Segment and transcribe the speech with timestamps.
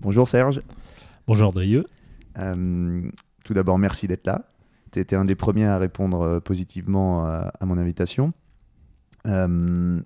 [0.00, 0.62] Bonjour Serge.
[1.26, 1.84] Bonjour Drieux.
[2.38, 3.02] Euh,
[3.44, 4.50] tout d'abord, merci d'être là.
[4.92, 8.32] Tu étais un des premiers à répondre euh, positivement à, à mon invitation.
[9.26, 10.00] Euh,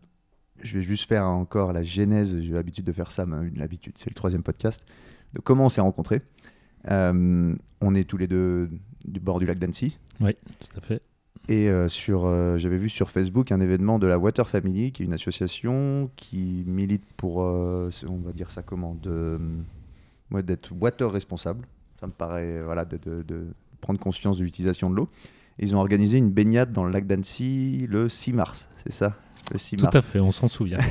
[0.60, 4.10] je vais juste faire encore la genèse, j'ai l'habitude de faire ça, mais l'habitude, c'est
[4.10, 4.84] le troisième podcast,
[5.32, 6.22] de comment on s'est rencontrés.
[6.90, 8.68] Euh, on est tous les deux
[9.04, 10.00] du bord du lac d'Annecy.
[10.20, 11.02] Oui, tout à fait.
[11.48, 15.02] Et euh, sur, euh, j'avais vu sur Facebook un événement de la Water Family, qui
[15.02, 19.38] est une association qui milite pour, euh, on va dire ça comment, de,
[20.30, 21.66] ouais, d'être water responsable.
[22.00, 23.46] Ça me paraît, voilà, de, de- de
[23.80, 25.08] prendre conscience de l'utilisation de l'eau.
[25.58, 29.14] Ils ont organisé une baignade dans le lac d'Annecy le 6 mars, c'est ça?
[29.52, 29.96] Le 6 Tout mars.
[29.96, 30.78] à fait, on s'en souvient.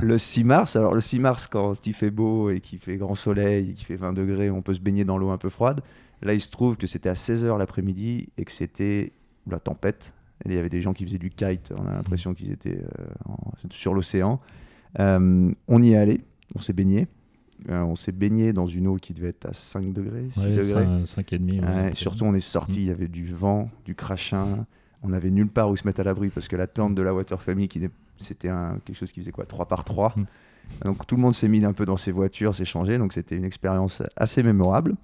[0.00, 3.16] Le 6 mars, alors le 6 mars, quand il fait beau et qu'il fait grand
[3.16, 5.80] soleil et qu'il fait 20 degrés, on peut se baigner dans l'eau un peu froide.
[6.22, 9.12] Là, il se trouve que c'était à 16h l'après-midi et que c'était
[9.50, 10.14] la tempête.
[10.44, 12.78] Et il y avait des gens qui faisaient du kite, on a l'impression qu'ils étaient
[12.78, 14.40] euh, en- sur l'océan.
[15.00, 16.20] Euh, on y est allé,
[16.54, 17.08] on s'est baigné.
[17.68, 20.56] Euh, on s'est baigné dans une eau qui devait être à 5 degrés, 6 Ouais,
[20.56, 20.86] degrés.
[21.04, 21.60] 5 et demi.
[21.60, 21.94] ouais, peu.
[21.94, 24.66] surtout, on est sorti, il y avait du vent, du crachin.
[25.02, 27.14] On n'avait nulle part où se mettre à l'abri parce que la tente de la
[27.14, 27.68] Water Family,
[28.18, 28.50] c'était
[28.84, 30.14] quelque chose qui faisait quoi 3 par 3.
[30.16, 30.24] Mm.
[30.84, 32.98] Donc tout le monde s'est mis un peu dans ses voitures, s'est changé.
[32.98, 34.94] Donc c'était une expérience assez mémorable.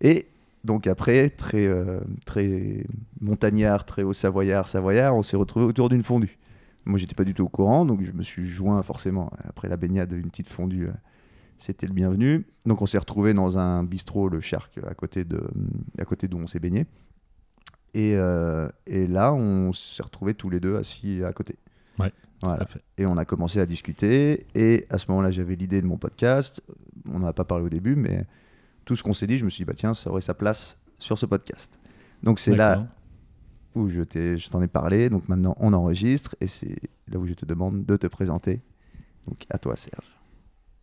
[0.00, 0.26] Et
[0.64, 2.84] donc après, très, euh, très
[3.20, 6.38] montagnard, très haut savoyard, savoyard, on s'est retrouvé autour d'une fondue.
[6.86, 9.76] Moi, j'étais pas du tout au courant, donc je me suis joint forcément après la
[9.78, 10.88] baignade, une petite fondue.
[11.56, 12.46] C'était le bienvenu.
[12.66, 15.42] Donc on s'est retrouvé dans un bistrot, le Shark, à côté de,
[15.98, 16.86] à côté d'où on s'est baigné.
[17.94, 21.56] Et, euh, et là, on s'est retrouvés tous les deux assis à côté.
[21.98, 22.62] Ouais, Tout Voilà.
[22.62, 22.82] à fait.
[22.98, 24.46] Et on a commencé à discuter.
[24.56, 26.60] Et à ce moment-là, j'avais l'idée de mon podcast.
[27.12, 28.24] On n'en a pas parlé au début, mais
[28.84, 30.80] tout ce qu'on s'est dit, je me suis dit, bah, tiens, ça aurait sa place
[30.98, 31.78] sur ce podcast.
[32.24, 32.88] Donc c'est là
[33.76, 35.08] où je t'en ai parlé.
[35.08, 36.34] Donc maintenant, on enregistre.
[36.40, 38.60] Et c'est là où je te demande de te présenter.
[39.28, 40.18] Donc à toi, Serge.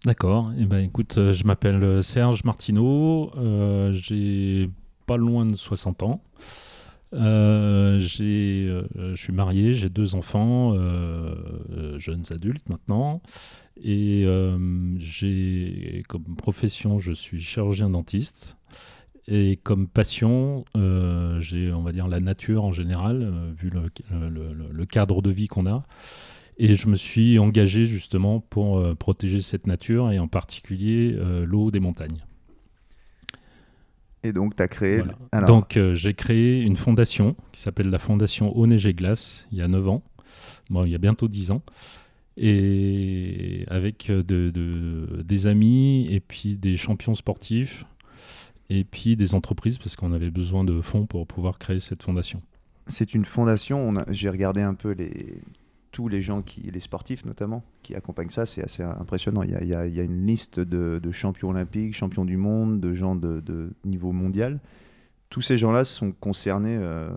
[0.04, 0.52] D'accord.
[0.58, 3.32] Eh ben, écoute, euh, je m'appelle euh, Serge Martineau.
[3.38, 4.68] euh, j'ai
[5.06, 6.24] pas loin de 60 ans.
[7.14, 8.00] Je
[9.16, 10.74] suis marié, j'ai deux enfants,
[11.98, 13.22] jeunes adultes maintenant.
[13.84, 14.26] Et
[14.98, 18.56] j'ai comme profession, je suis chirurgien dentiste.
[19.28, 20.64] Et comme passion,
[21.40, 25.84] j'ai, on va dire, la nature en général, vu le cadre de vie qu'on a.
[26.64, 31.44] Et je me suis engagé justement pour euh, protéger cette nature et en particulier euh,
[31.44, 32.24] l'eau des montagnes.
[34.24, 34.98] Et donc, tu as créé.
[34.98, 35.18] Voilà.
[35.32, 39.48] Alors, Donc euh, j'ai créé une fondation qui s'appelle la Fondation Eau Neige et Glace
[39.52, 40.04] il y a 9 ans.
[40.70, 41.64] Bon, il y a bientôt 10 ans.
[42.38, 47.86] Et avec de- de- des amis et puis des champions sportifs
[48.70, 52.42] et puis des entreprises parce qu'on avait besoin de fonds pour pouvoir créer cette fondation.
[52.88, 53.94] C'est une fondation.
[54.10, 55.42] J'ai regardé un peu les,
[55.92, 58.46] tous les gens, qui, les sportifs notamment, qui accompagnent ça.
[58.46, 59.44] C'est assez impressionnant.
[59.44, 61.94] Il y a, il y a- il y a une liste de, de champions olympiques,
[61.96, 64.60] champions du monde, de gens de, de niveau mondial.
[65.30, 67.10] Tous ces gens-là sont concernés euh,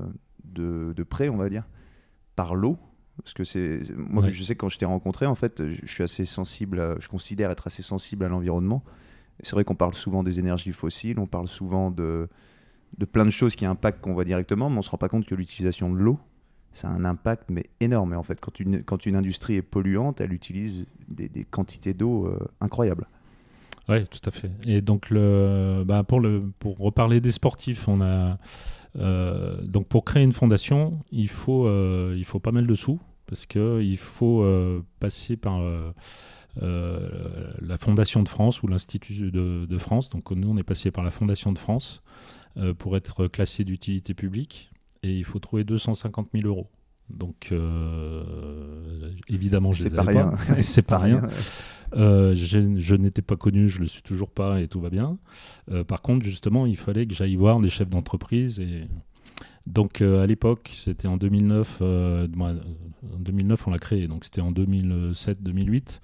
[0.44, 1.64] de, de près, on va dire,
[2.36, 2.76] par l'eau.
[3.22, 4.32] Parce que c'est moi, Ouais.
[4.32, 6.80] je sais que quand je t'ai rencontré, en fait, je, je suis assez sensible.
[6.80, 8.82] à- je considère être assez sensible à l'environnement.
[9.40, 12.28] C'est vrai qu'on parle souvent des énergies fossiles, on parle souvent de,
[12.98, 15.26] de plein de choses qui impactent qu'on voit directement, mais on se rend pas compte
[15.26, 16.18] que l'utilisation de l'eau,
[16.74, 18.12] ça a un impact mais énorme.
[18.12, 21.94] Et en fait, quand une, quand une industrie est polluante, elle utilise des, des quantités
[21.94, 23.06] d'eau euh, incroyables.
[23.88, 24.50] Oui, tout à fait.
[24.66, 28.38] Et donc, le, bah, pour, le, pour reparler des sportifs, on a,
[28.96, 33.00] euh, donc pour créer une fondation, il faut, euh, il faut pas mal de sous
[33.26, 34.44] parce qu'il faut
[35.00, 35.58] passer par
[36.60, 40.10] la Fondation de France ou l'Institut de, de France.
[40.10, 42.02] Donc, nous, on est passé par la Fondation de France
[42.78, 44.70] pour être classé d'utilité publique
[45.04, 46.68] et il faut trouver 250 000 euros.
[47.10, 48.22] Donc, euh,
[49.28, 50.30] évidemment, je les pas avais rien.
[50.30, 50.62] pas.
[50.62, 51.20] C'est pas rien.
[51.94, 55.18] Euh, je n'étais pas connu, je le suis toujours pas et tout va bien.
[55.70, 58.58] Euh, par contre, justement, il fallait que j'aille voir des chefs d'entreprise.
[58.58, 58.88] Et...
[59.66, 61.78] Donc, à l'époque, c'était en 2009.
[61.82, 62.54] euh, moi,
[63.14, 64.08] en 2009, on l'a créé.
[64.08, 66.00] Donc, c'était en 2007-2008.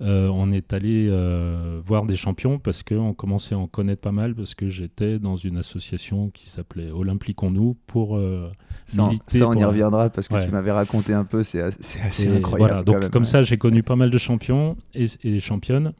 [0.00, 4.12] Euh, on est allé euh, voir des champions parce qu'on commençait à en connaître pas
[4.12, 8.48] mal parce que j'étais dans une association qui s'appelait Olympliquons-nous pour euh,
[8.86, 9.38] Ça, militer.
[9.38, 10.44] ça, on y reviendra parce que Ouais.
[10.46, 12.58] tu m'avais raconté un peu, c'est as- c'est assez incroyable.
[12.58, 13.28] voilà, quand donc même, comme ouais.
[13.28, 15.92] ça, j'ai connu pas mal de champions et, et championnes.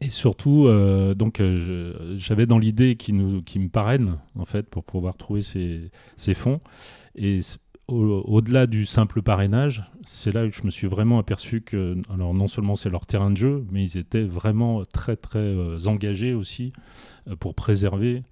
[0.00, 4.68] Et surtout, euh, donc euh, j'avais dans l'idée qui nous, qui me parraine en fait
[4.68, 6.60] pour pouvoir trouver ces, ces fonds.
[7.14, 7.38] Et
[7.88, 12.32] au- au-delà du simple parrainage, c'est là que je me suis vraiment aperçu que, alors
[12.34, 16.32] non seulement c'est leur terrain de jeu, mais ils étaient vraiment très très euh, engagés
[16.34, 16.72] aussi
[17.28, 18.22] euh, pour préserver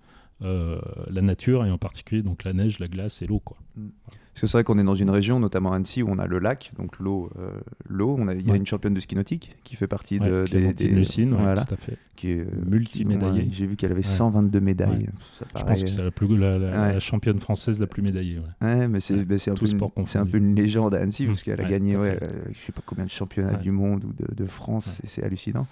[0.43, 0.81] euh,
[1.11, 3.59] la nature et en particulier donc la neige, la glace et l'eau quoi.
[3.77, 6.27] Parce Parce que c'est vrai qu'on est dans une région, notamment Annecy, où on a
[6.27, 7.29] le lac, donc l'eau.
[7.39, 7.51] euh,
[7.91, 8.17] l'eau.
[8.19, 8.57] On a- Il y a Ouais.
[8.57, 11.43] une championne de ski nautique qui fait partie Ouais, de, des, Clémentine des- Lucine, ouais,
[11.43, 11.99] voilà, tout à fait.
[12.17, 13.43] qui est euh, Multimédaillée.
[13.43, 14.03] ouais, J'ai vu qu'elle avait Ouais.
[14.07, 15.11] 122 médailles.
[15.39, 16.93] Ça Je pense que c'est la, plus, la, la- Ouais.
[16.95, 18.39] la championne française la plus médaillée.
[18.39, 18.67] ouais.
[18.67, 21.69] Ouais, mais c'est bah, un, un peu une légende à Annecy, parce qu'elle a Ouais,
[21.71, 23.63] gagné, ouais, euh, je sais pas combien de championnats Ouais.
[23.63, 25.07] du monde ou de, de France, Ouais.
[25.09, 25.67] c'est- hallucinant.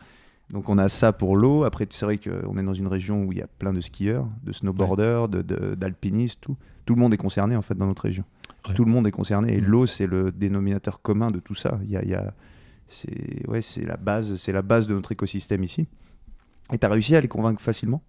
[0.51, 1.65] Donc on a ça pour l'eau.
[1.65, 4.27] Après, c'est vrai qu'on est dans une région où il y a plein de skieurs,
[4.45, 6.57] de snowboarders, de- de- d'alpinistes, tout.
[6.85, 8.25] Tout le monde est concerné en fait dans notre région.
[8.69, 8.75] Ouais.
[8.75, 9.65] Tout le monde est concerné et Mm.
[9.65, 11.79] l'eau c'est le dénominateur commun de tout ça.
[11.85, 12.35] Il y a, il y a-
[12.87, 15.87] c'est ouais, la base, c'est la base de notre écosystème ici.
[16.73, 18.03] Et tu as réussi à les convaincre facilement?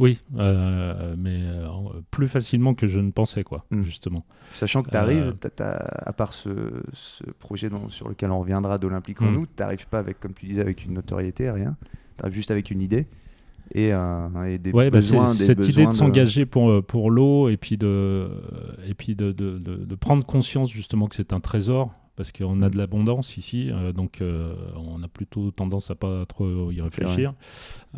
[0.00, 1.68] Oui, euh, mais euh,
[2.10, 3.82] plus facilement que je ne pensais, quoi, Mm.
[3.82, 4.24] justement.
[4.52, 6.50] Sachant que tu arrives, Euh, à part ce,
[6.92, 9.36] ce projet sur lequel on reviendra d'Olympique en Mm.
[9.36, 11.76] août, tu n'arrives pas avec, comme tu disais, avec une notoriété, rien.
[12.16, 13.06] Tu arrives juste avec une idée
[13.74, 17.48] et, un- et des Ouais, bah, des cette idée de s'engager pour, euh, pour l'eau
[17.48, 18.28] et puis, de,
[18.86, 22.76] et puis de, de, prendre conscience justement que c'est un trésor parce qu'on a de
[22.76, 27.32] l'abondance ici, euh, donc euh, on a plutôt tendance à pas trop y réfléchir,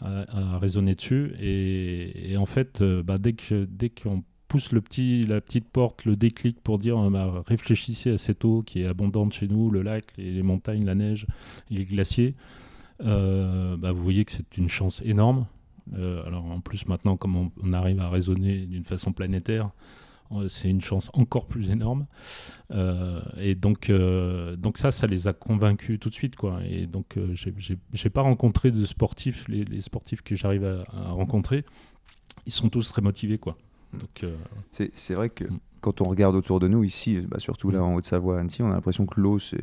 [0.02, 1.32] à, à raisonner dessus.
[1.40, 5.68] Et, et en fait, euh, bah, dès que dès qu'on pousse le petit, la petite
[5.70, 9.48] porte, le déclic pour dire euh, bah, réfléchissez à cette eau qui est abondante chez
[9.48, 11.26] nous, le lac, les, les montagnes, la neige,
[11.70, 12.34] les glaciers,
[13.02, 15.46] euh, bah, vous voyez que c'est une chance énorme.
[15.94, 19.70] Euh, alors en plus maintenant, comme on, on arrive à raisonner d'une façon planétaire,
[20.32, 22.06] euh, c'est une chance encore plus énorme.
[22.70, 26.60] Euh, et donc, euh, donc ça, ça les a convaincus tout de suite, quoi.
[26.64, 31.10] Et donc, euh, j'ai- pas rencontré de sportifs, les, les sportifs que j'arrive à, à
[31.10, 31.64] rencontrer,
[32.46, 33.56] ils sont tous très motivés, quoi.
[33.92, 34.24] Donc,
[34.94, 35.58] C'est vrai que Mm.
[35.80, 37.82] quand on regarde autour de nous ici, bah, surtout là Mm.
[37.82, 39.58] en Haute-Savoie, Annecy, on a l'impression que l'eau, c'est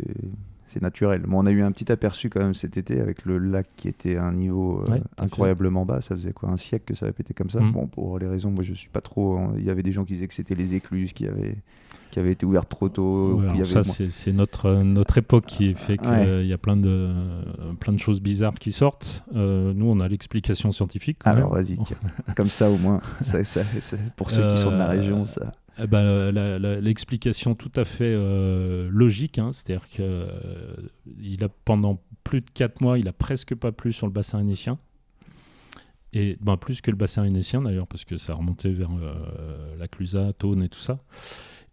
[0.67, 1.21] c'est naturel.
[1.25, 3.87] Bon, on a eu un petit aperçu quand même cet été avec le lac qui
[3.87, 6.01] était à un niveau euh, Ouais, incroyablement bas.
[6.01, 7.59] Ça faisait quoi un siècle que ça avait pété comme ça.
[7.61, 7.71] Mm.
[7.71, 9.39] Bon, pour les raisons, moi je suis pas trop.
[9.57, 11.55] Il y avait des gens qui disaient que c'était les écluses qui avaient
[12.11, 13.33] qui avaient été ouvertes trop tôt.
[13.33, 16.47] ou Ouais, y avait ça, c'est notre, euh, notre époque qui fait qu'il Ouais.
[16.47, 17.41] y a plein de, euh,
[17.81, 19.25] plein de choses bizarres qui sortent.
[19.35, 21.17] Euh, nous, on a l'explication scientifique.
[21.25, 21.97] Alors vas-y, tiens.
[22.37, 23.01] comme ça au moins.
[23.21, 23.61] Ça, ça-
[24.15, 25.51] pour ceux qui sont de la Euh, région, ça.
[25.79, 32.41] Eh ben, la- L'explication tout à fait euh, logique, hein, c'est-à-dire qu'il a pendant plus
[32.41, 34.79] de 4 mois, il a presque pas plu sur le bassin vénitien.
[36.13, 39.87] Et ben, plus que le bassin vénitien d'ailleurs, parce que ça remontait vers euh, la
[39.87, 40.99] Clusa, Thône et tout ça.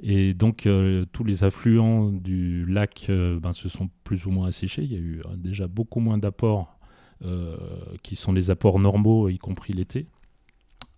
[0.01, 4.49] Et donc euh, tous les affluents du lac euh, ben, se sont plus ou moins
[4.49, 4.83] asséchés.
[4.83, 6.79] Il y a eu euh, déjà beaucoup moins d'apports
[7.25, 7.57] euh,
[8.03, 10.09] qui sont les apports normaux, y compris l'été.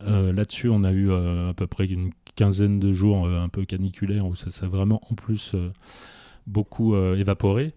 [0.03, 3.49] Euh, Là-dessus, on a eu euh, à peu près une quinzaine de jours euh, un
[3.49, 5.73] peu caniculaires où ça s'est vraiment en plus euh,
[6.47, 7.75] beaucoup euh, évaporé.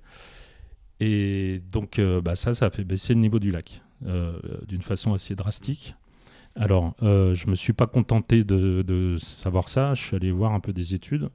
[1.00, 3.82] Et donc bah, ça, ça a fait baisser le niveau du lac
[4.68, 5.94] d'une façon assez drastique.
[6.58, 9.94] Alors, je me suis pas contenté de, savoir ça.
[9.94, 11.30] Je suis allé voir un peu des études.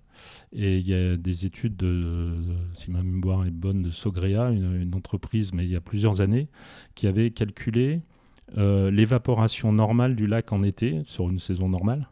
[0.53, 2.35] Et il y a des études, de,
[2.75, 6.49] si ma mémoire est bonne, de Sogrea, une, entreprise, mais il y a plusieurs années,
[6.95, 8.03] qui avait calculé
[8.55, 12.07] l'évaporation normale du lac en été, sur une saison normale,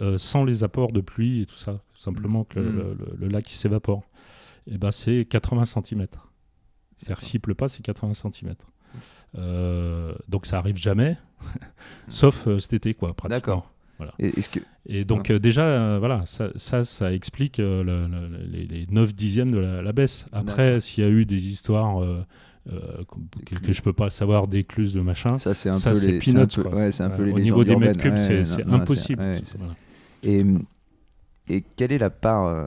[0.00, 1.80] euh, sans les apports de pluie et tout ça.
[1.96, 2.76] Simplement que le, Mm.
[2.76, 4.02] le- le- le lac s'évapore.
[4.66, 6.06] Et ben c'est 80 cm.
[6.98, 8.54] C'est-à-dire s'il pleut pas, c'est 80 cm.
[10.28, 11.16] donc ça arrive jamais,
[12.08, 13.36] sauf euh, cet été, quoi, pratiquement.
[13.38, 13.70] D'accord.
[14.18, 18.44] Et que Et donc euh, déjà, euh, voilà, ça, ça, ça explique euh, le- le-
[18.44, 20.26] les, les 9 dixièmes de la, la baisse.
[20.32, 22.24] Après, s'il y a eu des histoires euh,
[22.72, 23.04] euh,
[23.46, 26.18] que, que je peux pas savoir, d'écluses de machin, ça c'est un ça peu les
[26.18, 26.46] peanuts.
[26.54, 27.32] peu- ouais, Voilà.
[27.34, 29.22] Au niveau des mètres cubes, c'est Ouais, impossible.
[29.58, 29.74] voilà.
[30.24, 30.44] Et,
[31.48, 32.66] et quelle est la part, euh,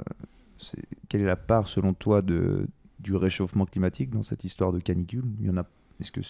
[1.09, 2.67] quelle est la part selon toi de,
[2.99, 5.25] du réchauffement climatique dans cette histoire de canicule?
[5.39, 5.65] Il y en a.
[5.99, 6.21] Est-ce que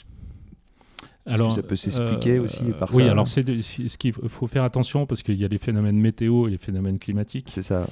[1.25, 4.13] Alors, ça peut s'expliquer euh, aussi par Oui, ça alors c'est de- c'est- ce qu'il
[4.13, 7.48] faut faire attention parce qu'il y a les phénomènes météo et les phénomènes climatiques.
[7.50, 7.86] c'est ça ouais.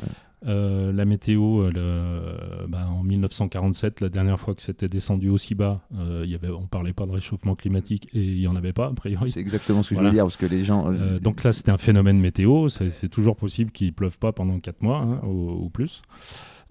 [0.48, 5.56] Euh, la météo, euh, le- ben, en 1947, la dernière fois que c'était descendu aussi
[5.56, 8.56] bas, euh, il y avait, on parlait pas de réchauffement climatique et il y en
[8.56, 9.32] avait pas a priori.
[9.32, 10.10] C'est exactement ce que Voilà.
[10.10, 10.92] je veux dire parce que les gens.
[10.92, 12.70] Euh, donc là, c'était un phénomène météo.
[12.70, 16.02] C'est toujours possible qu'il pleuve pas pendant 4 mois hein, ou, ou plus.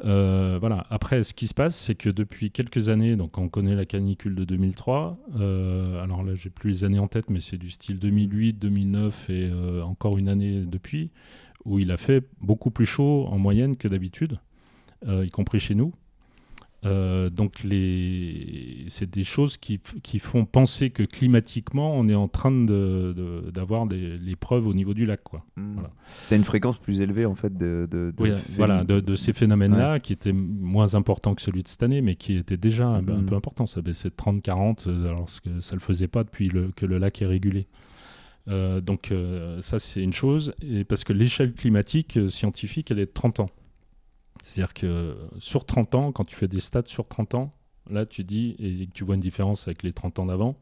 [0.03, 0.87] Voilà.
[0.91, 4.35] Après, ce qui se passe, c'est que depuis quelques années, donc on connaît la canicule
[4.35, 5.19] de 2003.
[5.41, 9.31] euh, alors là, j'ai plus les années en tête, mais c'est du style 2008, 2009
[9.31, 9.51] et
[9.83, 11.11] encore une année depuis,
[11.65, 14.39] où il a fait beaucoup plus chaud en moyenne que d'habitude,
[15.09, 15.93] euh, y compris chez nous.
[16.87, 18.85] Euh, donc les...
[18.89, 19.81] c'est des choses qui,
[20.19, 24.75] font penser que climatiquement, on est en train de- de- d'avoir des les preuves au
[24.75, 25.23] niveau du lac.
[25.23, 25.43] Quoi.
[25.57, 25.73] Hmm.
[25.75, 25.91] voilà.
[26.29, 27.89] T'as une fréquence plus élevée en fait de.
[27.91, 31.63] de, de Oui, phé- voilà, de, de ces phénomènes-là, qui étaient moins importants que celui
[31.63, 33.27] de cette année, mais qui étaient déjà un, un Mhm.
[33.27, 33.65] peu importants.
[33.65, 36.85] Ça baissait de 30-40, euh, alors que ça ne le faisait pas depuis le- que
[36.85, 37.67] le lac est régulé.
[38.49, 42.99] Euh, donc euh, ça, c'est une chose, et parce que l'échelle climatique euh, scientifique, elle
[42.99, 43.47] est de 30 ans.
[44.43, 47.55] C'est-à-dire que sur 30 ans, quand tu fais des stats sur 30 ans,
[47.91, 50.59] là tu dis, et tu vois une différence avec les 30 ans d'avant,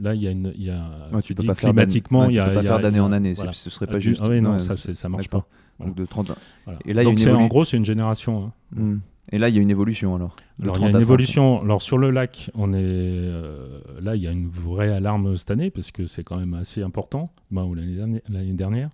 [0.00, 0.52] là il y a une.
[0.54, 2.44] Il y a, Ouais, tu peux dis pas climatiquement, il y a.
[2.44, 3.52] tu peux pas faire d'année en année, voilà.
[3.52, 4.20] ce serait Ah, pas tu- juste.
[4.24, 5.46] ah oui, non, Ouais, ça, ça marche pas.
[5.80, 6.36] Donc de 30 ans.
[6.64, 6.78] Voilà.
[6.86, 8.46] Et là, Donc une en gros, c'est une génération.
[8.46, 8.52] hein.
[8.80, 8.98] Hmm.
[9.30, 10.34] Et là, il y a une évolution alors.
[10.62, 11.02] Alors il y 30 a une 30.
[11.02, 11.60] évolution.
[11.62, 15.50] Alors sur le lac, on est euh, là, il y a une vraie alarme cette
[15.50, 17.30] année parce que c'est quand même assez important.
[17.50, 18.88] Ben, ou l'année dernière.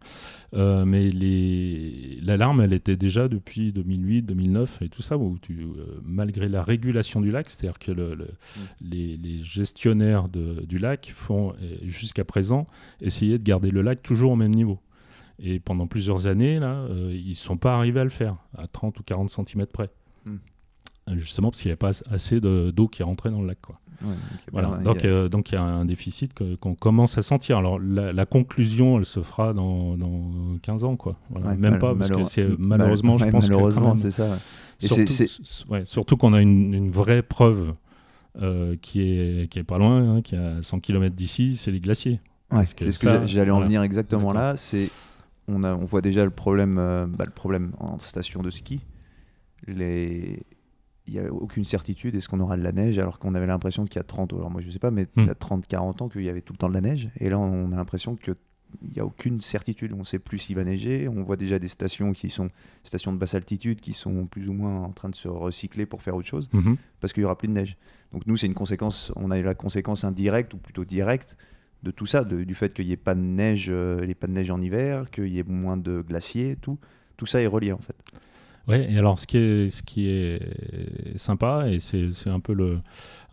[0.55, 2.19] Euh, mais les...
[2.23, 6.63] l'alarme, elle était déjà depuis 2008, 2009 et tout ça, où tu, euh, malgré la
[6.63, 8.29] régulation du lac, c'est-à-dire que le- le-
[8.81, 12.67] les, les gestionnaires de- du lac font jusqu'à présent
[13.01, 14.79] essayer de garder le lac toujours au même niveau.
[15.43, 18.99] Et pendant plusieurs années, là, ils ne sont pas arrivés à le faire, à 30
[19.01, 19.91] ou 40 cm près.
[21.13, 23.61] Justement parce qu'il n'y avait pas assez de- d'eau qui rentrait dans le lac.
[23.61, 23.79] Quoi.
[24.03, 24.69] Ouais, ok, Voilà.
[24.69, 27.59] bah, il a- donc, euh, donc il y a un déficit qu'on commence à sentir.
[27.59, 30.31] Alors la, la conclusion, elle se fera dans, dans
[30.63, 30.97] 15 ans.
[30.97, 31.17] Quoi.
[31.31, 31.49] Voilà.
[31.49, 34.31] Ouais, Même pas, parce que malheureusement, je pense malheureusement, c'est ça.
[34.31, 34.37] ouais.
[34.83, 34.89] Et
[35.85, 37.75] surtout, ouais, qu'on a une, une vraie preuve
[38.43, 41.71] euh, qui, est, qui est pas loin, hein, qui est à 100 km d'ici, c'est
[41.71, 42.21] les glaciers.
[42.65, 43.67] C'est ce que j'allais en voilà.
[43.67, 44.57] venir exactement là.
[44.57, 44.89] C'est
[45.49, 48.81] on a on voit déjà le problème euh, bah, le problème en station de ski.
[49.67, 50.43] Les
[51.07, 53.85] il n'y a aucune certitude est-ce qu'on aura de la neige alors qu'on avait l'impression
[53.85, 55.21] qu'il y a 30 alors moi je sais pas mais Hmm.
[55.21, 57.11] il y a 30 40 ans qu'il y avait tout le temps de la neige
[57.21, 58.37] et là on a l'impression que
[58.83, 61.61] il n'y a aucune certitude, on ne sait plus s'il va neiger, on voit déjà
[61.61, 62.49] des stations qui sont
[62.83, 66.03] stations de basse altitude qui sont plus ou moins en train de se recycler pour
[66.03, 66.77] faire autre chose Mhm.
[67.01, 67.77] parce qu'il y aura plus de neige.
[68.13, 71.37] Donc nous, c'est une conséquence, on a eu la conséquence indirecte ou plutôt directe
[71.85, 74.27] de tout ça, de- du fait qu'il n'y ait pas de neige, euh, ait pas
[74.27, 76.77] de neige en hiver, qu'il y ait moins de glaciers, tout,
[77.17, 77.95] tout ça est relié en fait.
[78.67, 80.41] Ouais, et alors ce qui est, ce qui est
[81.17, 82.81] sympa, et c'est c'est un peu le,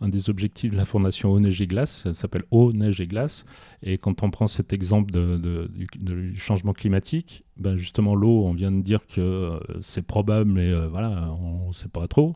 [0.02, 3.06] un des objectifs de la fondation Eau, Neige et Glace, ça s'appelle Eau, Neige et
[3.06, 3.44] Glace,
[3.82, 8.72] et quand on prend cet exemple de, du, changement climatique, ben justement l'eau, on vient
[8.72, 12.34] de dire que euh, c'est probable, mais euh, voilà, on ne sait pas trop.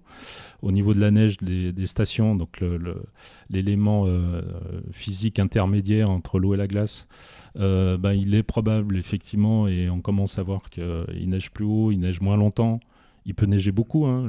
[0.63, 2.63] Au niveau de la neige des, stations, donc
[3.51, 4.43] l'élément euh,
[4.93, 7.09] physique intermédiaire entre l'eau et la glace,
[7.57, 11.99] ben, il est probable effectivement, et on commence à voir qu'il neige plus haut, il
[11.99, 12.81] neige moins longtemps.
[13.29, 14.07] Il peut neiger beaucoup.
[14.07, 14.29] hein,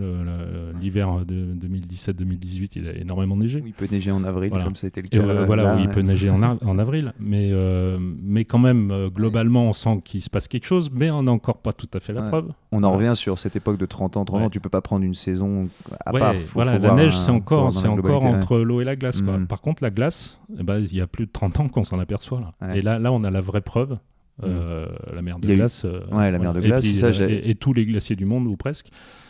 [0.82, 3.62] L'hiver de 2017-2018, il a énormément neigé.
[3.66, 4.66] Il peut neiger en avril, Voilà.
[4.66, 5.20] comme ça a été le cas.
[5.20, 6.42] euh, voilà, là, oui, il peut neiger en,
[6.80, 10.90] avril, mais, euh, mais quand même, euh, globalement, on sent qu'il se passe quelque chose,
[10.94, 12.28] mais on n'a encore pas tout à fait la Ouais.
[12.28, 12.52] preuve.
[12.72, 15.06] On en revient sur cette époque de 30 ans, 30 ans, tu peux pas prendre
[15.06, 15.68] une saison
[16.06, 16.34] à Ouais, part.
[16.36, 19.22] faut- voilà, faut la neige, c'est encore, c'est encore entre l'eau et la glace.
[19.22, 19.38] quoi.
[19.38, 19.48] Mhm.
[19.48, 22.00] Par contre, la glace, eh ben, il y a plus de 30 ans qu'on s'en
[22.00, 22.42] aperçoit.
[22.60, 22.74] Là.
[22.76, 23.98] Et là, là, on a la vraie preuve.
[24.44, 25.84] Euh, la mer de eu- glace.
[25.86, 27.86] euh, Ouais, la mer de Et glace, puis, c'est ça, euh, et, et tous les
[27.86, 28.90] glaciers du monde, ou presque.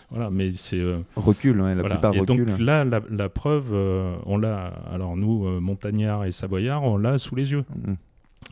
[0.09, 0.79] Voilà, mais c'est.
[0.79, 1.95] euh, Recule, ouais, la voilà.
[1.95, 2.63] plupart Et donc reculent.
[2.63, 4.67] là, la, la preuve, euh, on l'a.
[4.91, 7.65] Alors nous, euh, montagnards et savoyards, on l'a sous les yeux.
[7.85, 7.97] Mhm.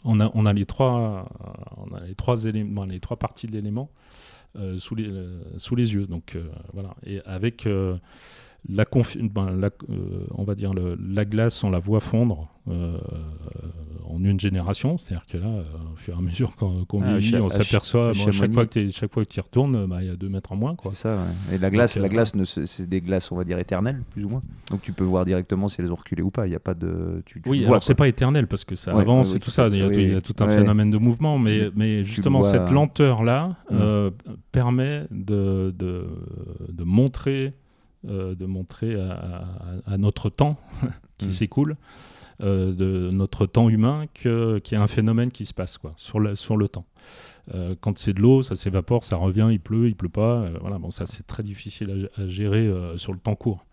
[0.04, 1.30] On a, on a les trois,
[1.78, 3.90] on a les trois éléments, les trois parties de l'élément
[4.78, 5.10] sous les
[5.58, 6.06] sous les yeux.
[6.08, 6.38] Donc
[6.74, 6.90] voilà.
[7.06, 7.68] Et avec
[8.68, 8.86] la,
[9.34, 12.98] ben, la- euh, on va dire le- la glace, on la voit fondre euh,
[14.10, 14.98] en une génération.
[14.98, 18.14] C'est-à-dire que là, euh, au fur et à mesure qu'on qu'on Ah, vieillit, on s'aperçoit
[18.14, 20.30] bon, chaque fois que chaque fois que tu y retournes, bah, il y a deux
[20.30, 20.76] mètres en moins.
[20.76, 20.92] Quoi.
[20.92, 21.56] C'est ça, ouais.
[21.56, 22.34] Et la glace, Donc, la glace,
[22.66, 24.42] c'est des glaces, on va dire, éternelles, plus ou moins.
[24.72, 26.48] Donc tu peux voir directement si elles ont reculé ou pas.
[26.48, 27.22] Il n'y a pas de.
[27.26, 29.40] Tu, tu Oui, vois, alors c'est pas éternel parce que ça Ouais, avance ouais, et
[29.40, 29.68] tout ça.
[29.68, 33.58] Il y Oui, y a tout un phénomène de mouvement, mais, mais justement cette lenteur-là
[33.70, 33.74] Mm.
[33.74, 34.12] euh,
[34.52, 36.06] permet de, de,
[36.70, 37.54] de montrer,
[38.06, 39.14] de montrer à,
[39.88, 40.58] à- à notre temps
[41.18, 41.30] qui Mm.
[41.32, 41.76] s'écoule,
[42.42, 46.20] euh, de notre temps humain, qu'il y a un phénomène qui se passe quoi, sur,
[46.20, 46.86] le, sur le temps.
[47.54, 50.42] Euh, quand c'est de l'eau, ça s'évapore, ça revient, il pleut, il pleut pas.
[50.42, 53.64] euh, voilà, bon, ça c'est très difficile à, gérer euh, sur le temps court.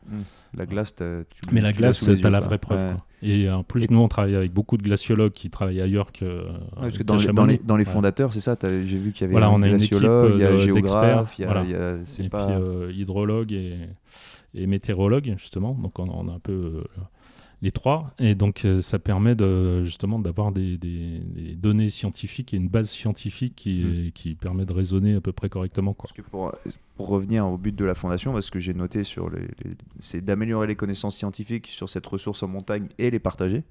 [0.55, 2.85] La glace, t'as- tu, Mais la glace, tu as la vraie preuve.
[2.85, 2.93] Ouais.
[2.93, 3.07] quoi.
[3.25, 6.25] Et en plus, Et- nous, on travaille avec beaucoup de glaciologues qui travaillent ailleurs que.
[6.25, 6.43] Ouais,
[6.81, 7.93] parce que dans, les, dans, les, dans les Ouais.
[7.93, 10.07] fondateurs, c'est ça, j'ai vu qu'il y avait Voilà, on a une équipe, il y
[10.07, 12.47] a euh, géographe, il y a, il y a- Et pas...
[12.47, 13.77] puis euh, hydrologue et,
[14.55, 15.75] et météorologue, justement.
[15.75, 16.85] Donc, on, on a un peu euh,
[17.63, 18.13] les trois.
[18.19, 22.69] Et donc, euh, ça permet de, justement d'avoir des, des- des données scientifiques et une
[22.69, 25.95] base scientifique qui, qui permet de raisonner à peu près correctement.
[25.95, 26.09] Quoi.
[26.09, 26.53] Parce que pour,
[26.97, 30.21] pour revenir au but de la fondation, parce que j'ai noté sur les, les- c'est
[30.21, 33.63] d'améliorer les connaissances scientifiques sur cette ressource en montagne et les partager.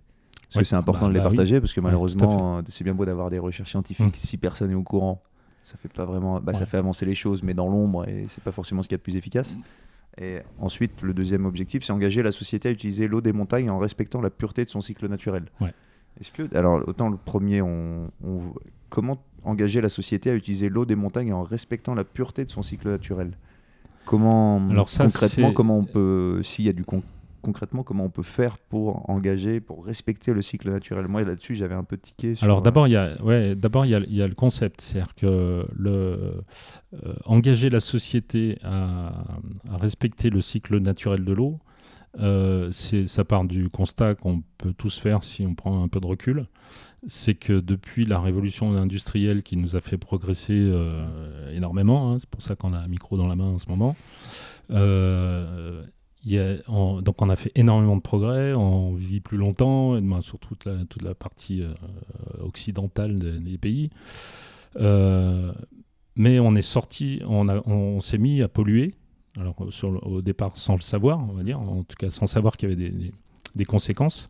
[0.43, 1.36] Parce Ouais, que c'est important bah- de les bah oui.
[1.36, 4.15] partager, parce que malheureusement, euh, c'est bien beau d'avoir des recherches scientifiques, Mm.
[4.15, 5.21] si personne n'est au courant,
[5.63, 8.43] ça fait pas vraiment, bah, ça fait avancer les choses, mais dans l'ombre, et c'est
[8.43, 9.55] pas forcément ce qu'il y a de plus efficace.
[10.20, 13.80] Et ensuite, le deuxième objectif, c'est engager la société à utiliser l'eau des montagnes en
[13.80, 15.46] respectant la pureté de son cycle naturel.
[15.62, 15.74] Ouais.
[16.20, 18.53] Est-ce que, alors, autant le premier, on, on-
[18.89, 22.62] comment engager la société à utiliser l'eau des montagnes en respectant la pureté de son
[22.62, 23.32] cycle naturel?
[24.06, 27.03] Comment, Alors ça, concrètement, comment on peut, s'il y a du con-
[27.41, 31.07] concrètement comment on peut faire pour engager, pour respecter le cycle naturel.
[31.07, 32.36] Moi là-dessus, j'avais un peu tiqué.
[32.36, 32.45] Sur...
[32.45, 35.65] Alors d'abord, il y a, ouais, d'abord il y, y a, le concept, c'est-à-dire que
[35.75, 36.43] le
[37.25, 39.25] engager la société à,
[39.69, 41.60] à, respecter le cycle naturel de l'eau.
[42.71, 46.48] ça part du constat qu'on peut tous faire si on prend un peu de recul
[47.07, 52.29] c'est que depuis la révolution industrielle qui nous a fait progresser euh, énormément, hein, c'est
[52.29, 53.95] pour ça qu'on a un micro dans la main en ce moment,
[56.30, 60.66] euh, donc on a fait énormément de progrès, on vit plus longtemps, et, sur toute
[60.66, 61.74] la, partie euh,
[62.42, 63.90] occidentale des, pays.
[66.16, 68.96] mais on est sorti, on, s'est mis à polluer,
[69.40, 69.56] alors
[70.04, 72.74] au départ sans le savoir, on va dire, en tout cas sans savoir qu'il y
[72.74, 72.92] avait
[73.56, 74.30] des, conséquences.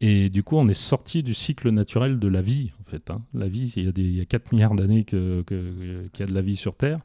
[0.00, 3.10] Et du coup, on est sorti du cycle naturel de la vie, en fait.
[3.10, 3.22] Hein.
[3.32, 6.26] La vie, il y, a des, il y a 4 milliards d'années qu'il y a
[6.26, 6.98] de la vie sur Terre.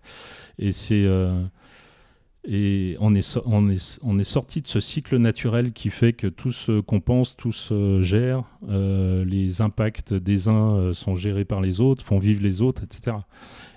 [0.57, 1.45] Et, c'est, euh,
[2.45, 7.35] et on, est, sorti de ce cycle naturel qui fait que tout ce qu'on pense,
[7.35, 8.43] tout se gère.
[8.69, 12.83] Euh, les impacts des uns euh, sont gérés par les autres, font vivre les autres,
[12.83, 13.17] etc.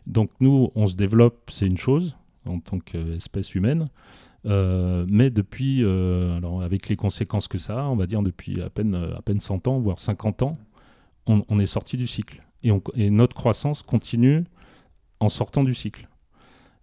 [0.07, 2.16] Donc nous, on se développe, c'est une chose,
[2.47, 3.88] en tant qu'espèce humaine.
[4.47, 5.85] Euh, mais depuis,
[6.62, 9.66] avec les conséquences que ça a, on va dire depuis à peine, à peine 100
[9.66, 10.57] ans, voire 50 ans,
[11.26, 12.42] on, est sorti du cycle.
[12.62, 14.45] Et, notre croissance continue
[15.21, 16.09] en sortant du cycle.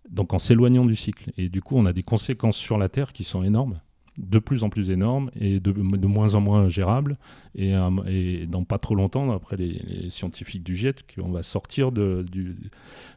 [0.09, 1.31] Donc en s'éloignant du cycle.
[1.37, 3.79] Et du coup, on a des conséquences sur la Terre qui sont énormes,
[4.19, 7.17] de plus en plus énormes et de, de moins en moins gérables.
[7.55, 11.91] Et, euh, et, dans pas trop longtemps, après les, scientifiques du GIET, qu'on va sortir
[11.91, 12.57] de, du,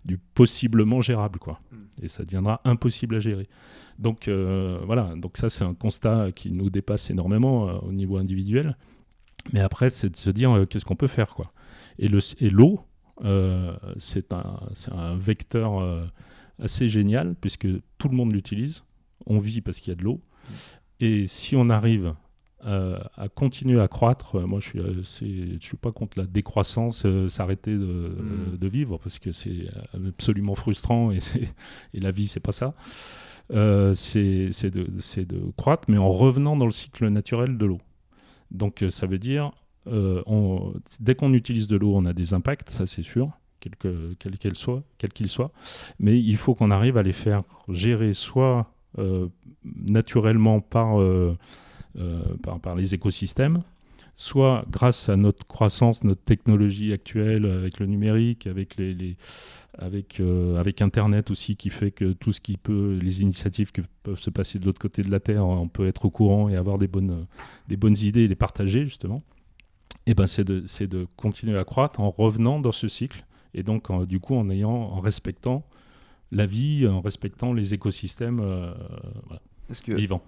[0.05, 1.39] du, possiblement gérable.
[1.39, 1.61] Quoi.
[1.71, 1.77] Mm.
[2.05, 3.49] Et ça deviendra impossible à gérer.
[3.99, 8.17] Donc euh, voilà, donc ça c'est un constat qui nous dépasse énormément euh, au niveau
[8.17, 8.77] individuel.
[9.53, 11.49] Mais après, c'est de se dire qu'est-ce qu'on peut faire quoi.
[11.99, 12.81] Et l'eau,
[13.99, 14.61] c'est un,
[14.93, 15.83] un, vecteur
[16.63, 18.85] assez génial puisque tout le monde l'utilise.
[19.27, 20.21] On vit parce qu'il y a de l'eau.
[21.01, 22.15] Et si on arrive
[22.65, 24.39] à continuer à croître.
[24.47, 28.57] moi, je suis, je suis pas contre la décroissance, s'arrêter de, mmh.
[28.57, 31.19] de, vivre parce que c'est absolument frustrant et,
[31.95, 32.75] et la vie, c'est pas ça.
[33.51, 37.81] Euh, c'est de, de, croître, mais en revenant dans le cycle naturel de l'eau.
[38.51, 39.53] Donc euh, ça veut dire,
[39.89, 43.31] euh, on, dès qu'on utilise de l'eau, on a des impacts, ça c'est sûr,
[43.63, 45.53] quel qu'il qu soit, quel qu'il soit,
[45.99, 48.71] mais il faut qu'on arrive à les faire gérer soit
[49.65, 50.99] naturellement par,
[52.43, 53.63] par, par, les écosystèmes,
[54.15, 61.57] soit grâce à notre croissance, notre technologie actuelle avec le numérique, avec euh, Internet aussi,
[61.57, 64.81] qui fait que tout ce qui peut, les initiatives qui peuvent se passer de l'autre
[64.81, 67.27] côté de la Terre, on peut être au courant et avoir des bonnes,
[67.69, 69.23] des bonnes idées et les partager, justement.
[70.07, 73.25] Et eh ben, c'est de continuer à croître en revenant dans ce cycle.
[73.55, 75.65] Et donc, du coup, en, ayant, en respectant
[76.33, 78.73] la vie, en respectant les écosystèmes euh,
[79.85, 80.23] que vivants.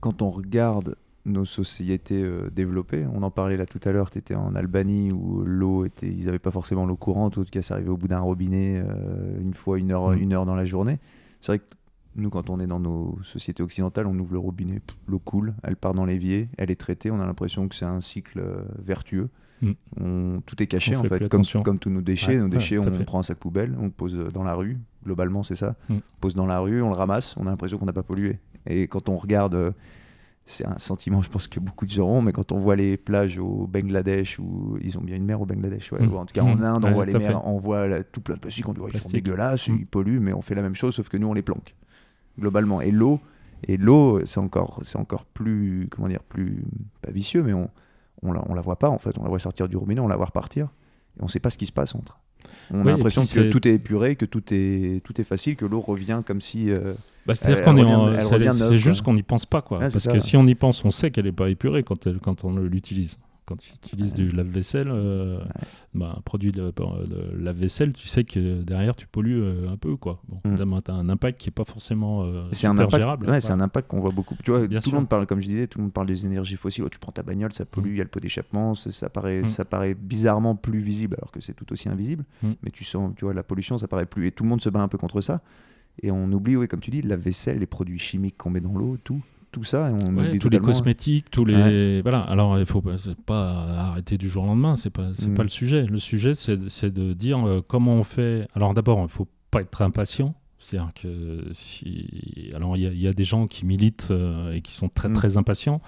[0.00, 3.06] Quand on regarde nos sociétés euh, développées.
[3.12, 6.26] On en parlait là tout à l'heure, tu étais en Albanie où l'eau était, ils
[6.26, 8.82] n'avaient pas forcément l'eau courante, ou en tout cas ça arrivait au bout d'un robinet
[8.84, 10.18] euh, une fois une heure, mm.
[10.18, 10.98] une heure dans la journée.
[11.40, 11.74] C'est vrai que
[12.16, 15.76] nous, quand on est dans nos sociétés occidentales, on ouvre le robinet, l'eau coule, elle
[15.76, 18.42] part dans l'évier, elle est traitée, on a l'impression que c'est un cycle
[18.78, 19.30] vertueux.
[19.64, 19.72] Mm.
[20.00, 22.36] On, tout est caché en fait, comme, comme, tous nos déchets.
[22.36, 25.56] nos déchets, on, prend un sac poubelle, on le pose dans la rue, globalement c'est
[25.56, 25.74] ça.
[25.88, 25.94] Mm.
[25.94, 28.38] On pose dans la rue, on le ramasse, on a l'impression qu'on n'a pas pollué.
[28.66, 29.74] Et quand on regarde
[30.46, 32.96] c'est un sentiment, je pense que beaucoup de gens ont, mais quand on voit les
[32.96, 36.14] plages au Bangladesh, où ils ont bien une mer au Bangladesh, ouais, mmh.
[36.14, 36.62] en tout cas en mmh.
[36.62, 39.08] Inde, on voit les mers, on voit tout plein de plastique, on dit ils sont
[39.08, 39.76] dégueulasses, mmh.
[39.80, 41.74] ils polluent, mais on fait la même chose, sauf que nous on les planque,
[42.38, 42.82] globalement.
[42.82, 43.20] Et l'eau,
[43.66, 46.62] et l'eau, c'est encore, c'est encore plus, comment dire, plus,
[47.00, 47.70] pas vicieux, mais on,
[48.22, 50.08] on la, on la voit pas en fait, on la voit sortir du robinet, on
[50.08, 50.68] la voit repartir,
[51.18, 52.18] et on sait pas ce qui se passe entre.
[52.70, 55.80] On a l'impression que tout est épuré, que tout est, tout est facile, que l'eau
[55.80, 56.70] revient comme si.
[56.70, 56.94] Euh,
[57.26, 58.22] bah, C'est-à-dire qu'on est,
[58.52, 59.80] c'est juste qu'on n'y pense pas, quoi.
[59.80, 62.44] Parce que si on y pense, on sait qu'elle n'est pas épurée quand, elle, quand
[62.44, 65.38] on l'utilise quand tu utilises du lave-vaisselle, euh,
[65.94, 66.72] bah, un produit de,
[67.36, 69.96] lave-vaisselle, tu sais que derrière tu pollues euh, un peu.
[69.96, 70.20] Quoi.
[70.28, 70.80] Bon, mm.
[70.82, 73.40] tu as un impact qui n'est pas forcément euh, c'est un impact, gérable.
[73.40, 74.34] c'est un impact qu'on voit beaucoup.
[74.42, 76.56] Tu vois, tout le monde parle, comme je disais, tout le monde parle des énergies
[76.56, 76.84] fossiles.
[76.84, 79.42] Oh, tu prends ta bagnole, ça pollue, il y a le pot d'échappement, ça, paraît,
[79.42, 79.46] mm.
[79.46, 82.24] ça paraît bizarrement plus visible alors que c'est tout aussi invisible.
[82.42, 84.26] Mais tu sens, tu vois, la pollution, ça paraît plus.
[84.26, 85.42] Et tout le monde se bat un peu contre ça.
[86.02, 88.76] Et on oublie, oui, comme tu dis, la vaisselle, les produits chimiques qu'on met dans
[88.76, 89.22] l'eau, tout
[89.54, 89.92] tout ça.
[89.92, 92.02] on tous les cosmétiques, tous les.
[92.02, 92.82] Voilà, alors il faut
[93.24, 93.44] pas
[93.78, 95.34] arrêter du jour au lendemain, c'est pas, c'est mm.
[95.34, 95.86] pas le sujet.
[95.86, 96.58] Le sujet, c'est,
[96.92, 98.48] de dire euh, comment on fait.
[98.54, 100.34] Alors d'abord, il faut pas être impatient.
[100.58, 102.50] C'est-à-dire que si.
[102.54, 105.12] Alors, il y, a des gens qui militent euh, et qui sont très, mm.
[105.12, 105.82] très impatients.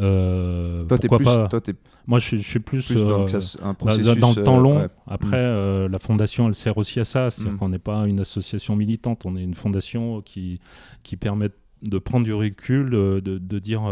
[0.00, 1.60] Euh, toi, pourquoi pas toi,
[2.06, 4.88] Moi, je, suis plus, dans, le temps long.
[5.08, 5.86] Après, mm.
[5.86, 7.30] la fondation, elle sert aussi à ça.
[7.30, 10.60] C'est-à-dire qu'on n'est pas une association militante, on est une fondation qui,
[11.02, 11.54] qui permet de
[11.98, 13.82] prendre du recul, de, de dire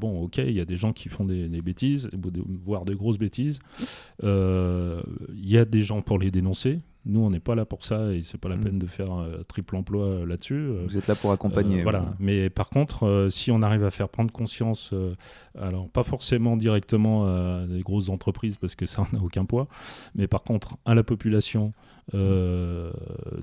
[0.00, 2.08] bon, ok, il y a des gens qui font des, des bêtises,
[2.64, 3.60] voire de grosses bêtises.
[4.22, 5.02] Il
[5.36, 6.80] y a des gens pour les dénoncer.
[7.08, 8.60] Nous, on n'est pas là pour ça et c'est pas la mm.
[8.60, 10.54] peine de faire euh, triple emploi euh, là-dessus.
[10.54, 11.82] Euh, Vous êtes là pour accompagner.
[11.82, 12.14] voilà.
[12.18, 14.92] Mais par contre, si on arrive à faire prendre conscience,
[15.58, 19.68] alors pas forcément directement à des grosses entreprises parce que ça n'a aucun poids,
[20.14, 21.72] mais par contre à la population,
[22.14, 22.90] euh,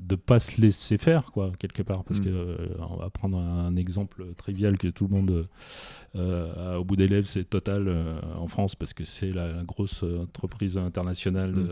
[0.02, 2.24] de pas se laisser faire quoi quelque part parce mm.
[2.24, 5.48] que on va prendre un exemple trivial que tout le monde
[6.16, 7.88] au bout des lèvres c'est Total
[8.36, 11.70] en France parce que c'est la, grosse entreprise internationale mm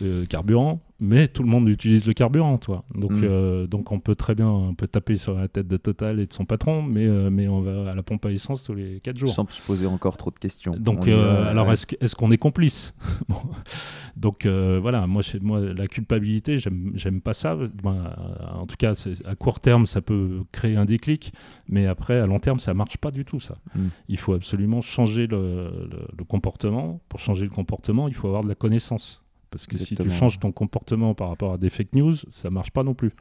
[0.00, 2.84] de carburant, mais tout le monde utilise le carburant, toi.
[2.94, 3.24] Donc, mm.
[3.24, 6.26] euh, donc on peut très bien on peut taper sur la tête de Total et
[6.26, 9.00] de son patron, mais, euh, mais on va à la pompe à essence tous les
[9.00, 9.30] 4 jours.
[9.30, 10.74] Sans se poser encore trop de questions.
[10.78, 12.94] Donc, euh, alors est-ce qu'on est, complice
[14.16, 17.56] Donc voilà, moi, moi, la culpabilité, j'aime pas ça.
[17.56, 18.92] en tout cas,
[19.24, 21.32] à court terme, ça peut créer un déclic,
[21.68, 23.56] mais après, à long terme, ça marche pas du tout, ça.
[23.74, 23.86] Mm.
[24.08, 27.00] Il faut absolument changer le comportement.
[27.08, 29.19] Pour changer le comportement, il faut avoir de la connaissance.
[29.50, 32.70] Parce que si tu changes ton comportement par rapport à des fake news, ça marche
[32.70, 33.12] pas non plus.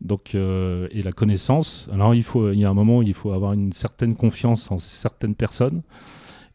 [0.00, 3.14] Donc, euh, et la connaissance, alors il, faut, il y a un moment où il
[3.14, 5.82] faut avoir une certaine confiance en certaines personnes.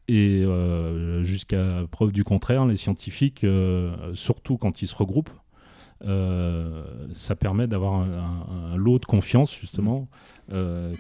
[0.08, 5.30] Et euh, jusqu'à preuve du contraire, les scientifiques, euh, surtout quand ils se regroupent,
[7.14, 10.08] ça permet d'avoir un, lot de confiance justement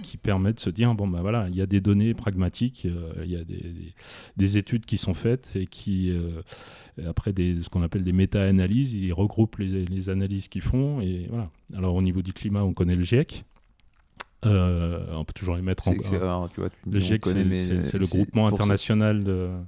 [0.03, 2.87] qui permet de se dire bon ben voilà il y a des données pragmatiques
[3.23, 3.73] il y a des,
[4.37, 6.13] des, études qui sont faites et qui
[7.07, 11.01] après des, ce qu'on appelle des méta-analyses, ils regroupent les, analyses qu'ils font.
[11.01, 11.49] Et voilà.
[11.75, 13.45] Alors au niveau du climat, on connaît le GIEC.
[14.45, 15.93] Euh, on peut toujours les mettre en.
[15.93, 19.61] le GIEC, c'est le groupement international de, euh,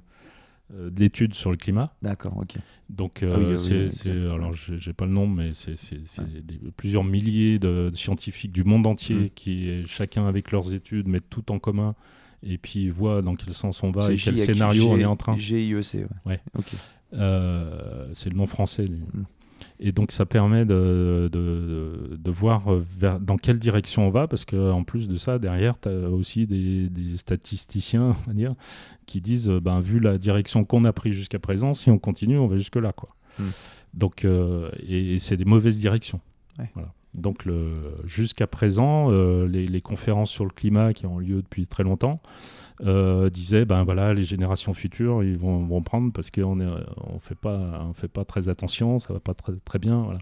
[0.70, 1.94] de l'étude sur le climat.
[2.02, 2.54] D'accord, ok.
[2.90, 5.76] Donc, euh, ah alors j'ai pas le nom, mais c'est
[6.76, 9.30] plusieurs milliers de, scientifiques du monde entier mm.
[9.34, 11.94] qui, chacun avec leurs études, mettent tout en commun
[12.42, 15.36] et puis voient dans quel sens on va et quel scénario on est en train.
[15.36, 16.40] GIEC, ouais.
[16.54, 16.62] ouais.
[17.14, 18.86] Euh, c'est le nom français.
[19.80, 22.64] Et donc ça permet de, de, voir
[22.98, 26.46] vers, dans quelle direction on va, parce qu'en plus de ça, derrière, tu as aussi
[26.46, 28.54] des, statisticiens on va dire,
[29.06, 32.46] qui disent, ben, vu la direction qu'on a prise jusqu'à présent, si on continue, on
[32.46, 32.92] va jusque-là.
[32.92, 33.10] Quoi.
[33.38, 33.44] Mm.
[33.94, 36.20] Donc, euh, et, c'est des mauvaises directions.
[36.74, 36.92] Voilà.
[37.14, 37.46] Donc
[38.04, 42.20] jusqu'à présent, euh, les, conférences sur le climat qui ont lieu depuis très longtemps,
[42.80, 46.66] euh, disait ben voilà les générations futures ils vont, vont prendre parce qu'on est
[47.06, 50.18] on fait pas on fait pas très attention ça va pas très, très bien voilà.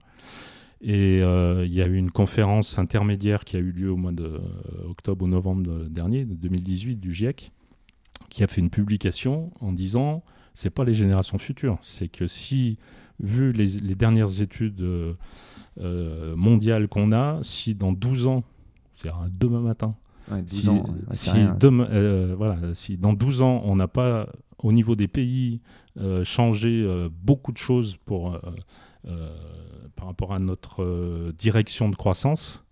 [0.83, 4.12] Et euh, il y a eu une conférence intermédiaire qui a eu lieu au mois
[4.12, 4.38] de
[4.87, 7.52] octobre ou novembre dernier de 2018 du GIEC
[8.28, 12.76] qui a fait une publication en disant c'est pas les générations futures c'est que si
[13.18, 14.85] vu les dernières études
[15.81, 18.45] euh, mondiales qu'on a si dans 12 ans
[18.95, 19.95] c'est-à-dire demain matin
[20.47, 20.69] si,
[22.37, 25.61] voilà, si dans 12 ans, on n'a pas, au niveau des pays,
[25.99, 28.39] euh, changé euh, beaucoup de choses pour,
[29.97, 32.63] par rapport à notre direction de croissance,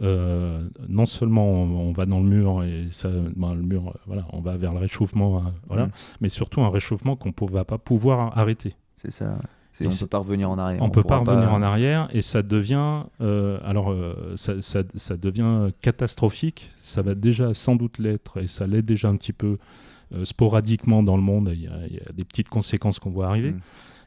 [0.00, 4.56] non seulement on, va dans le mur et ça, ben, le mur, voilà, on va
[4.56, 5.92] vers le réchauffement, voilà, mm.
[6.20, 8.74] mais surtout un réchauffement qu'on ne va pas pouvoir arrêter.
[8.96, 9.38] C'est ça
[9.86, 10.82] on ne peut pas revenir en arrière.
[10.82, 15.16] On ne peut pas revenir en arrière et ça devient, euh, alors, euh, ça, ça,
[15.16, 16.70] devient catastrophique.
[16.82, 19.56] Ça va déjà sans doute l'être et ça l'est déjà un petit peu
[20.14, 21.50] euh, sporadiquement dans le monde.
[21.52, 23.52] Il y, a, des petites conséquences qu'on voit arriver.
[23.52, 23.60] Mm.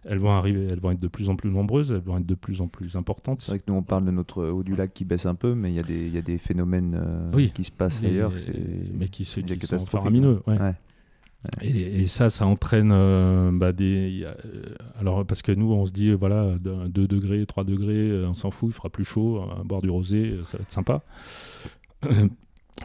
[0.07, 2.35] Elles vont arriver, elles vont être de plus en plus nombreuses, elles vont être de
[2.35, 3.41] plus en plus importantes.
[3.41, 5.55] C'est vrai que nous on parle de notre haut du lac qui baisse un peu,
[5.55, 7.01] mais il y a des, il y a des phénomènes
[7.55, 8.31] qui se passent ailleurs.
[8.99, 10.41] Mais qui, qui sont faramineux.
[10.45, 10.75] Ouais.
[11.61, 14.23] Et, ça, ça entraîne euh, bah, des.
[14.23, 14.33] Euh,
[14.99, 18.51] alors, parce que nous, on se dit, voilà, 2 degrés, 3 degrés, euh, on s'en
[18.51, 21.01] fout, il fera plus chaud, boire du rosé, ça va être sympa.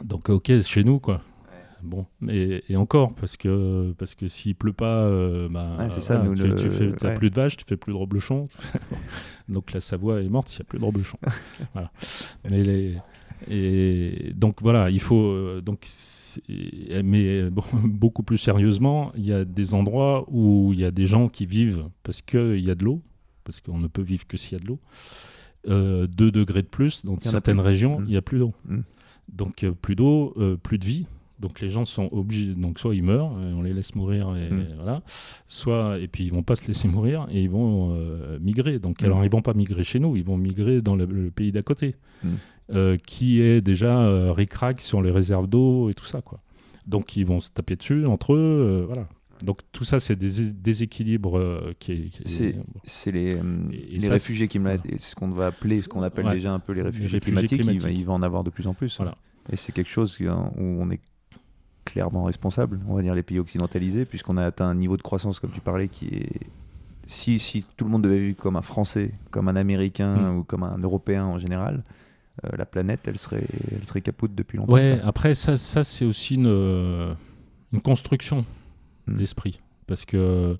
[0.03, 1.21] Donc, ok, chez nous, quoi.
[1.83, 5.09] Bon, et, et, encore, parce que, parce que s'il pleut pas,
[5.49, 8.47] bah, ça, tu, fais, plus de vaches, tu fais plus de reblochons.
[9.49, 11.17] donc la Savoie est morte, il n'y a plus de reblochons.
[11.73, 11.91] voilà.
[12.47, 12.97] Mais les,
[13.49, 15.59] et donc voilà, il faut.
[15.61, 15.87] donc,
[17.03, 17.49] mais
[17.85, 21.45] beaucoup plus sérieusement, il y a des endroits où il y a des gens qui
[21.45, 23.01] vivent parce qu'il y a de l'eau,
[23.43, 24.79] parce qu'on ne peut vivre que s'il y a de l'eau.
[25.67, 28.05] Euh, 2 degrés de plus, dans certaines régions, mmh.
[28.05, 28.53] il n'y a plus d'eau.
[28.65, 28.79] Mmh.
[29.31, 31.05] Donc euh, plus d'eau, euh, plus de vie.
[31.39, 34.51] Donc les gens sont obligés, donc soit ils meurent, et on les laisse mourir, et,
[34.51, 34.67] mmh.
[34.75, 35.01] voilà,
[35.47, 38.77] soit et puis ils vont pas se laisser mourir et ils vont euh, migrer.
[38.77, 41.63] Donc alors ils vont pas migrer chez nous, ils vont migrer dans le pays d'à
[41.63, 41.95] côté.
[42.73, 46.21] Euh, qui est déjà euh, ric-rac sur les réserves d'eau et tout ça.
[46.21, 46.39] Quoi.
[46.87, 48.37] Donc ils vont se taper dessus entre eux.
[48.37, 49.07] Euh, voilà.
[49.43, 52.11] Donc tout ça, c'est des déséquilibres qui,
[52.85, 53.39] C'est les,
[53.89, 56.83] les réfugiés qui me ce qu'on va appeler, ce qu'on appelle déjà un peu les
[56.83, 57.63] réfugiés, climatiques.
[57.63, 58.97] Il, va, en avoir de plus en plus.
[58.97, 59.17] Voilà.
[59.51, 60.99] Et c'est quelque chose où on est
[61.85, 65.39] clairement responsable, on va dire les pays occidentalisés, puisqu'on a atteint un niveau de croissance,
[65.39, 66.39] comme tu parlais, qui est...
[67.07, 70.37] Si, si tout le monde devait vivre comme un Français, comme un Américain mm.
[70.37, 71.83] ou comme un Européen en général,
[72.45, 74.73] euh, la planète, elle serait, elle serait capote depuis longtemps.
[74.73, 77.15] Ouais, après, ça, ça c'est aussi une,
[77.73, 78.45] une construction
[79.07, 79.17] mm.
[79.17, 79.59] d'esprit
[79.91, 80.55] parce que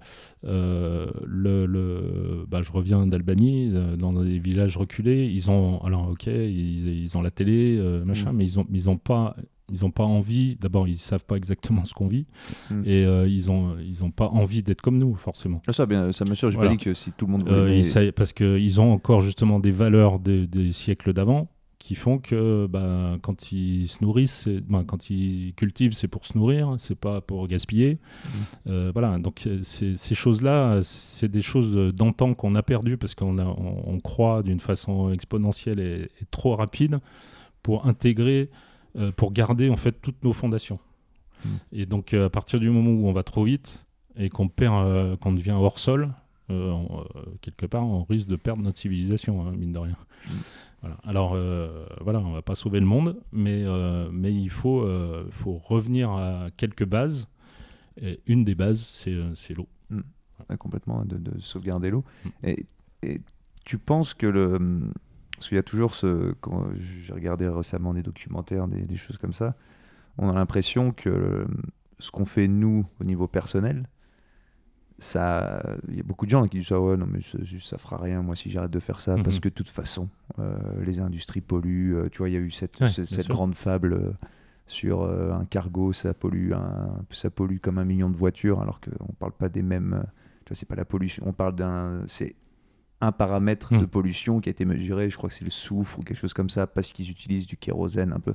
[0.46, 6.10] euh, le, le bah, je reviens d'Albanie, euh, dans des villages reculés, ils ont, alors
[6.10, 8.36] ok, ils, ils ont la télé, euh, machin, mm.
[8.36, 9.38] mais ils ont, ils ont pas,
[9.72, 10.58] ils ont pas envie.
[10.60, 12.26] D'abord, ils savent pas exactement ce qu'on vit,
[12.72, 12.82] mm.
[12.86, 15.62] et ils ont, ils ont pas envie d'être comme nous, forcément.
[15.66, 16.52] Ah, ça, bien, ça m'assure.
[16.52, 16.72] Je voilà.
[16.72, 17.48] pas dit que si tout le monde.
[17.48, 18.12] Voulait...
[18.12, 21.48] parce qu'ils ont encore justement des valeurs des, des siècles d'avant
[21.82, 26.38] qui font que bah, quand ils se nourrissent, bah, quand ils cultivent, c'est pour se
[26.38, 27.96] nourrir, c'est pas pour gaspiller.
[27.96, 28.30] Mmh.
[28.68, 33.84] Euh, voilà, donc ces choses-là, c'est des choses d'antan qu'on a perdues parce qu'on on,
[33.84, 37.00] on, croit d'une façon exponentielle et, trop rapide
[37.64, 38.52] pour intégrer,
[38.96, 40.80] euh, pour garder en fait toutes nos fondations.
[41.44, 41.50] Mmh.
[41.74, 45.18] Et donc à partir du moment où on va trop vite et qu'on perd, euh,
[45.18, 46.14] qu'on devient hors sol,
[47.40, 49.96] quelque part, on risque de perdre notre civilisation, hein, mine de rien.
[50.28, 50.32] Mmh.
[50.82, 50.98] Voilà.
[51.04, 55.28] Alors, euh, voilà, on va pas sauver le monde, mais, euh, mais il faut, euh,
[55.32, 57.28] faut revenir à quelques bases.
[58.02, 59.68] Et une des bases, c'est l'eau.
[59.90, 60.56] Mmh.
[60.58, 62.04] complètement, de, de sauvegarder l'eau.
[62.26, 62.30] Mmh.
[62.44, 62.66] Et,
[63.04, 63.22] et,
[63.64, 64.58] tu penses que le.
[65.36, 66.34] Parce qu'il y a toujours ce.
[66.42, 69.56] Quand j'ai regardé récemment des documentaires, des, des, choses comme ça,
[70.18, 71.46] on a l'impression que
[72.00, 73.88] ce qu'on fait nous au niveau personnel,
[75.02, 77.78] ça il y a beaucoup de gens qui disent ah ouais non mais ça, ça
[77.78, 79.42] fera rien moi si j'arrête de faire ça parce mhm.
[79.42, 80.10] que de toute façon
[80.40, 80.54] euh,
[80.86, 84.12] les industries polluent euh, tu vois il y a eu cette, cette, grande fable euh,
[84.68, 89.14] sur un cargo ça pollue un, ça pollue comme un million de voitures alors qu'on
[89.14, 90.04] parle pas des mêmes
[90.46, 92.36] tu vois c'est pas la pollution on parle d'un c'est
[93.02, 93.88] un paramètre de mhm.
[93.88, 96.52] pollution qui a été mesuré je crois que c'est le soufre ou quelque chose comme
[96.52, 98.34] ça parce qu'ils utilisent du kérosène un peu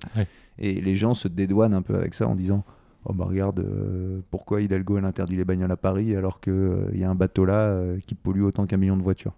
[0.58, 2.64] et les gens se dédouanent un peu avec ça en disant
[3.06, 6.90] oh bah regarde, euh, pourquoi Hidalgo elle interdit les bagnoles à Paris alors qu'il euh,
[6.94, 9.34] y a un bateau là euh, qui pollue autant qu'un million de voitures?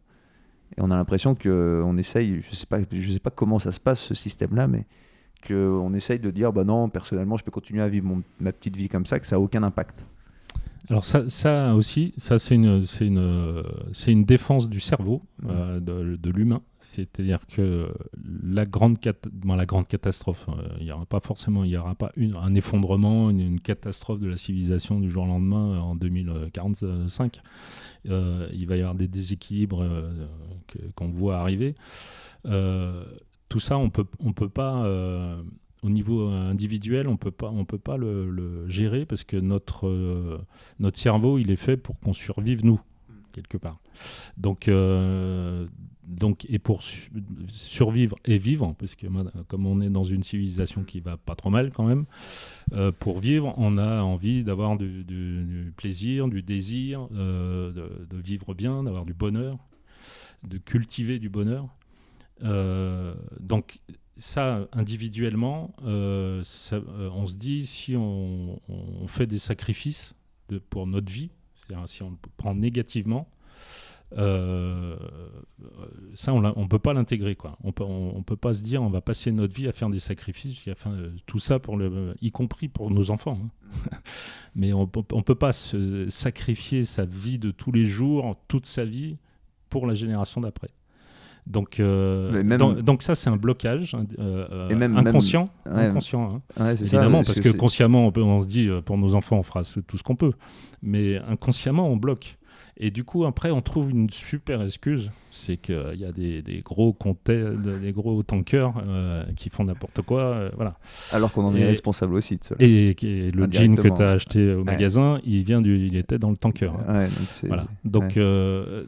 [0.76, 4.14] Et on a l'impression qu'on essaye, je sais sais pas comment ça se passe ce
[4.14, 4.86] système-là, mais
[5.46, 8.88] qu'on essaye de dire bah non, personnellement, je peux continuer à vivre ma petite vie
[8.88, 10.04] comme ça, que ça n'a aucun impact.
[10.90, 15.46] Alors ça, ça aussi, ça c'est une, c'est une, c'est une défense du cerveau, mmh.
[15.50, 16.62] euh, de, de l'humain.
[16.80, 17.92] C'est-à-dire que
[18.42, 18.96] la grande,
[19.44, 22.54] la grande catastrophe, euh, il n'y aura pas forcément, il y aura pas une, un
[22.54, 27.42] effondrement, une, catastrophe de la civilisation du jour au lendemain euh, en 2045.
[28.04, 29.84] il va y avoir des déséquilibres
[30.94, 31.74] qu'on voit arriver.
[32.44, 34.86] tout ça, on peut, on peut pas
[35.82, 40.38] au niveau individuel, on peut pas, on peut pas le, gérer parce que notre, euh,
[40.80, 42.80] notre cerveau, il est fait pour qu'on survive nous
[43.32, 43.78] quelque part.
[44.36, 45.66] Donc, euh,
[46.04, 49.06] donc et pour survivre et vivre, parce que
[49.44, 52.06] comme on est dans une civilisation qui va pas trop mal quand même,
[52.72, 57.72] euh, pour vivre, on a envie d'avoir du, plaisir, du désir, de,
[58.10, 59.58] de, vivre bien, d'avoir du bonheur,
[60.42, 61.68] de cultiver du bonheur.
[62.40, 63.78] donc
[64.18, 68.60] ça, individuellement, euh, euh, on se dit si on,
[69.06, 70.14] fait des sacrifices
[70.48, 73.28] de, pour notre vie, c'est-à-dire si on le prend négativement,
[74.16, 74.96] euh,
[76.14, 77.36] ça, on ne peut pas l'intégrer.
[77.62, 80.00] On peut, on, peut pas se dire on va passer notre vie à faire des
[80.00, 80.64] sacrifices,
[81.26, 83.38] tout ça, pour le, y compris pour nos enfants.
[83.40, 83.98] Hein.
[84.56, 88.84] Mais on ne peut pas se sacrifier sa vie de tous les jours, toute sa
[88.84, 89.18] vie,
[89.68, 90.70] pour la génération d'après.
[91.48, 92.42] Donc, euh,
[92.82, 95.48] donc, ça, c'est un blocage euh, inconscient.
[95.64, 96.70] inconscient hein.
[96.72, 99.62] Évidemment, parce, que, consciemment, on, peut, on, se dit, euh, pour nos enfants, on fera
[99.86, 100.32] tout ce qu'on peut.
[100.82, 102.36] Mais inconsciemment, on bloque.
[102.76, 106.60] Et du coup, après, on trouve une super excuse, c'est qu'il y a des, des
[106.60, 108.72] gros des gros tankers
[109.34, 110.76] qui font n'importe quoi, voilà.
[111.12, 112.56] Alors qu'on en est responsable aussi de cela.
[112.60, 112.94] Et,
[113.32, 116.36] le jean que tu as acheté au magasin, il vient du, il était dans le
[116.36, 116.72] tanker.
[116.86, 117.06] Hein.
[117.06, 117.66] donc, voilà.
[117.84, 118.18] donc,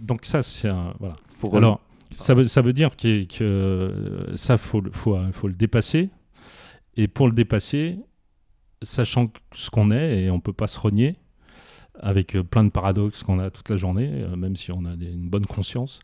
[0.01, 1.17] donc ça, c'est un, voilà.
[1.41, 1.81] Pour Alors,
[2.13, 6.11] ça veut, dire que, que ça, faut, faut, faut, le dépasser.
[6.97, 7.99] Et pour le dépasser,
[8.83, 11.17] sachant ce qu'on est, et on ne peut pas se renier,
[12.03, 14.95] avec euh, plein de paradoxes qu'on a toute la journée, euh, même si on a
[14.95, 16.01] une bonne conscience,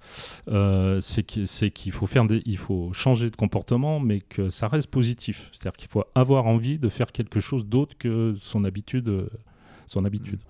[0.48, 5.50] euh, c'est qu'il faut, faire il faut changer de comportement, mais que ça reste positif.
[5.52, 9.28] C'est-à-dire qu'il faut avoir envie de faire quelque chose d'autre que son habitude.
[9.86, 10.40] Son habitude.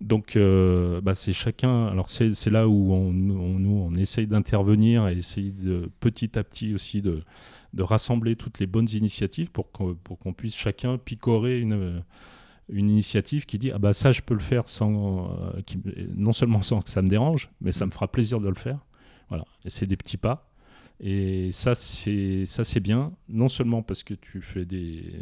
[0.00, 1.86] Donc, euh, bah, c'est chacun.
[1.86, 6.74] Alors, c'est là où on, nous, on essaye d'intervenir et essayer de petit à petit
[6.74, 7.22] aussi de,
[7.72, 12.02] de rassembler toutes les bonnes initiatives pour qu'on puisse chacun picorer une,
[12.68, 15.30] une initiative qui dit Ah, bah, ça, je peux le faire sans.
[15.54, 15.62] Euh,
[16.14, 18.84] non seulement sans que ça me dérange, mais ça me fera plaisir de le faire.
[19.28, 19.44] Voilà.
[19.64, 20.50] Et c'est des petits pas.
[21.00, 25.12] Et ça, c'est bien, non seulement parce que tu fais des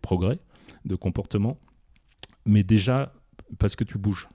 [0.00, 0.38] progrès
[0.84, 1.58] de comportement,
[2.46, 3.12] mais déjà
[3.58, 4.28] parce que tu bouges.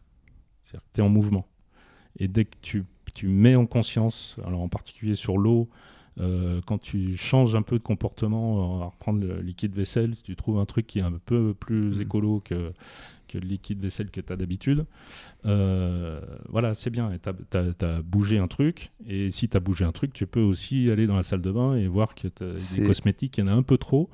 [0.64, 1.48] C'est-à-dire que tu es en mouvement.
[2.18, 5.70] Et dès que tu, tu, mets en conscience, alors en particulier sur l'eau,
[6.20, 10.24] euh, quand tu changes un peu de comportement, on va reprendre le liquide vaisselle, si
[10.24, 12.02] tu trouves un truc qui est un peu plus Mhm.
[12.02, 12.74] écolo que,
[13.28, 14.86] que le liquide vaisselle que tu as d'habitude,
[15.46, 17.12] euh, voilà, c'est bien.
[17.22, 20.90] Tu as, bougé un truc, et si tu as bougé un truc, tu peux aussi
[20.90, 23.54] aller dans la salle de bain et voir que des cosmétiques, il y en a
[23.54, 24.10] un peu trop.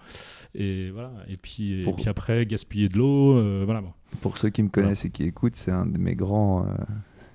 [0.54, 1.12] Et, voilà.
[1.28, 3.84] et, puis, et Pour- puis après, gaspiller de l'eau, euh, voilà.
[4.22, 6.66] Pour ceux qui me connaissent et qui écoutent, c'est un de mes grands.
[6.66, 6.74] euh,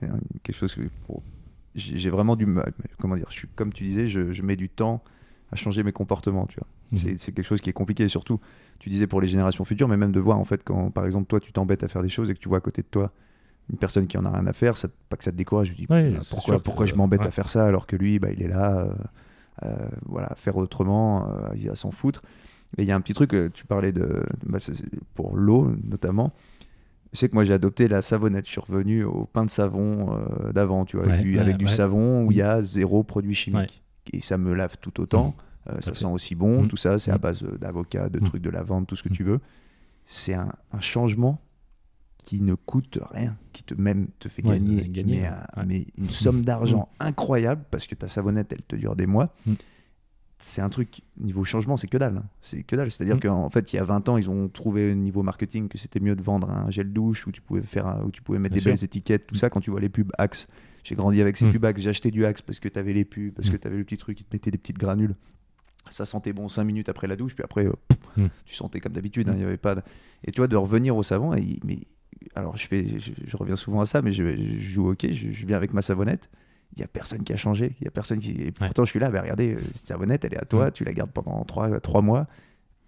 [0.00, 0.08] c'est
[0.42, 0.82] quelque chose que.
[1.06, 1.22] pour-
[1.74, 2.72] J'ai vraiment du mal.
[2.98, 5.02] Comment dire je suis, Comme tu disais, je, je mets du temps
[5.52, 6.66] à changer mes comportements, tu vois.
[6.92, 6.98] Mhm.
[6.98, 8.40] C'est- C'est quelque chose qui est compliqué, et surtout,
[8.78, 11.26] tu disais pour les générations futures, mais même de voir, en fait, quand par exemple,
[11.26, 13.12] toi, tu t'embêtes à faire des choses et que tu vois à côté de toi
[13.72, 15.74] une personne qui en a rien à faire, ça, pas que ça te décourage, je
[15.74, 17.26] dis Ouais, c'est pourquoi, que- pourquoi je m'embête ouais.
[17.28, 18.92] à faire ça alors que lui, bah, il est là, euh,
[19.64, 22.22] euh, voilà, à faire autrement, euh, va s'en foutre.
[22.78, 24.58] Et il y a un petit truc, euh, tu parlais de, bah,
[25.14, 26.32] pour l'eau notamment.
[27.12, 28.46] Je sais que moi j'ai adopté la savonnette.
[28.46, 31.56] Je suis revenu au pain de savon euh, d'avant, tu vois, avec du, ouais, avec
[31.56, 31.70] du ouais.
[31.70, 33.82] savon où il y a zéro produit chimique.
[34.12, 35.34] Et ça me lave tout autant.
[35.68, 36.68] Euh, à ça sent aussi bon, Mm.
[36.68, 36.98] tout ça.
[36.98, 37.20] C'est à Mm.
[37.20, 39.40] base euh, d'avocat, de trucs, de lavande, tout ce que tu veux.
[40.06, 41.40] C'est un, un changement
[42.18, 46.10] qui ne coûte rien, qui te même te fait gagner, gagner, mais, un- mais une
[46.10, 49.34] somme d'argent incroyable parce que ta savonnette, elle te dure des mois.
[50.42, 52.16] C'est un truc, niveau changement, c'est que dalle.
[52.16, 52.24] hein.
[52.40, 52.90] C'est que dalle.
[52.90, 53.20] C'est-à-dire Mm.
[53.20, 56.00] qu'en fait, il y a 20 ans, ils ont trouvé au niveau marketing que c'était
[56.00, 58.56] mieux de vendre un gel douche où tu pouvais, faire où tu pouvais mettre Bien
[58.56, 58.72] des sûr.
[58.72, 59.38] belles étiquettes, tout Mm.
[59.38, 59.50] ça.
[59.50, 60.48] Quand tu vois les pubs Axe,
[60.82, 61.52] j'ai grandi avec ces Mm.
[61.52, 61.82] pubs Axe.
[61.82, 63.52] J'ai acheté du Axe parce que tu avais les pubs, parce Mm.
[63.52, 65.14] que tu avais le petit truc qui te mettait des petites granules.
[65.90, 67.72] Ça sentait bon 5 minutes après la douche, puis après, euh,
[68.16, 68.26] Mm.
[68.46, 69.28] tu sentais comme d'habitude.
[69.28, 69.82] hein, il y avait pas de-
[70.24, 71.80] Et tu vois, de revenir au savon, et, mais
[72.34, 75.12] alors je, fais, je, je reviens souvent à ça, mais je, je joue au hockey,
[75.12, 76.30] je, je viens avec ma savonnette.
[76.74, 77.74] Il n'y a personne qui a changé.
[77.80, 78.30] Il y a personne qui.
[78.42, 79.10] Et pourtant, je suis là.
[79.10, 80.68] Bah, regardez, euh, cette savonnette, elle est à toi.
[80.68, 80.72] Mm.
[80.72, 82.26] Tu la gardes pendant 3, trois mois.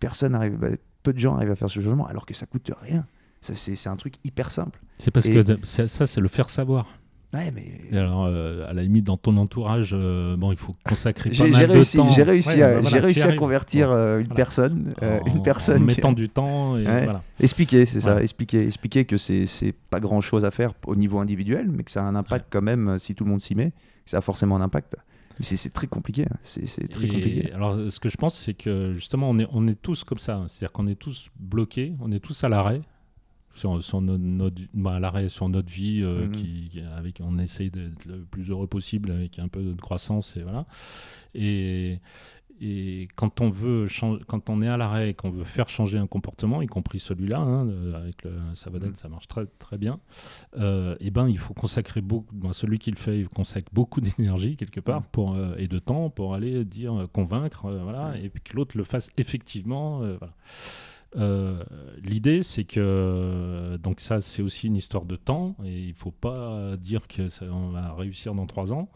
[0.00, 0.56] Personne arrive.
[0.56, 0.68] bah,
[1.02, 3.04] peu de gens arrivent à faire ce changement, alors que ça coûte rien.
[3.40, 4.80] Ça, c'est un truc hyper simple.
[4.98, 6.86] C'est parce Et- que ça, c'est le faire savoir.
[7.34, 7.64] Ouais, mais.
[7.90, 11.44] Et alors, euh, à la limite, dans ton entourage, euh, bon, il faut consacrer pas
[11.44, 12.08] mal j'ai de réussi, temps.
[12.10, 14.34] j'ai réussi, Ouais, à, bah voilà, réussi convertir euh, une voilà.
[14.34, 15.76] personne, En- une personne.
[15.82, 16.76] En qui- mettant du temps.
[16.76, 17.04] Et Ouais.
[17.04, 17.22] voilà.
[17.40, 21.70] Expliquer, c'est ça, expliquer, expliquer que c'est pas grand chose à faire au niveau individuel,
[21.70, 23.72] mais que ça a un impact quand même si tout le monde s'y met,
[24.04, 24.96] ça a forcément un impact.
[25.38, 26.36] Mais c'est- très compliqué, hein.
[26.42, 27.52] c'est c'est très Et compliqué.
[27.54, 30.44] alors, ce que je pense, c'est que justement, on est, on est tous comme ça.
[30.46, 32.82] C'est-à-dire qu'on est tous bloqués, on est tous à l'arrêt.
[33.54, 36.32] Sur, sur notre, notre- bah, l'arrêt sur notre vie, euh, Mhm.
[36.32, 40.36] qui, qui- avec, on essaye d'être le plus heureux possible avec un peu de croissance
[40.36, 40.66] et voilà.
[41.34, 41.98] Et,
[42.60, 43.86] et quand on veut
[44.28, 47.40] quand on est à l'arrêt et qu'on veut faire changer un comportement, y compris celui-là,
[47.40, 48.94] hein, avec le savonnette, Mhm.
[48.96, 49.98] ça marche très très bien.
[50.58, 52.34] euh, et ben, il faut consacrer beaucoup.
[52.34, 55.06] ben, celui qui le fait, il consacre beaucoup d'énergie quelque part Mhm.
[55.12, 58.54] pour euh, et de temps pour aller dire euh, convaincre, euh, voilà, et puis que
[58.56, 60.02] l'autre le fasse effectivement.
[60.02, 60.34] euh, voilà.
[61.16, 61.62] Euh,
[62.02, 66.76] L'idée, c'est que donc ça, c'est aussi une histoire de temps, et il faut pas
[66.76, 68.88] dire que ça, on va réussir dans trois ans.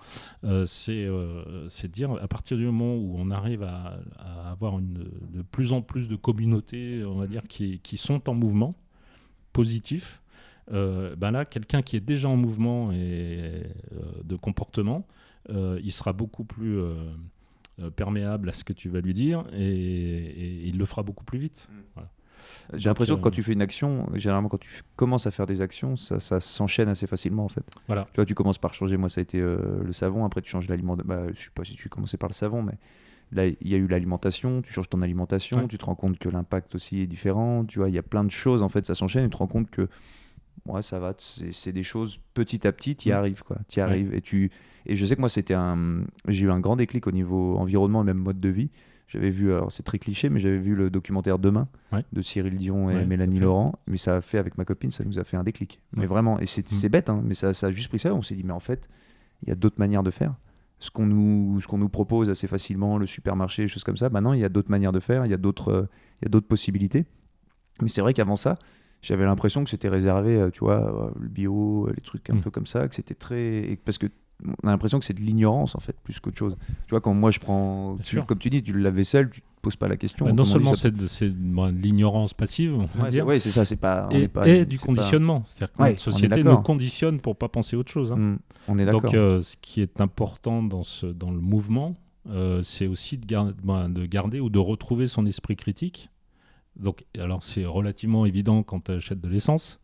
[0.44, 5.09] Euh, c'est euh, dire à partir du moment où on arrive à, à avoir une,
[5.31, 8.74] de plus en plus de communautés, on va dire, qui, qui sont en mouvement
[9.52, 10.20] positif.
[10.70, 13.62] ben là, quelqu'un qui est déjà en mouvement et
[14.24, 15.07] de comportement,
[15.48, 16.81] il sera beaucoup plus
[17.80, 21.02] euh, euh, perméable à ce que tu vas lui dire et, et il le fera
[21.02, 21.68] beaucoup plus vite.
[21.94, 22.08] Voilà.
[22.74, 25.46] J'ai l'impression euh, que quand tu fais une action, généralement quand tu commences à faire
[25.46, 27.64] des actions, ça, ça s'enchaîne assez facilement en fait.
[27.86, 28.04] Voilà.
[28.12, 30.50] Tu vois, tu commences par changer, moi ça a été euh, le savon, après tu
[30.50, 32.74] changes l'aliment, bah, je sais pas si tu commençais par le savon, mais
[33.32, 35.68] là il y a eu l'alimentation, tu changes ton alimentation, Ouais.
[35.68, 38.24] tu te rends compte que l'impact aussi est différent, tu vois, il y a plein
[38.24, 39.88] de choses en fait, ça s'enchaîne, et tu te rends compte que
[40.66, 43.14] ouais, ça va, c'est des choses petit à petit, tu y Mm.
[43.14, 43.88] arrives quoi, tu y Ouais.
[43.88, 44.14] arrives.
[44.14, 44.50] Et, tu,
[44.87, 48.03] et je sais que moi c'était un, j'ai eu un grand déclic au niveau environnement
[48.03, 48.70] et même mode de vie.
[49.09, 52.05] J'avais vu, alors c'est très cliché, mais j'avais vu le documentaire Demain Ouais.
[52.12, 53.38] de Cyril Dion et Ouais, Mélanie.
[53.38, 55.81] Laurent, mais ça a fait avec ma copine, ça nous a fait un déclic.
[55.96, 56.75] Mais vraiment, et c'est Mm.
[56.75, 58.12] c'est bête, hein, mais ça, ça a juste pris ça.
[58.14, 58.88] On s'est dit, mais en fait,
[59.42, 60.35] il y a d'autres manières de faire.
[60.81, 64.33] Ce qu'on nous, qu'on nous propose assez facilement, le supermarché, des choses comme ça, maintenant
[64.33, 67.05] il y a d'autres manières de faire, il y a d'autres, euh, d'autres possibilités.
[67.83, 68.59] Mais c'est vrai qu'avant ça,
[69.03, 72.35] j'avais l'impression que c'était réservé, euh, tu vois, euh, le bio, euh, les trucs un
[72.35, 72.40] Mm.
[72.40, 73.70] peu comme ça, que c'était très.
[73.70, 74.07] et parce que
[74.44, 76.57] on a l'impression que c'est de l'ignorance en fait, plus qu'autre chose.
[76.87, 78.27] Tu vois, quand moi je prends, tu- sûr.
[78.27, 80.27] comme tu dis, tu le lave-vaisselle, tu te poses pas la question.
[80.27, 83.41] Bah, non seulement ça- c'est de, c'est de- l'ignorance passive, on Ouais, c'est dire, ouais,
[83.41, 84.09] c'est ça, c'est pas.
[84.11, 85.43] on et, est pas- et du pas- conditionnement.
[85.47, 88.12] C'est-à-dire que Ouais, notre société nous conditionne pour pas penser autre chose.
[88.12, 88.16] hein.
[88.16, 89.03] Mm, on est d'accord.
[89.03, 91.95] Donc, euh, ce qui est important dans, ce, dans le mouvement,
[92.28, 96.11] euh, c'est aussi de, gar- ben, de garder ou de retrouver son esprit critique.
[96.78, 99.80] Donc, alors, c'est relativement évident quand tu achètes de l'essence,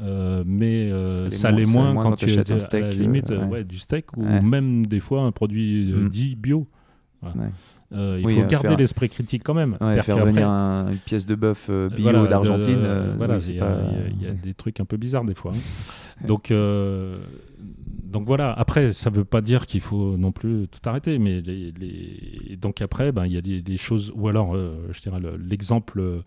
[0.00, 2.86] euh, mais euh, Ça l'est moins- moins quand, quand tu t'achètes un à steak, la
[2.88, 3.46] euh, limite euh, ouais.
[3.50, 4.40] ouais, du steak ou Ouais.
[4.42, 6.08] même des fois un produit euh, Mm.
[6.10, 6.66] dit bio.
[7.92, 9.76] il faut garder l'esprit critique quand même.
[10.02, 12.78] Faire venir une pièce de bœuf bio d'Argentine.
[13.48, 15.52] il y a, des trucs un peu bizarres des fois.
[15.54, 16.26] Hein.
[16.26, 16.52] Donc,
[18.16, 21.42] donc voilà, après, ça ne veut pas dire qu'il faut non plus tout arrêter, mais
[22.56, 26.22] donc après, ben, il y a des, choses, ou alors, euh, je dirais, l'exemple euh,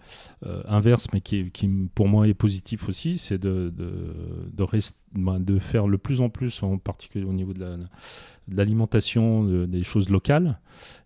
[0.67, 1.49] inverse, mais qui,
[1.95, 3.71] pour moi est positif aussi, c'est ben,
[5.39, 7.65] de, faire le plus en plus, en particulier au niveau de
[8.51, 10.59] l'alimentation, des choses locales.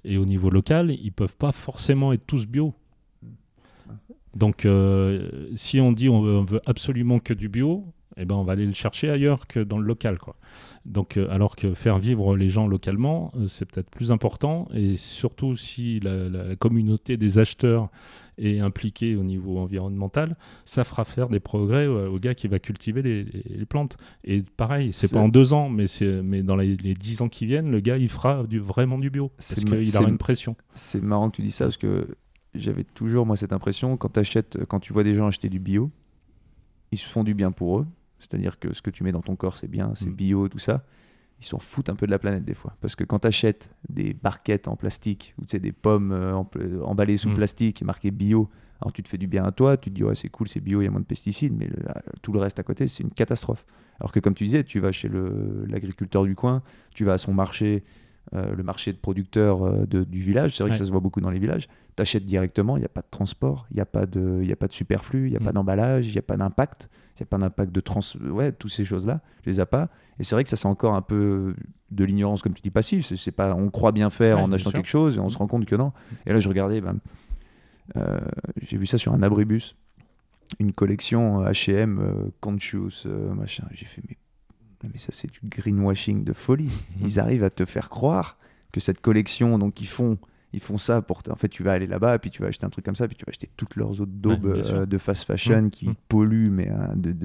[0.04, 2.74] Et au niveau local, ils ne peuvent pas forcément être tous bio.
[4.36, 8.54] Donc, euh, si on dit on veut absolument que du bio, eh ben, on va
[8.54, 10.20] aller le chercher ailleurs que dans le local.
[10.20, 10.36] Quoi.
[10.86, 14.68] Donc, euh, alors que faire vivre les gens localement, euh, c'est peut-être plus important.
[14.74, 17.90] Et surtout si la, communauté des acheteurs
[18.38, 20.36] est impliquée au niveau environnemental,
[20.66, 23.98] ça fera faire des progrès au, gars qui va cultiver les, plantes.
[24.24, 25.86] Et pareil, c'est pas en deux ans, mais,
[26.24, 29.32] mais dans les, dix ans qui viennent, le gars, il fera du, vraiment du bio.
[29.38, 30.56] Parce qu'il aura une pression.
[30.76, 32.08] C'est marrant que tu dis ça, parce que
[32.54, 35.92] j'avais toujours, moi, cette impression, quand, achètes, quand tu vois des gens acheter du bio,
[36.92, 37.88] ils se font du bien pour eux
[38.24, 40.16] c'est-à-dire que ce que tu mets dans ton corps, c'est bien, c'est mm.
[40.16, 40.86] bio, tout ça.
[41.40, 42.76] Ils s'en foutent un peu de la planète des fois.
[42.80, 46.34] Parce que quand tu achètes des barquettes en plastique, ou des pommes euh,
[46.84, 47.36] emballées sous mm.
[47.36, 48.50] plastique et marquées bio,
[48.82, 50.60] alors tu te fais du bien à toi, tu te dis ouais, c'est cool, c'est
[50.60, 51.70] bio, il y a moins de pesticides, mais
[52.22, 53.66] tout le reste à côté, c'est une catastrophe.
[54.00, 55.10] Alors que comme tu disais, tu vas chez
[55.68, 56.62] l'agriculteur du coin,
[56.94, 57.84] tu vas à son marché,
[58.34, 61.22] euh, le marché de producteurs euh, du village, c'est vrai que ça se voit beaucoup
[61.22, 63.86] dans les villages, tu achètes directement, il n'y a pas de transport, il n'y a,
[63.86, 65.54] pas de, a pas de superflu, il n'y a pas mm.
[65.54, 68.00] d'emballage, il n'y a pas d'impact il n'y a pas d'impact de trans.
[68.22, 69.90] Ouais, toutes ces choses-là, je les ai pas.
[70.20, 71.56] Et c'est vrai que ça, c'est encore un peu
[71.92, 73.06] de l'ignorance, comme tu dis, passive.
[73.06, 75.66] C'est, pas, on croit bien faire en achetant quelque chose et on se rend compte
[75.66, 75.94] que non.
[76.26, 76.98] Et là, je regardais, ben,
[77.98, 78.20] euh,
[78.62, 79.76] j'ai vu ça sur un abribus,
[80.60, 83.66] une collection HM, euh, Conscious, euh, machin.
[83.72, 84.18] J'ai fait, mais,
[84.92, 86.72] mais ça, c'est du greenwashing de folie.
[87.02, 88.38] Ils arrivent à te faire croire
[88.72, 90.18] que cette collection, donc, ils font
[90.54, 91.22] ils font ça pour.
[91.30, 93.18] En fait, tu vas aller là-bas, puis tu vas acheter un truc comme ça, puis
[93.18, 95.70] tu vas acheter toutes leurs autres daubes euh, de fast fashion mmh.
[95.72, 95.96] qui mmh.
[96.08, 97.16] polluent, mais, hein, de,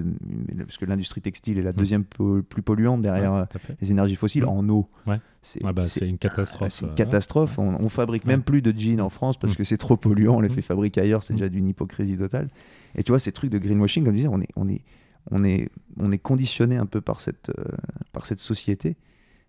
[0.64, 1.76] parce que l'industrie textile est la mmh.
[1.76, 3.44] deuxième plus polluante derrière euh,
[3.80, 4.88] les énergies fossiles en eau.
[5.06, 5.20] Ouais.
[5.62, 6.72] Ah bah, c'est une catastrophe.
[6.72, 7.58] C'est une catastrophe.
[7.58, 10.36] On, on, fabrique même plus de jeans en France parce que c'est trop polluant.
[10.36, 11.22] On les fait fabriquer ailleurs.
[11.22, 12.48] C'est déjà d'une hypocrisie totale.
[12.94, 14.82] Et tu vois, ces trucs de greenwashing, comme je disais, on est, on est,
[15.30, 17.64] on est, on est conditionné un peu par cette, euh,
[18.12, 18.96] par cette société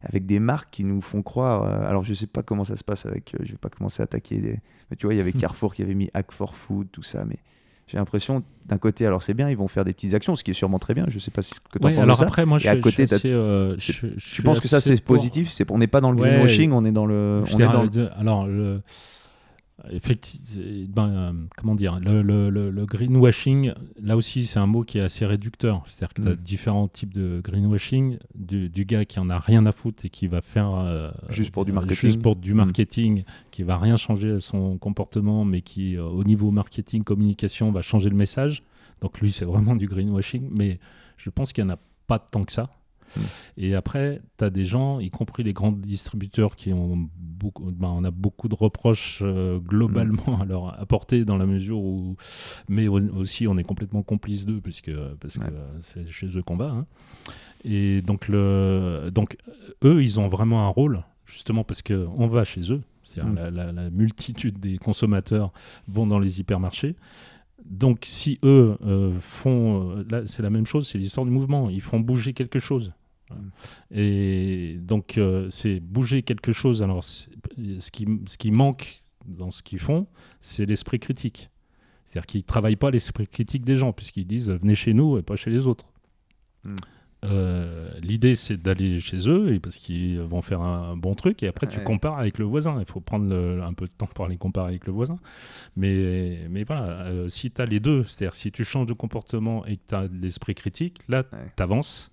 [0.01, 1.63] avec des marques qui nous font croire.
[1.63, 3.33] Euh, alors, je sais pas comment ça se passe avec.
[3.35, 4.37] Euh, je vais pas commencer à attaquer.
[4.37, 5.39] Des, mais tu vois, il y avait hmm.
[5.39, 7.25] Carrefour qui avait mis Hack for Food, tout ça.
[7.25, 7.37] Mais
[7.87, 10.51] j'ai l'impression, d'un côté, alors c'est bien, ils vont faire des petites actions, ce qui
[10.51, 11.05] est sûrement très bien.
[11.07, 11.99] Je sais pas ce que tu en penses.
[11.99, 12.25] Alors ça.
[12.25, 15.51] après, moi, je, à côté, euh, je, pense que ça, c'est positif.
[15.51, 17.43] C'est, on n'est pas dans le greenwashing, on est dans le.
[17.53, 17.87] On est dans
[18.17, 18.81] Alors, le
[19.91, 25.83] Effectivement, euh, comment dire, le, greenwashing, là aussi, c'est un mot qui est assez réducteur.
[25.87, 26.37] C'est-à-dire que tu as mm.
[26.37, 30.41] différents types de greenwashing, du, gars qui en a rien à foutre et qui va
[30.41, 30.73] faire.
[30.73, 32.09] Euh, juste pour du marketing.
[32.09, 32.57] Juste pour du mm.
[32.57, 37.71] marketing, qui va rien changer à son comportement, mais qui, euh, au niveau marketing, communication,
[37.71, 38.63] va changer le message.
[39.01, 40.79] Donc lui, c'est vraiment du greenwashing, mais
[41.17, 42.69] je pense qu'il n'y en a pas tant que ça.
[43.15, 43.21] Mm.
[43.57, 47.89] Et après, tu as des gens, y compris les grands distributeurs, qui ont beaucoup, ben,
[47.89, 50.41] on a beaucoup de reproches euh, globalement mm.
[50.41, 52.15] à leur apporter dans la mesure où.
[52.67, 56.69] Mais aussi, on est complètement complice d'eux, puisque, parce que c'est chez eux qu'on va.
[56.69, 56.85] Hein.
[57.63, 59.37] Et donc, le, donc,
[59.83, 62.81] eux, ils ont vraiment un rôle, justement parce qu'on va chez eux.
[63.17, 63.49] Mm.
[63.51, 65.51] La, la, multitude des consommateurs
[65.87, 66.95] vont dans les hypermarchés.
[67.65, 71.69] Donc, si eux euh, font, euh, là, c'est la même chose, c'est l'histoire du mouvement.
[71.69, 72.93] Ils font bouger quelque chose.
[73.91, 76.83] Et donc, euh, c'est bouger quelque chose.
[76.83, 77.27] Alors, ce
[77.91, 80.07] qui, ce qui manque dans ce qu'ils font,
[80.41, 81.49] c'est l'esprit critique.
[82.05, 85.21] C'est-à-dire qu'ils ne travaillent pas l'esprit critique des gens, puisqu'ils disent venez chez nous et
[85.21, 85.85] pas chez les autres.
[86.63, 86.75] Hmm.
[87.25, 91.47] Euh, l'idée, c'est d'aller chez eux et parce qu'ils vont faire un, bon truc et
[91.47, 92.77] après tu compares avec le voisin.
[92.79, 95.17] Il faut prendre un peu de temps pour aller comparer avec le voisin.
[95.75, 99.65] Mais, mais voilà, euh, si tu as les deux, c'est-à-dire si tu changes de comportement
[99.65, 102.11] et que tu as l'esprit critique, là, tu avances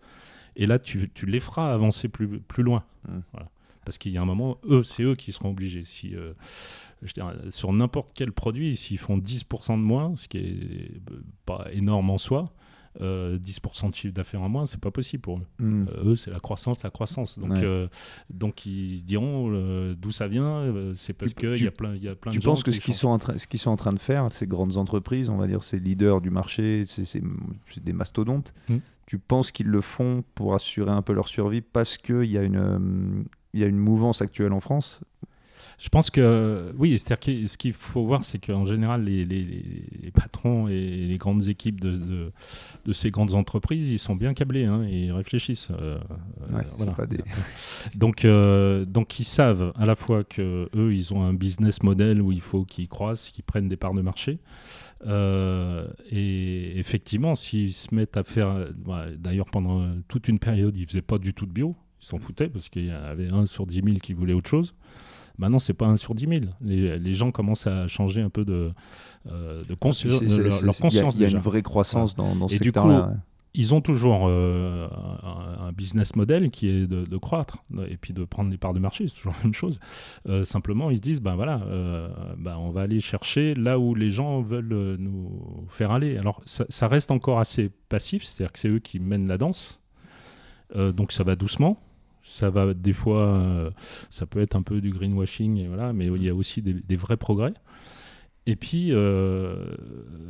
[0.56, 2.84] et là, tu, tu, les feras avancer plus, plus loin.
[3.08, 3.20] Mmh.
[3.84, 5.84] Parce qu'il y a un moment, eux, c'est eux qui seront obligés.
[5.84, 6.32] Si, euh,
[7.02, 7.12] je
[7.50, 12.10] sur n'importe quel produit, s'ils font 10% de moins, ce qui est euh, pas énorme
[12.10, 12.52] en soi,
[13.00, 15.46] 10% euh, de chiffre d'affaires en moins, c'est pas possible pour eux.
[15.58, 15.86] Mmh.
[16.04, 17.38] eux, c'est la croissance, la croissance.
[17.38, 17.58] Donc,
[18.30, 19.50] donc ils diront
[19.98, 20.72] d'où ça vient.
[20.94, 22.94] c'est parce qu'il y a plein, y a plein tu de penses que ce qu'ils
[22.94, 25.62] sont, en ce qu'ils sont en train de faire, ces grandes entreprises, on va dire
[25.62, 27.22] ces leaders du marché, c'est
[27.82, 28.52] des mastodontes.
[28.68, 28.76] Mmh
[29.06, 32.42] tu penses qu'ils le font pour assurer un peu leur survie parce qu'il y, a
[32.42, 33.24] une, euh,
[33.54, 35.00] il y a une mouvance actuelle en France
[35.78, 40.68] Je pense que oui, c'est-à-dire ce qu'il faut voir, c'est qu'en général, les, les, patrons
[40.68, 42.32] et les grandes équipes de,
[42.84, 45.68] de, ces grandes entreprises, ils sont bien câblés, hein, et ils réfléchissent.
[45.78, 45.98] Euh,
[46.76, 46.92] voilà.
[46.92, 47.18] pas des...
[47.94, 52.22] donc, euh, donc ils savent à la fois que eux, ils ont un business model
[52.22, 54.38] où il faut qu'ils croissent, qu'ils prennent des parts de marché.
[55.06, 58.68] Euh, et effectivement, s'ils se mettent à faire,
[59.18, 62.48] d'ailleurs pendant toute une période, ils faisaient pas du tout de bio, ils s'en foutaient
[62.48, 64.74] parce qu'il y avait un sur 10 000 qui voulait autre chose.
[65.38, 66.40] Maintenant, c'est pas un sur 10 000.
[66.60, 68.72] Les, les, gens commencent à changer un peu de,
[69.30, 71.14] euh, de conscience, leur, conscience.
[71.16, 73.12] Il y, a une vraie croissance dans, dans ce secteur-là
[73.56, 74.86] ils ont toujours euh,
[75.58, 79.08] un, business model qui est de, croître et puis de prendre des parts de marché,
[79.08, 79.80] c'est toujours la même chose.
[80.28, 82.08] Euh, simplement, ils se disent, ben voilà, euh,
[82.38, 86.18] ben on va aller chercher là où les gens veulent nous faire aller.
[86.18, 89.80] Alors, ça, reste encore assez passif, c'est-à-dire que c'est eux qui mènent la danse,
[90.74, 91.80] donc ça va doucement.
[92.28, 93.72] Ça va des fois,
[94.10, 96.96] ça peut être un peu du greenwashing, et voilà, mais il y a aussi des
[96.96, 97.54] vrais progrès.
[98.48, 99.74] Et puis, euh,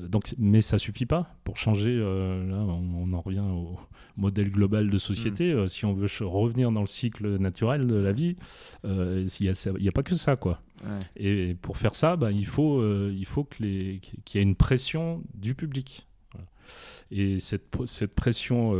[0.09, 1.95] donc, mais ça suffit pas pour changer.
[1.95, 3.79] Euh, là, on, en revient au
[4.17, 5.53] modèle global de société.
[5.53, 5.59] Mm.
[5.59, 8.37] Euh, si on veut revenir dans le cycle naturel de la vie,
[8.85, 10.63] il n'y a, pas que ça, quoi.
[11.17, 14.57] Et, pour faire ça, bah, il faut, il faut que les, qu'il y ait une
[14.57, 16.07] pression du public.
[17.11, 18.75] Et cette, cette pression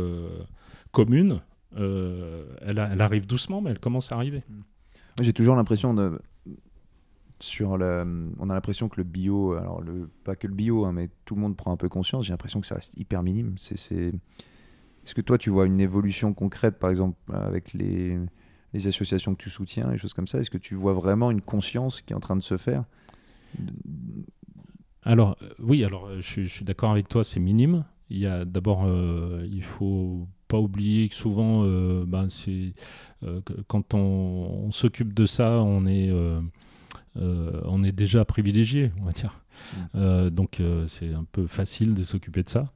[0.91, 1.41] commune,
[1.77, 4.43] elle, elle, arrive doucement, mais elle commence à arriver.
[5.21, 6.19] J'ai toujours l'impression de
[7.39, 10.91] sur le, on a l'impression que le bio, alors le, pas que le bio, hein,
[10.91, 12.25] mais tout le monde prend un peu conscience.
[12.25, 13.55] J'ai l'impression que ça reste hyper minime.
[13.57, 14.13] C'est,
[15.07, 18.17] est-ce que toi, tu vois une évolution concrète, par exemple, avec les,
[18.73, 20.39] les associations que tu soutiens, et choses comme ça?
[20.39, 22.85] Est-ce que tu vois vraiment une conscience qui est en train de se faire?
[25.03, 27.85] Alors, euh, oui, alors euh, je, suis d'accord avec toi, c'est minime.
[28.09, 31.63] Il y a d'abord, euh, il faut pas oublier que souvent,
[32.05, 32.73] ben c'est,
[33.67, 36.09] quand on, on, s'occupe de ça, on est
[37.19, 39.33] euh, on est déjà privilégié, on va dire.
[39.33, 39.77] Mm.
[39.95, 42.71] Euh, donc euh, c'est un peu facile de s'occuper de ça.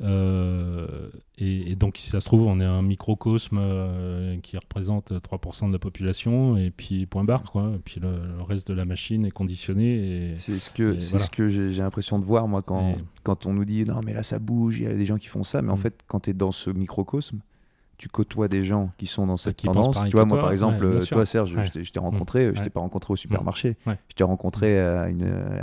[0.00, 3.60] Et, donc, si ça se trouve, on est un microcosme
[4.42, 7.72] qui représente 3% de la population, et puis point barre, quoi.
[7.74, 10.34] Et puis le, reste de la machine est conditionné.
[10.38, 13.84] C'est ce que, ce que j'ai l'impression de voir, moi, quand, quand on nous dit
[13.84, 15.76] non, mais là ça bouge, il y a des gens qui font ça, mais en
[15.76, 15.80] mm.
[15.80, 17.40] fait, quand tu es dans ce microcosme,
[17.98, 19.98] tu côtoies des gens qui sont dans cette tendance.
[20.04, 23.16] Tu vois, moi, par exemple, toi, Serge, je t'ai rencontré, je t'ai pas rencontré au
[23.16, 23.76] supermarché.
[23.86, 25.08] Je t'ai rencontré à,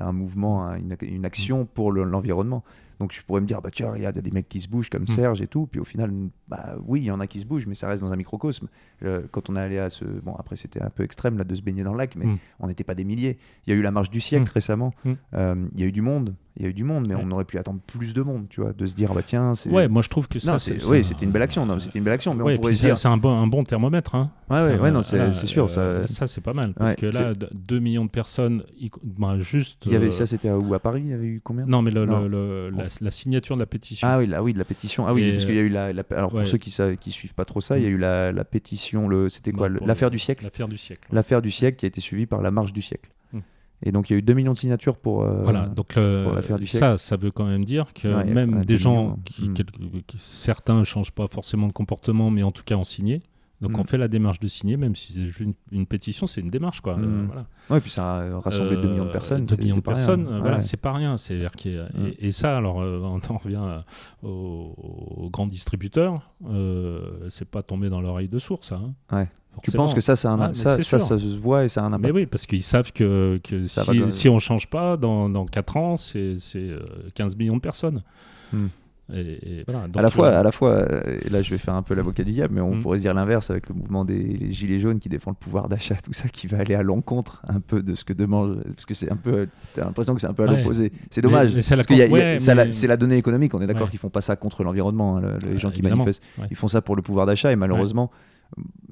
[0.01, 2.63] un mouvement, à une, action pour l'environnement.
[2.99, 4.89] Donc je pourrais me dire, bah tiens, il y a des mecs qui se bougent
[4.89, 5.67] comme Serge et tout.
[5.67, 6.11] Puis au final,
[6.47, 8.67] bah oui, il y en a qui se bougent, mais ça reste dans un microcosme.
[9.03, 10.05] Euh, quand on est allé à ce.
[10.05, 12.25] Bon, après, c'était un peu extrême là, de se baigner dans le lac, mais
[12.59, 13.37] on n'était pas des milliers.
[13.65, 14.93] Il y a eu la marche du siècle récemment.
[15.33, 17.30] Euh, il y a eu du monde il y a eu du monde, mais on
[17.32, 19.70] aurait pu attendre plus de monde, tu vois, de se dire, bah tiens, c'est.
[19.70, 20.58] Ouais, moi je trouve que ça.
[20.58, 22.97] c'est, oui, c'était une belle action, non, c'était une belle action, mais on pourrait dire.
[22.97, 24.32] C'est un bon, un bon thermomètre, hein.
[24.49, 25.70] Ouais, ouais, non, c'est, sûr.
[25.70, 28.64] ça, ça c'est pas mal, parce que là, 2 millions de personnes,
[29.03, 29.86] bah, juste.
[29.86, 31.66] Il y avait, Ça, c'était où À Paris Il y avait eu combien?
[31.66, 34.08] Non, mais le, le, la, signature de la pétition.
[34.10, 35.08] Ah oui, la, oui de la pétition.
[35.08, 35.91] Ah oui, parce qu'il y a eu la.
[36.12, 38.32] alors pour ceux qui, savent, qui suivent pas trop ça, il y a eu la,
[38.32, 40.43] la pétition, le, c'était quoi L'affaire du siècle?
[40.43, 41.08] L'affaire du siècle.
[41.12, 43.10] L'affaire du siècle qui a été suivie par la marche du siècle.
[43.84, 45.97] Et donc il y a eu 2 millions de signatures pour, euh, voilà, donc,
[46.57, 49.55] du ça, ça veut quand même dire que même des gens, qui, hmm.
[50.15, 53.21] certains ne changent pas forcément de comportement, mais en tout cas ont signé.
[53.61, 53.80] Donc mm.
[53.80, 56.82] on fait la démarche de signer, même si c'est une, une, pétition, c'est une démarche
[56.82, 56.97] quoi.
[56.97, 57.26] Mm.
[57.28, 57.45] voilà.
[57.69, 59.45] Ouais, et puis ça a rassemblé 2 millions de personnes.
[59.45, 61.17] 2 millions de personnes, voilà, c'est pas rien.
[61.17, 63.82] C'est et, et, ça, alors euh, on en revient
[64.23, 68.73] aux, grands distributeurs, euh, c'est pas tombé dans l'oreille de source.
[68.73, 68.93] Hein.
[69.56, 69.62] Ouais.
[69.64, 71.93] Tu penses que ça, ça, un, ça, ça, ça, se voit et ça a un
[71.93, 75.45] impact Mais oui, parce qu'ils savent que, que si, si, on change pas, dans, dans
[75.45, 76.36] 4 ans, c'est
[77.14, 78.03] 15 euh, millions de personnes.
[79.14, 81.84] Et, à la fois, euh, à la fois, euh, et là je vais faire un
[81.84, 82.82] peu l'avocat du diable, mais on mm.
[82.82, 86.14] pourrait dire l'inverse avec le mouvement des gilets jaunes qui défend le pouvoir d'achat, tout
[86.14, 89.12] ça, qui va aller à l'encontre un peu de ce que demande, parce que c'est
[89.12, 90.91] un peu, t'as l'impression que c'est un peu à l'opposé.
[91.12, 91.51] C'est dommage.
[91.60, 93.53] c'est la, donnée économique.
[93.53, 96.24] On est d'accord qu'ils font pas ça contre l'environnement, hein, les gens qui manifestent.
[96.49, 98.10] Ils font ça pour le pouvoir d'achat et malheureusement,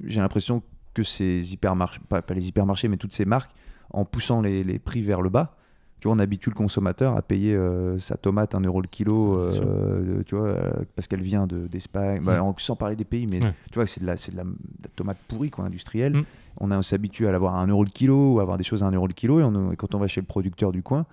[0.04, 0.62] j'ai l'impression
[0.92, 3.50] que ces hypermarchés, pas, pas, les hypermarchés, mais toutes ces marques,
[3.90, 5.56] en poussant les, les prix vers le bas,
[6.04, 9.38] tu vois, on habitue le consommateur à payer euh, sa tomate 1 euro le kilo,
[9.38, 12.54] euh, tu vois, euh, parce qu'elle vient d'Espagne, bah, mm.
[12.58, 15.64] sans parler des pays, mais tu vois, c'est de, la, de, la, tomate pourrie, quoi,
[15.64, 16.14] industrielle.
[16.14, 16.24] Mm.
[16.60, 18.86] On, s'habitue à l'avoir à 1 euro le kilo ou à avoir des choses à
[18.88, 21.06] 1 euro le kilo, et, quand on va chez le producteur du coin,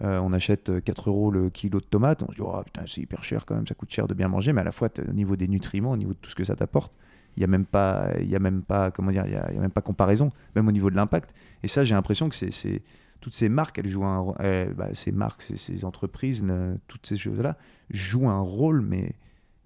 [0.00, 3.22] on achète 4 euros le kilo de tomate, on se dit, oh putain, c'est hyper
[3.22, 5.36] cher quand même, ça coûte cher de bien manger, mais à la fois, au niveau
[5.36, 6.96] des nutriments, au niveau de tout ce que ça t'apporte,
[7.36, 9.52] il n'y a même pas, il y a même pas, comment dire, il y a,
[9.52, 11.32] y a, même pas comparaison, même au niveau de l'impact.
[11.62, 12.82] Et ça, j'ai l'impression que c'est
[13.20, 14.34] toutes ces marques, elles jouent un,
[14.76, 16.44] bah, ces marques, ces, entreprises,
[16.88, 17.56] toutes ces choses-là
[17.90, 19.14] jouent un rôle, mais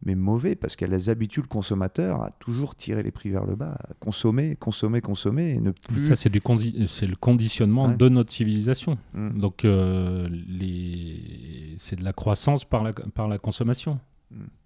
[0.04, 3.76] mais mauvais parce qu'elles habituent le consommateur à toujours tirer les prix vers le bas,
[3.88, 6.08] à consommer, consommer, consommer et ne plus.
[6.08, 7.96] Ça, c'est, du condi- le conditionnement Ouais.
[7.96, 8.98] de notre civilisation.
[9.14, 9.38] Mm.
[9.38, 11.74] Donc, euh, les...
[11.78, 13.98] c'est de la croissance par la, par la consommation.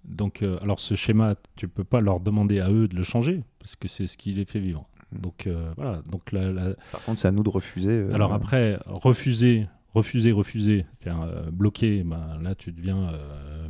[0.05, 3.43] Donc, euh, alors ce schéma, tu peux pas leur demander à eux de le changer
[3.59, 4.89] parce que c'est ce qui les fait vivre.
[5.13, 5.19] Mm.
[5.21, 6.03] Donc, euh, voilà.
[6.11, 7.91] Donc, la- la, Par contre, c'est à nous de refuser.
[7.93, 13.11] euh, Alors après, refuser, refuser, refuser, c'est-à-dire euh, bloquer, ben, là tu deviens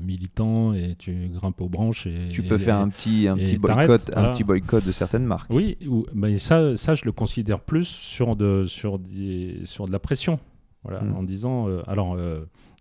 [0.00, 2.06] militant et tu grimpes aux branches.
[2.06, 4.92] Et, tu peux et- faire un petit, un et petit boycott, un petit boycott de
[4.92, 5.50] certaines marques.
[5.50, 6.06] Oui, ou,
[6.38, 10.38] ça, ça je le considère plus sur de, sur des, sur de la pression.
[10.84, 11.16] Voilà, Mm.
[11.16, 12.16] en disant, alors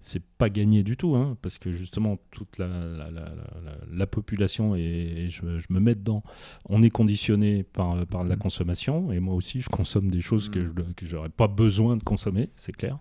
[0.01, 4.07] c'est pas gagné du tout, hein, parce que justement toute la, la, la- la- la
[4.07, 6.23] population et, et je, je me mets dedans,
[6.69, 8.39] on est conditionné par, par la Mm.
[8.39, 10.73] consommation et moi aussi je consomme des choses que Mm.
[10.87, 12.99] je que j'aurais pas besoin de consommer, c'est clair.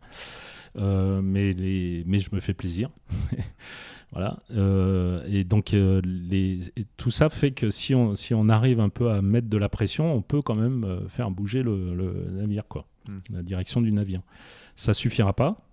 [0.79, 2.91] Euh, mais, les, mais je me fais plaisir.
[4.13, 4.41] voilà.
[4.51, 8.81] Euh, et donc, euh, les, et tout ça fait que si on, si on arrive
[8.81, 12.31] un peu à mettre de la pression, on peut quand même faire bouger le, le
[12.31, 12.87] navire, quoi.
[13.09, 13.19] Mm.
[13.35, 14.21] La direction du navire.
[14.75, 15.66] Ça suffira pas.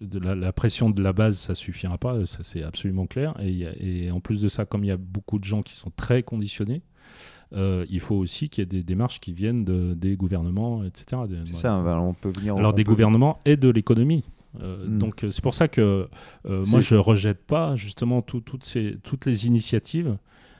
[0.00, 3.34] De la, la pression de la base, ça suffira pas, ça c'est absolument clair.
[3.40, 5.44] Et, il y a- et en plus de ça, comme il y a beaucoup de
[5.44, 6.82] gens qui sont très conditionnés,
[7.54, 11.22] euh, il faut aussi qu'il y ait des démarches qui viennent de- des gouvernements, etc.
[11.46, 12.56] C'est ça, on peut venir.
[12.56, 14.24] Alors des peut- gouvernements et de l'économie.
[14.60, 14.98] Euh, Mm.
[14.98, 16.08] Donc euh, c'est pour ça que
[16.46, 20.16] euh, moi je rejette pas justement tout- toutes, ces, toutes les initiatives.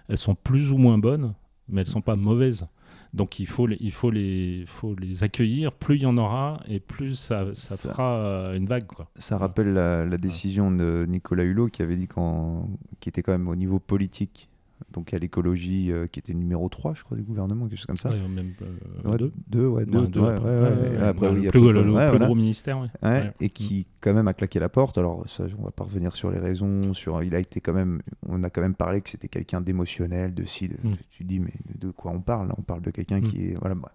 [0.08, 1.34] Elles sont plus ou moins bonnes,
[1.68, 2.66] mais elles sont pas mauvaises.
[3.14, 5.72] Donc il faut les, il faut les, faut les accueillir.
[5.72, 8.86] Plus il y en aura et plus ça, ça, Ça- fera euh, une vague.
[8.86, 9.08] Quoi.
[9.16, 12.68] Ça rappelle la, la décision de Nicolas Hulot qui avait dit qu'en,
[13.00, 14.48] qui était quand même au niveau politique,
[14.92, 17.96] donc à l'écologie, euh, qui était numéro 3, je crois, du gouvernement, quelque chose comme
[17.96, 18.10] ça.
[18.10, 19.32] Ouais, même euh, Ouais, deux.
[19.48, 20.48] deux, ouais, deux, Ouais, deux ouais, après.
[20.60, 22.26] ouais, après, oui, le plus, le- le plus voilà.
[22.26, 22.78] gros ministère.
[22.78, 22.88] ouais.
[23.02, 23.32] Ouais, Ouais.
[23.40, 24.98] et qui quand même a claqué la porte.
[24.98, 26.92] Alors ça, on va pas revenir sur les raisons.
[26.94, 30.34] Sur, il a été quand même, on a quand même parlé que c'était quelqu'un d'émotionnel,
[30.34, 30.68] de si.
[30.68, 30.96] de- Mm.
[31.10, 32.54] Tu dis mais de, de quoi on parle là?
[32.58, 33.22] On parle de quelqu'un Mm.
[33.24, 33.74] qui est voilà.
[33.74, 33.92] bref.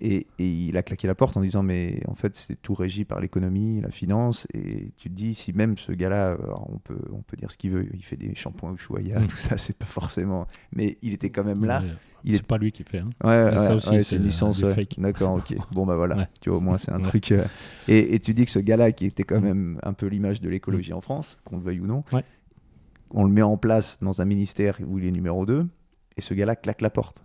[0.00, 3.04] Et, et il a claqué la porte en disant mais en fait c'est tout régi
[3.06, 4.46] par l'économie, la finance.
[4.52, 6.36] Et tu te dis si même ce gars-là,
[6.68, 9.26] on peut on peut dire ce qu'il veut, il fait des shampoings Ushuaïa, Mm.
[9.26, 10.46] tout ça, c'est pas forcément.
[10.72, 11.80] Mais il était quand même là.
[11.80, 11.88] Ouais,
[12.24, 12.98] il c'est est- pas lui qui fait.
[12.98, 13.08] hein.
[13.24, 14.60] Ouais, ça aussi, c'est une licence.
[14.98, 15.54] D'accord, ok.
[15.72, 16.28] Bon, bah voilà.
[16.40, 17.32] Tu vois, au moins, c'est un truc.
[17.32, 17.44] euh,
[17.88, 20.48] Et, et tu dis que ce gars-là, qui était quand même un peu l'image de
[20.50, 22.18] l'écologie en France, qu'on le veuille ou non, Mm.
[23.12, 25.66] On le met en place dans un ministère où il est numéro 2,
[26.16, 27.24] et ce gars-là claque la porte.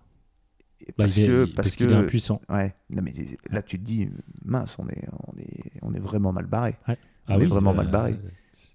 [0.89, 1.45] Bah, parce que.
[1.45, 2.41] parce Parce qu'il que est impuissant.
[2.49, 3.13] Ouais, non, mais
[3.49, 4.09] là, tu te dis,
[4.43, 6.75] mince, on est, on est, on est vraiment mal barré.
[6.87, 6.95] Ah
[7.27, 8.15] On est vraiment euh, mal barré.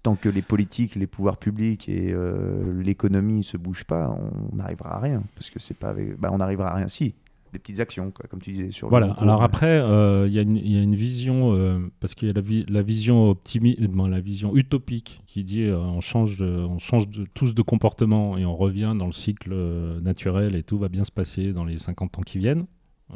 [0.03, 4.95] Tant que les politiques, les pouvoirs publics et euh, l'économie se bougent pas, on n'arrivera
[4.95, 5.23] à rien.
[5.35, 6.17] Parce que c'est pas avec...
[6.17, 6.87] bah, on n'arrivera à rien.
[6.87, 7.15] Si,
[7.53, 9.11] des petites actions, quoi, comme tu disais sur Voilà.
[9.13, 12.13] Alors mais- après, euh, il y, a une- il y a une vision euh, parce
[12.15, 15.63] qu'il y a la, vi- la vision optimi- euh, bon, la vision utopique qui dit
[15.63, 19.11] euh, on change, de, on change de, tous de comportement et on revient dans le
[19.11, 22.65] cycle euh, naturel et tout va bien se passer dans les 50 ans qui viennent.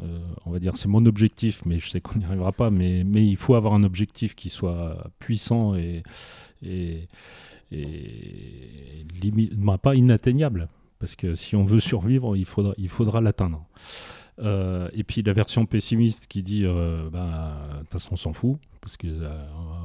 [0.02, 2.70] Euh, on va dire c'est mon objectif, mais je sais qu'on n'y arrivera pas.
[2.70, 6.02] Mais, mais il faut avoir un objectif qui soit puissant et,
[6.62, 7.08] et,
[7.70, 9.04] et
[9.56, 10.68] bah, pas inatteignable.
[10.98, 13.66] Parce que si on veut survivre, il faudra, il faudra l'atteindre.
[14.42, 18.32] Euh, et puis la version pessimiste qui dit euh, bah, de toute façon on s'en
[18.32, 19.28] fout parce que euh,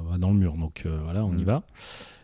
[0.10, 0.54] va dans le mur.
[0.58, 1.46] Donc euh, voilà on y Mm.
[1.46, 1.64] va.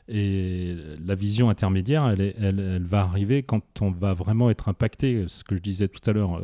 [0.09, 0.75] Et
[1.05, 5.25] la vision intermédiaire elle, est- elle, elle va arriver quand on va vraiment être impacté.
[5.27, 6.41] Ce que je disais tout à l'heure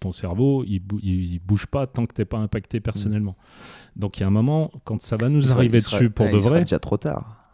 [0.00, 3.36] ton cerveau il, bou- il, bouge pas tant que t'es pas impacté personnellement.
[3.94, 6.10] Donc il y a un moment quand ça va nous Il sera- arriver sera- dessus
[6.10, 7.50] pour ouais, de il sera vrai déjà trop tard.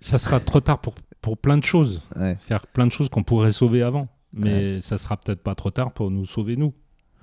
[0.00, 2.02] ça sera trop tard pour, pour plein de choses.
[2.18, 2.34] Ouais.
[2.38, 5.92] c'est-à-dire plein de choses qu'on pourrait sauver avant, mais ça sera peut-être pas trop tard
[5.92, 6.72] pour nous sauver nous.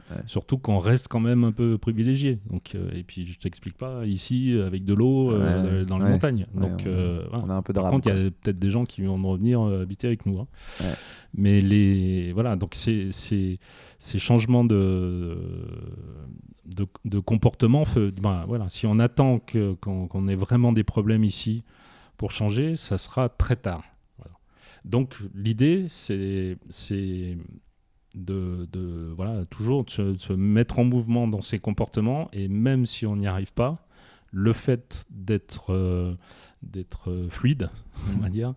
[0.09, 0.17] Ouais.
[0.25, 2.39] Surtout qu'on reste quand même un peu privilégié.
[2.49, 6.05] Donc, euh, et puis je t'explique pas ici avec de l'eau euh, Ouais, dans les
[6.05, 6.09] ouais.
[6.11, 6.45] montagnes.
[6.53, 7.43] Ouais, Donc on- euh, voilà.
[7.47, 9.21] On a un peu de Par contre, il y a peut-être des gens qui vont
[9.31, 10.39] revenir habiter avec nous.
[10.39, 10.47] hein.
[10.81, 10.93] Ouais.
[11.35, 13.59] Mais les voilà, donc c'est- ces
[14.19, 15.37] changements de
[16.65, 17.83] de, de comportement,
[18.21, 19.39] ben, voilà, si on attend
[19.81, 21.63] qu'on ait vraiment des problèmes ici
[22.17, 23.83] pour changer, ça sera très tard.
[24.85, 26.57] Donc l'idée, c'est
[28.15, 32.29] de, de voilà toujours de se, de se mettre en mouvement dans ses comportements.
[32.33, 33.87] Et même si on n'y arrive pas,
[34.31, 36.15] le fait d'être euh,
[36.71, 37.69] d'être euh, fluide,
[38.17, 38.53] on va dire,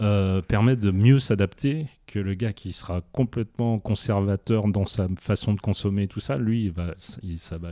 [0.00, 5.52] euh, permet de mieux s'adapter que le gars qui sera complètement conservateur dans sa façon
[5.54, 6.36] de consommer tout ça.
[6.36, 6.72] Lui,
[7.22, 7.70] il- ça va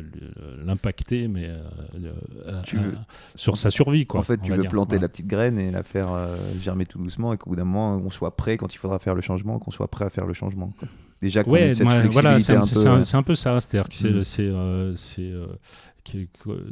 [0.64, 2.96] l'impacter, mais euh, Tu veux-
[3.34, 4.06] sur sa survie.
[4.06, 4.70] Quoi, en fait, tu veux dire.
[4.70, 7.64] planter la petite graine et la faire euh, germer tout doucement et qu'au bout d'un
[7.64, 10.26] moment, on soit prêt quand il faudra faire le changement, qu'on soit prêt à faire
[10.26, 10.70] le changement.
[10.78, 10.88] quoi.
[11.22, 12.88] Déjà qu'on Ouais, ait cette voilà, flexibilité c'est un, un c'est peu.
[12.90, 13.60] un- c'est un peu ça.
[13.60, 15.46] C'est-à-dire que c'est, c'est, euh, c'est, euh,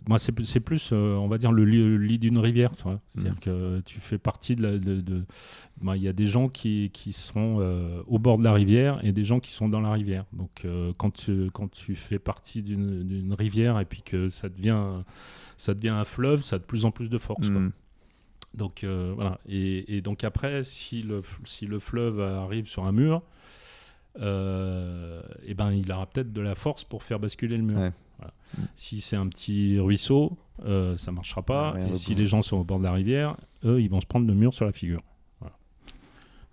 [0.06, 2.70] moi, c'est plus, c'est plus, euh, on va dire, le lit, le lit d'une rivière.
[2.76, 3.00] tu vois.
[3.08, 3.40] C'est-à-dire Mm.
[3.40, 4.78] que tu fais partie de la.
[4.78, 5.24] de- de-
[5.80, 9.00] moi, Il y a des gens qui, qui sont euh, au bord de la rivière
[9.04, 10.24] et des gens qui sont dans la rivière.
[10.32, 14.78] Donc, euh, quand, tu, quand tu fais partie d'une, rivière et puis que ça devient,
[15.56, 17.50] ça devient un fleuve, ça a de plus en plus de force.
[17.50, 17.60] quoi.
[17.60, 17.72] Mm.
[18.56, 19.40] Donc euh, voilà.
[19.48, 23.22] Et, et donc après, si le, si le fleuve arrive sur un mur,
[24.20, 27.78] euh, eh ben, il aura peut-être de la force pour faire basculer le mur.
[27.78, 27.92] Ouais.
[28.18, 28.32] Voilà.
[28.58, 28.62] Mm.
[28.74, 31.72] Si c'est un petit ruisseau, euh, ça marchera pas.
[31.74, 34.06] Ouais, et si les gens sont au bord de la rivière, eux, ils vont se
[34.06, 35.02] prendre le mur sur la figure.
[35.40, 35.56] Voilà.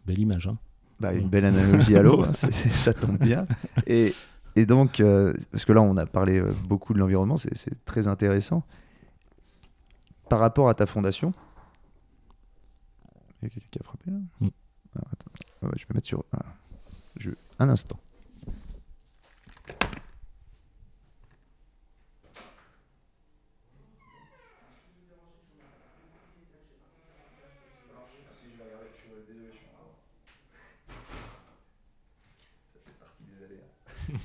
[0.05, 0.47] Belle image.
[0.47, 0.57] Hein
[0.99, 3.45] Bah, une belle analogie à l'eau, hein, ça tombe bien.
[3.85, 4.13] Et,
[4.55, 8.07] et donc, euh, parce que là, on a parlé euh, beaucoup de l'environnement, c'est très
[8.07, 8.63] intéressant.
[10.29, 11.33] Par rapport à ta fondation,
[13.41, 14.17] il y a quelqu'un qui a frappé là?
[14.39, 14.47] Mm.
[14.97, 15.31] Ah, attends.
[15.61, 16.23] Ah ouais, Je vais mettre sur.
[16.33, 16.39] ah,
[17.17, 17.29] je-
[17.61, 17.99] Un instant.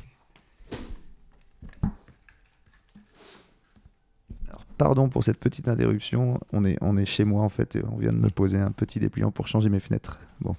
[4.78, 6.40] Pardon pour cette petite interruption.
[6.54, 8.70] On est, on est chez moi en fait et on vient de me poser un
[8.70, 10.18] petit dépliant pour changer mes fenêtres.
[10.40, 10.56] Bon,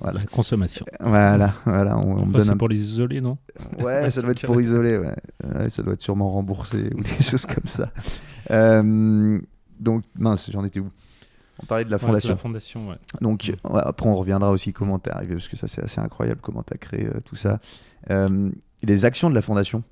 [0.00, 0.20] voilà.
[0.20, 0.84] La consommation.
[1.00, 1.96] Voilà, voilà.
[1.98, 3.38] On, on Enfin, donne c'est un pour les isoler, non
[3.78, 5.14] Ouais, ça doit être pour isoler, ouais.
[5.54, 7.90] Ouais, ça doit être sûrement remboursé ou des choses comme ça.
[8.50, 9.38] Euh,
[9.80, 10.90] donc, mince, j'en étais où?
[11.62, 12.30] On parlait de la Ouais, fondation.
[12.30, 12.96] La fondation, ouais.
[13.20, 16.40] Donc, ouais, après, on reviendra aussi comment t'es arrivé, parce que ça, c'est assez incroyable
[16.42, 17.60] comment t'as créé euh, tout ça.
[18.10, 18.50] Euh,
[18.82, 19.82] les actions de la fondation,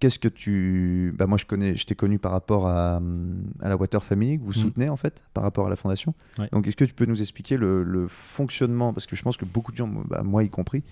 [0.00, 1.14] qu'est-ce que tu.
[1.16, 3.00] Bah, moi, je, connais, je t'ai connu par rapport à,
[3.60, 4.54] à la Water Family, que vous Mhm.
[4.54, 6.14] soutenez, en fait, par rapport à la fondation.
[6.38, 6.48] Ouais.
[6.52, 8.92] Donc, est-ce que tu peux nous expliquer le, le fonctionnement?
[8.92, 10.82] Parce que je pense que beaucoup de gens, bah, moi y compris,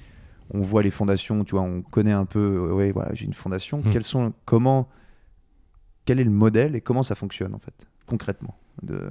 [0.54, 2.38] on voit les fondations, tu vois, on connaît un peu,
[2.68, 3.82] euh, ouais, voilà, j'ai une fondation.
[3.82, 4.88] Quels sont, comment,
[6.04, 8.56] quel est le modèle et comment ça fonctionne, en fait, concrètement?
[8.82, 9.10] De...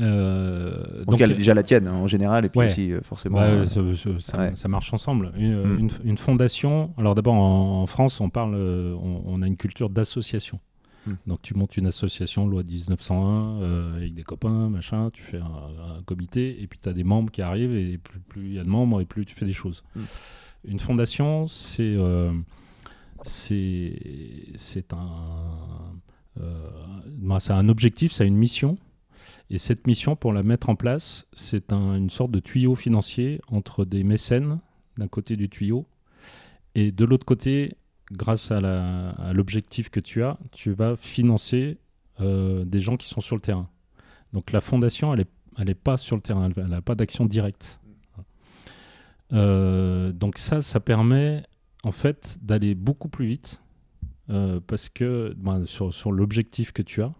[0.00, 2.66] Euh, Donc, y a déjà la tienne hein, en général, et puis Ouais.
[2.66, 3.38] aussi euh, forcément.
[3.38, 4.52] Ouais, euh, ça, ça- ça- ouais.
[4.54, 5.32] ça marche ensemble.
[5.36, 5.78] Une, Mm.
[5.78, 9.90] une- une fondation, alors d'abord en, en France, on parle, on, on a une culture
[9.90, 10.58] d'association.
[11.06, 11.12] Mm.
[11.26, 15.98] Donc tu montes une association, loi 1901, euh, avec des copains, machin, tu fais un,
[15.98, 17.98] un comité, et puis tu as des membres qui arrivent, et
[18.28, 19.82] plus il y a de membres, et plus tu fais des choses.
[19.96, 20.00] Mm.
[20.68, 21.96] Une fondation, c'est
[23.22, 23.98] c'est
[24.54, 25.94] c'est un,
[27.18, 28.76] bah, c'est un objectif, c'est une mission.
[29.50, 33.40] Et cette mission, pour la mettre en place, c'est un- une sorte de tuyau financier
[33.48, 34.60] entre des mécènes
[34.96, 35.86] d'un côté du tuyau
[36.74, 37.76] et de l'autre côté,
[38.12, 41.78] grâce à l'objectif que tu as, tu vas financer
[42.20, 43.68] euh, des gens qui sont sur le terrain.
[44.32, 45.26] Donc la fondation, elle
[45.66, 47.80] n'est pas sur le terrain, elle n'a pas d'action directe.
[49.32, 51.44] Euh, donc ça, ça permet
[51.84, 53.62] en fait d'aller beaucoup plus vite
[54.28, 57.12] euh, parce que ben, sur l'objectif que tu as,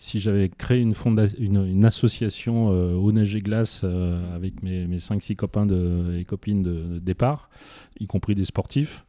[0.00, 0.94] si j'avais créé une,
[1.38, 6.16] une, une association euh, au neige et glace euh, avec mes, mes 5-6 copains de,
[6.16, 7.50] et copines de, de départ,
[7.98, 9.04] y compris des sportifs,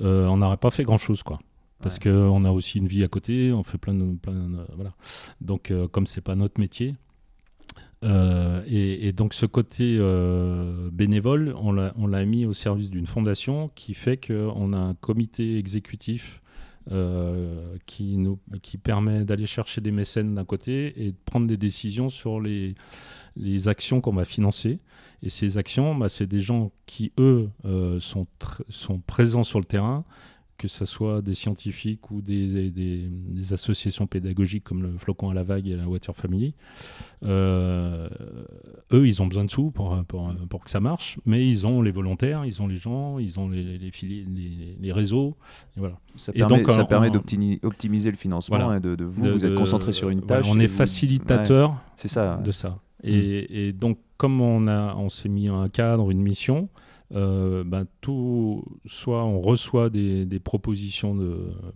[0.00, 1.22] euh, on n'aurait pas fait grand-chose.
[1.22, 1.38] quoi.
[1.82, 2.10] Parce Ouais.
[2.10, 4.16] qu'on a aussi une vie à côté, on fait plein de...
[4.16, 4.94] Plein de- voilà.
[5.42, 6.96] Donc euh, comme c'est pas notre métier,
[8.66, 9.98] et, et donc ce côté
[10.92, 14.94] bénévole, on l'a on l'a mis au service d'une fondation qui fait qu'on a un
[14.94, 16.42] comité exécutif
[16.92, 21.56] euh, qui, nous, qui permet d'aller chercher des mécènes d'un côté et de prendre des
[21.56, 22.74] décisions sur les,
[23.36, 24.80] les actions qu'on va financer.
[25.22, 28.26] Et ces actions, bah, c'est des gens qui, eux, euh, sont,
[28.68, 30.04] sont présents sur le terrain,
[30.56, 35.34] que ce soit des scientifiques ou des, des- des associations pédagogiques comme le Flocon à
[35.34, 36.54] la Vague et la Water Family.
[37.24, 38.08] Euh,
[38.92, 41.82] eux, ils ont besoin de sous pour, pour, pour que ça marche, mais ils ont
[41.82, 45.36] les volontaires, ils ont les gens, ils ont les, les, fili- les- les réseaux.
[45.76, 45.98] Et voilà.
[46.16, 48.76] Ça Et permet, donc, ça en- permet en- d'optimi- optimiser le financement Voilà.
[48.76, 50.50] et de, de vous, De- vous êtes concentré sur une voilà, tâche.
[50.52, 52.40] on est vous- facilitateur Ouais, c'est ça.
[52.44, 52.78] de ça.
[53.02, 56.68] Et, et donc, comme on, a, on s'est mis un cadre, une mission,
[57.14, 61.16] euh, ben, tout, soit on reçoit des, propositions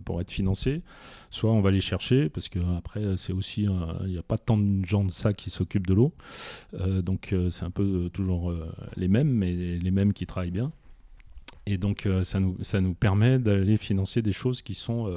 [0.05, 0.81] pour être financé,
[1.29, 4.57] soit on va les chercher, parce que après c'est aussi, il n'y a pas tant
[4.57, 6.13] de gens de ça qui s'occupent de l'eau.
[6.73, 8.53] Euh, donc, euh, c'est un peu toujours
[8.97, 10.71] les mêmes, mais les mêmes qui travaillent bien.
[11.65, 15.13] Et donc, ça, nous, ça nous permet d'aller financer des choses qui sont,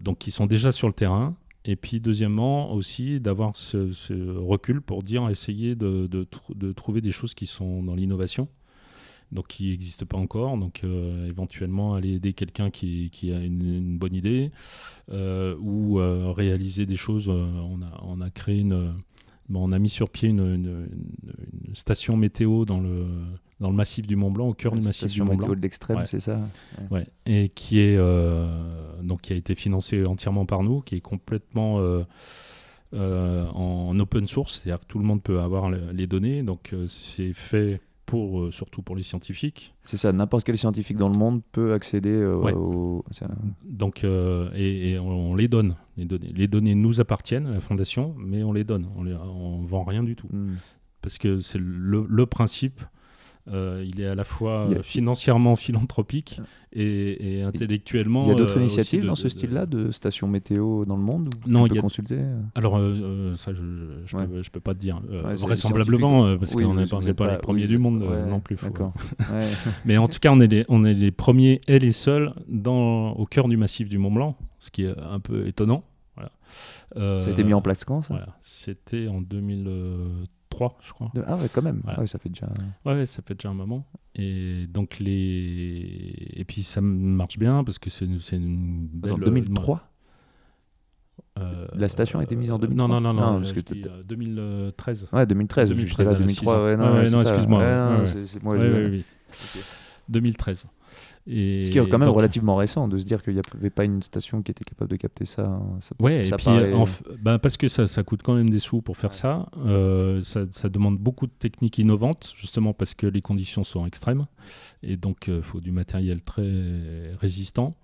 [0.00, 1.36] donc, qui sont déjà sur le terrain.
[1.68, 7.00] Et puis, deuxièmement, aussi d'avoir ce, recul pour dire, essayer de, de tr- de trouver
[7.00, 8.48] des choses qui sont dans l'innovation,
[9.32, 10.56] donc qui n'existent pas encore.
[10.58, 14.52] Donc, euh, éventuellement, aller aider quelqu'un qui, a une, bonne idée
[15.10, 17.28] euh, ou euh, réaliser des choses.
[17.28, 18.94] On, a, on a créé une
[19.48, 23.06] bon, on a mis sur pied une, une- une- une station météo dans le,
[23.60, 25.56] dans le massif du Mont Blanc, au cœur du massif du Station Mont météo Blanc.
[25.56, 26.06] de l'extrême, Ouais.
[26.06, 26.38] c'est ça
[26.90, 31.00] Ouais, et qui est euh, donc qui a été financé entièrement par nous, qui est
[31.00, 32.04] complètement euh,
[32.94, 36.42] euh, en open source, c'est-à-dire que tout le monde peut avoir le- les données.
[36.42, 39.74] Donc c'est fait pour euh, surtout pour les scientifiques.
[39.84, 42.52] C'est ça, n'importe quel scientifique dans le monde peut accéder euh, Ouais.
[42.54, 43.04] au.
[43.64, 46.32] Donc euh, et, et on, on les donne les données.
[46.34, 48.86] Les données nous appartiennent à la fondation, mais on les donne.
[48.96, 50.54] On, on vend rien du tout Hmm.
[51.02, 52.80] parce que c'est le, le principe.
[53.52, 56.40] Euh, il est à la fois a- euh, financièrement philanthropique
[56.72, 58.24] et, et intellectuellement.
[58.24, 61.02] Il y a d'autres euh, initiatives de- dans ce style-là de stations météo dans le
[61.02, 62.18] monde où Non, il y a- consulter
[62.54, 64.26] Alors, euh, ça, je Ouais.
[64.52, 65.00] peux, pas te dire.
[65.10, 68.56] Ouais, vraisemblablement, parce Oui, qu'on n'est pas, les premiers oui, du monde ouais, non plus.
[68.56, 68.72] faut-.
[69.84, 73.12] Mais en tout cas, on est les, on est les premiers et les seuls dans,
[73.12, 75.84] au cœur du massif du Mont Blanc, ce qui est un peu étonnant.
[76.16, 77.20] Voilà.
[77.20, 78.08] Ça a été mis en place quand ça?
[78.14, 78.28] Voilà.
[78.40, 80.26] C'était en 2003,
[80.82, 81.08] je crois.
[81.14, 81.80] De- Ah ouais, quand même.
[81.82, 81.98] Voilà.
[81.98, 82.48] Ah ouais, ça fait déjà.
[82.84, 83.86] Ouais, ça fait déjà un moment.
[84.14, 89.12] Et donc les et puis ça marche bien parce que c'est une, belle.
[89.12, 89.90] Attends, 2003
[91.38, 92.88] euh, La station a été mise en euh, 2003?
[92.88, 95.08] Non, non, non, non, Non, parce que dis, t'as- euh, 2013.
[95.12, 95.68] Ouais, 2013.
[95.68, 96.52] 2013, J'étais là, elle a 2003.
[96.54, 96.64] six ans.
[96.64, 98.06] Ouais, non, Ouais, non, excuse-moi, Ouais, ouais, non, ouais.
[98.06, 98.56] c'est- c'est moi.
[98.56, 99.04] Ouais, je- ouais, oui.
[99.30, 99.62] Ok.
[100.08, 100.66] 2013.
[101.28, 103.70] Et Ce qui est quand même donc- relativement récent de se dire qu'il n'y avait
[103.70, 105.44] pas une station qui était capable de capter ça.
[105.46, 105.78] hein.
[105.80, 108.48] Ça- Ouais, ça et puis paraît- en f- parce que ça, ça coûte quand même
[108.48, 109.48] des sous pour faire ça.
[109.58, 110.44] euh, ça.
[110.52, 114.26] Ça demande beaucoup de techniques innovantes, justement parce que les conditions sont extrêmes.
[114.84, 117.76] Et donc, il faut du matériel très résistant.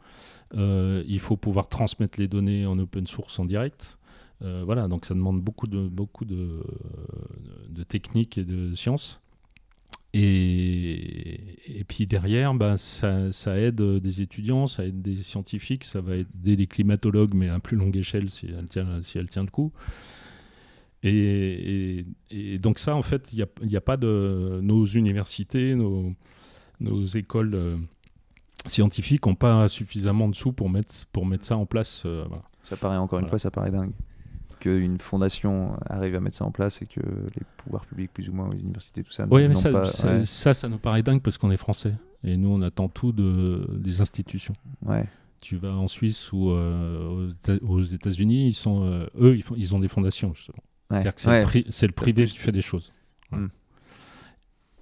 [0.55, 3.99] Euh, il faut pouvoir transmettre les données en open source en direct.
[4.43, 6.63] Euh, voilà, donc ça demande beaucoup de, beaucoup de,
[7.71, 9.21] de techniques et de sciences.
[10.15, 11.41] Et,
[11.81, 16.17] et puis derrière, ben, ça, ça aide des étudiants, ça aide des scientifiques, ça va
[16.17, 19.51] aider les climatologues, mais à plus longue échelle si elle tient, si elle tient le
[19.51, 19.73] coup.
[21.03, 22.07] Et, et-
[22.55, 24.61] et donc ça, en fait, il n'y a, y a pas de...
[24.63, 26.13] Nos universités, nos,
[26.81, 27.77] nos écoles euh,
[28.67, 32.03] scientifiques n'ont pas suffisamment de sous pour mettre, pour mettre ça en place.
[32.07, 32.45] euh, voilà.
[32.65, 33.91] Ça paraît encore une fois, ça paraît dingue.
[34.63, 38.33] Qu'une fondation arrive à mettre ça en place et que les pouvoirs publics, plus ou
[38.33, 39.87] moins, aux universités, tout ça, Oui, mais ça, pas.
[39.87, 41.95] ça, ouais, ça, ça nous paraît dingue parce qu'on est français.
[42.23, 44.55] Et nous, on attend tout de, des institutions.
[44.87, 45.05] ouais.
[45.41, 49.43] Tu vas en Suisse ou euh, aux Éta- aux États-Unis, ils sont, euh, eux, ils,
[49.43, 50.59] font, ils ont des fondations justement.
[50.89, 50.99] Ouais.
[51.03, 52.93] C'est-à-dire que c'est le, pri- le privé plus qui fait des choses.
[53.33, 53.47] Mm.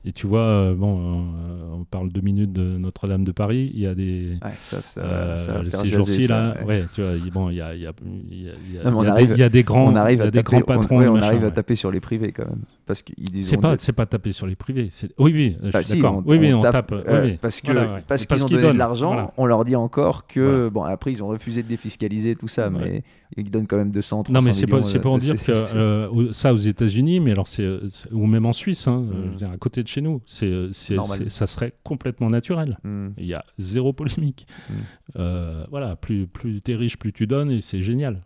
[0.05, 3.71] Et tu vois, euh, bon, euh, on parle deux minutes de Notre-Dame de Paris.
[3.75, 6.65] Il y a des Ouais, ça, ça, euh, ça ces jours-ci là, ouais.
[6.67, 7.93] ouais, tu vois, il- bon, il y a, il y a-
[8.31, 9.97] il y a- Non, il y a arrive- des- il y a des grands, on
[9.97, 10.97] arrive à des taper, grands patrons.
[10.97, 12.63] on, ouais, on machin, arrive à taper sur les privés quand même.
[12.91, 14.89] Parce qu'ils C'est pas, c'est pas taper sur les privés.
[15.17, 16.25] Oui, oui, je Bah suis si, d'accord.
[16.27, 16.91] Oui, oui, on tape, tape.
[16.91, 17.39] oui, euh, oui.
[17.41, 18.05] Parce que Voilà, ouais.
[18.05, 19.33] parce qu'ils ont donné de donnent, l'argent, voilà.
[19.37, 20.71] on leur dit encore que Voilà.
[20.71, 22.81] bon après ils ont refusé de défiscaliser tout ça, Ouais.
[22.83, 23.03] mais
[23.37, 25.53] ils donnent quand même 200, 300 Non, mais c'est pas, c'est euh, en dire que
[25.77, 27.69] euh, ça aux États-Unis, mais alors c'est
[28.11, 29.37] ou même en Suisse, hein, euh, Mm.
[29.37, 32.79] dire, à côté de chez nous, c'est ça serait complètement naturel.
[32.83, 33.11] Hmm.
[33.19, 34.49] Il y a zéro polémique.
[34.69, 34.73] Mm.
[35.17, 38.23] Euh, voilà, plus plus t'es riche, plus tu donnes et c'est génial.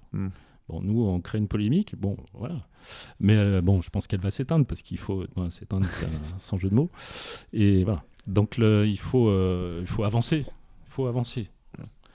[0.69, 2.67] Bon, nous on crée une polémique, bon voilà.
[3.21, 5.87] Mais euh, bon, je pense qu'elle va s'éteindre parce qu'il faut s'éteindre
[6.39, 6.89] sans jeu de mots.
[7.53, 8.03] Et voilà.
[8.27, 11.49] Donc le- il faut euh, il faut avancer, il faut avancer.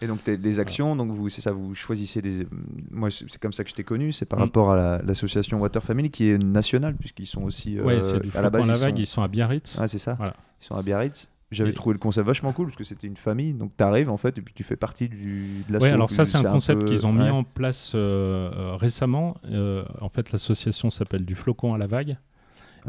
[0.01, 2.47] Et donc les actions, donc vous c'est ça, vous choisissez des.
[2.89, 4.43] Moi c'est comme ça que je t'ai connu, c'est par Mm.
[4.43, 7.77] rapport à la- l'association Water Family qui est nationale puisqu'ils sont aussi.
[7.77, 9.77] euh, ouais, c'est du à la base ils sont- Ils sont à Biarritz.
[9.77, 10.13] Ouais, c'est ça.
[10.13, 10.35] Voilà.
[10.61, 11.29] Ils sont à Biarritz.
[11.51, 14.17] J'avais Et- trouvé le concept vachement cool parce que c'était une famille, donc t'arrives en
[14.17, 16.85] fait et puis tu fais partie du, de la Oui, alors ça, c'est un concept
[16.85, 19.35] qu'ils ont mis en place euh, euh, récemment.
[19.45, 22.17] Euh, en fait, l'association s'appelle Du Flocon à la Vague.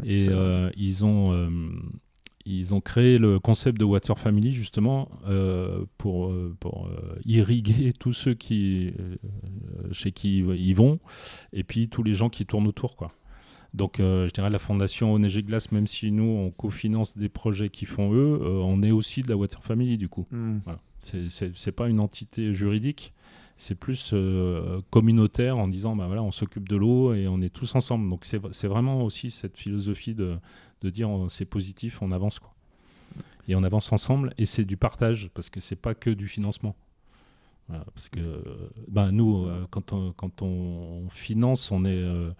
[0.03, 1.49] Et euh, ils, ont,
[2.45, 5.09] ils ont créé le concept de Water Family, justement,
[5.97, 6.89] pour, pour
[7.25, 8.93] irriguer tous ceux qui,
[9.91, 10.99] chez qui ils vont,
[11.51, 12.95] et puis tous les gens qui tournent autour.
[12.95, 13.11] Quoi.
[13.73, 17.69] Donc, euh, je dirais la fondation ONG Glace, même si nous, on cofinance des projets
[17.69, 20.27] qu'ils font eux, euh, on est aussi de la Water Family, du coup.
[20.65, 20.79] Voilà.
[20.99, 23.13] C'est- pas une entité juridique,
[23.55, 27.49] c'est plus euh, communautaire en disant bah voilà, on s'occupe de l'eau et on est
[27.49, 28.07] tous ensemble.
[28.09, 30.35] Donc c'est c'est vraiment aussi cette philosophie de,
[30.81, 32.53] de dire c'est positif, on avance quoi.
[33.47, 36.75] Et on avance ensemble et c'est du partage parce que c'est pas que du financement.
[37.93, 38.43] Parce que
[38.87, 39.93] ben nous, euh, quand,
[40.41, 42.31] on, finance, on, est, euh,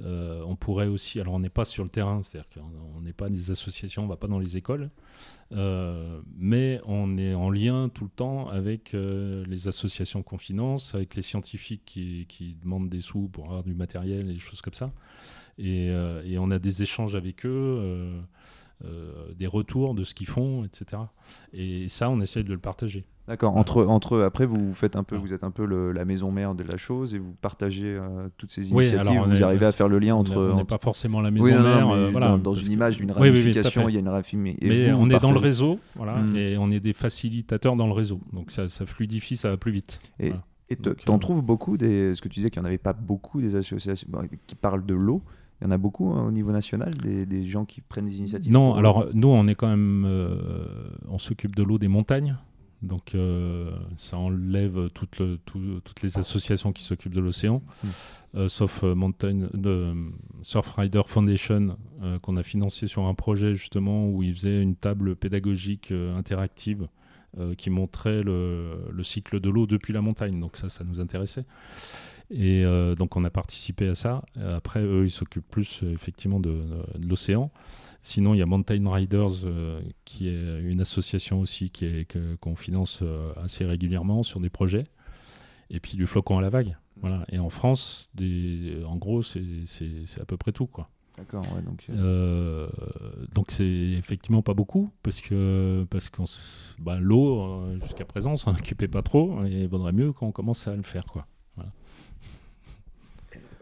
[0.00, 1.20] euh, on pourrait aussi.
[1.20, 4.10] Alors, on n'est pas sur le terrain, c'est-à-dire qu'on n'est pas des associations, on ne
[4.10, 4.90] va pas dans les écoles,
[5.50, 11.22] mais on est en lien tout le temps avec les associations qu'on finance, avec les
[11.22, 14.92] scientifiques qui, demandent des sous pour avoir du matériel et des choses comme ça.
[15.58, 15.90] Et
[16.38, 18.22] on a des échanges avec eux.
[18.84, 21.02] Euh, des retours de ce qu'ils font, etc.
[21.52, 23.04] Et ça, on essaie de le partager.
[23.28, 23.56] D'accord.
[23.56, 26.64] Entre, entre après, vous faites un peu, vous êtes un peu la maison mère de
[26.64, 29.20] la chose et vous partagez euh, toutes ces initiatives.
[29.24, 30.36] vous arrivez à faire le lien entre.
[30.36, 31.90] On n'est pas forcément la maison mère.
[31.90, 34.56] Euh, voilà, dans, une image d'une ramification, il y a une ramification.
[34.60, 36.36] Mais on est dans le réseau, voilà, hmm.
[36.36, 38.20] et on est des facilitateurs dans le réseau.
[38.32, 40.00] Donc ça, ça fluidifie, ça va plus vite.
[40.18, 42.14] Et tu en euh, trouves beaucoup des.
[42.14, 44.08] Ce que tu disais qu'il n'y en avait pas beaucoup des associations
[44.46, 45.22] qui parlent de l'eau.
[45.62, 48.18] Il y en a beaucoup hein, au niveau national, des, des, gens qui prennent des
[48.18, 50.04] initiatives Non, alors nous, on est quand même.
[51.08, 52.36] on s'occupe de l'eau des montagnes.
[52.82, 57.88] Donc euh, ça enlève toutes les associations qui s'occupent de l'océan, hmm.
[58.34, 59.48] euh, sauf euh, Mountain,
[60.42, 61.76] Surfrider Foundation
[62.22, 66.88] qu'on a financé sur un projet justement où ils faisaient une table pédagogique interactive
[67.56, 70.38] qui montrait le, cycle de l'eau depuis la montagne.
[70.40, 71.44] Donc ça, ça nous intéressait.
[72.32, 72.64] Et
[72.96, 74.22] donc on a participé à ça.
[74.36, 76.62] Après, eux, ils s'occupent plus effectivement de
[76.98, 77.50] l'océan.
[78.04, 82.56] Sinon, il y a Mountain Riders, euh, qui est une association aussi qui est, qu'on
[82.56, 84.84] finance euh, assez régulièrement sur des projets.
[85.70, 86.76] Et puis du flocon à la vague.
[87.00, 87.24] Voilà.
[87.30, 89.40] Et en France, des, en gros, c'est,
[90.20, 90.66] à peu près tout.
[90.66, 90.90] Quoi.
[91.16, 91.86] D'accord, donc.
[91.90, 92.68] Euh,
[93.32, 96.24] donc c'est effectivement pas beaucoup, parce que parce qu'on,
[96.80, 100.66] bah, l'eau, jusqu'à présent, on s'en occupait pas trop, et il vaudrait mieux qu'on commence
[100.66, 101.04] à le faire.
[101.06, 101.26] Quoi.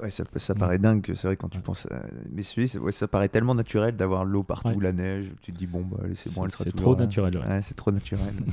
[0.03, 1.87] Ouais, ça, ça paraît dingue, c'est vrai quand tu penses.
[2.31, 5.31] Mais celui, ouais, ça paraît tellement naturel d'avoir l'eau partout, la neige.
[5.43, 7.37] Tu te dis, bon, bah, c'est bon, elle sera C'est trop naturel.
[7.39, 7.63] Ouais.
[7.63, 8.35] c'est trop naturel.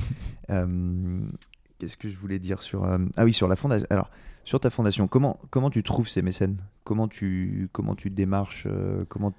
[0.49, 1.19] Euh,
[1.77, 2.85] qu'est-ce que je voulais dire sur.
[2.85, 3.85] Euh, ah oui, sur la fondation.
[3.89, 4.09] Alors,
[4.45, 6.55] sur ta fondation, comment, comment tu trouves ces mécènes?
[6.85, 9.33] Comment tu, comment tu démarches euh, Comment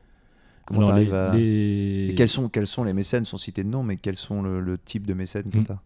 [0.66, 1.32] Comment tu arrives à...
[1.34, 4.76] Et quels sont, quels sont les mécènes Sans citer de nom, mais quels sont le,
[4.76, 5.64] type de mécènes que mm.
[5.64, 5.80] tu as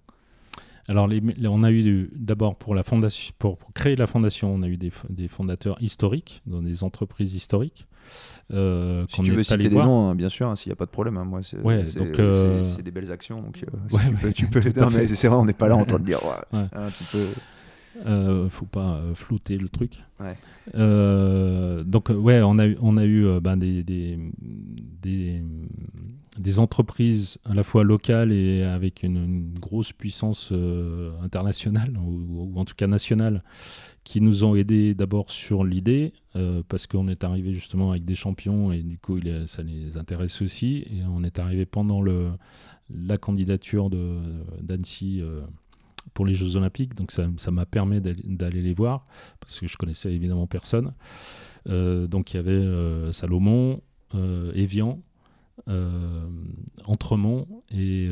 [0.89, 4.77] alors, on a eu d'abord pour la fondation, pour, créer la fondation, on a eu
[4.77, 7.87] des, fondateurs historiques dans des entreprises historiques.
[8.53, 10.87] Euh, si tu veux citer des noms, hein, bien sûr, hein, s'il n'y a pas
[10.87, 11.17] de problème.
[11.17, 14.61] Hein, moi, euh, c'est des belles actions, donc euh, tu, peux,
[15.15, 16.21] c'est vrai, on n'est pas là en train de dire.
[16.25, 16.67] Ouais,
[16.99, 17.27] tu peux...
[18.07, 19.99] Euh, faut pas euh, flouter le truc.
[20.77, 24.19] Euh, donc ouais, on a eu, on a eu ben, des, des,
[26.39, 30.53] des, entreprises à la fois locales et avec une, grosse puissance
[31.23, 33.43] internationale ou, en tout cas nationale
[34.05, 36.13] qui nous ont aidés d'abord sur l'idée
[36.69, 40.85] parce qu'on est arrivé justement avec des champions et du coup ça les intéresse aussi
[40.89, 42.31] et on est arrivé pendant le,
[42.91, 43.91] la candidature
[44.61, 45.21] d'Annecy
[46.15, 46.95] pour les Jeux Olympiques.
[46.95, 49.07] Donc ça, m'a permis d'aller les voir,
[49.41, 50.93] parce que je connaissais évidemment personne.
[51.69, 53.81] Euh, donc il y avait euh, Salomon,
[54.15, 55.01] euh, Evian,
[56.87, 58.09] Entremont et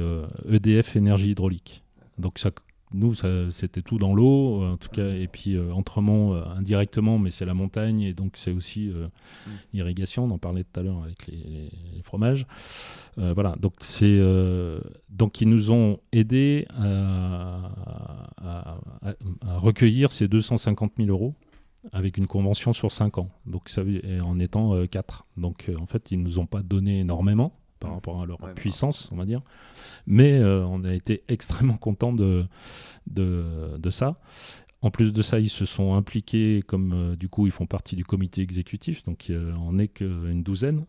[0.48, 1.82] EDF e Énergie Hydraulique.
[2.18, 2.50] Donc ça
[2.92, 3.14] nous,
[3.50, 7.44] c'était tout dans l'eau, en tout cas, et puis euh, Entremont euh, indirectement, mais c'est
[7.44, 9.06] la montagne, et donc c'est aussi euh,
[9.46, 9.50] mm.
[9.74, 11.70] irrigation, on en parlait tout à l'heure avec les,
[12.02, 12.46] fromages.
[13.16, 14.20] voilà, donc c'est
[15.10, 17.70] donc ils nous ont aidés à,
[19.44, 21.34] recueillir ces 250 000 euros
[21.92, 23.82] avec une convention sur 5 ans, donc ça,
[24.24, 25.26] en étant 4.
[25.36, 29.16] Donc en fait, ils nous ont pas donné énormément par rapport à leur puissance, on
[29.16, 29.42] va dire.
[30.06, 32.46] Mais euh, on a été extrêmement content de,
[33.08, 34.20] de, ça.
[34.82, 37.96] En plus de ça, ils se sont impliqués, comme euh, du coup ils font partie
[37.96, 40.84] du comité exécutif, donc on n'est qu'une douzaine.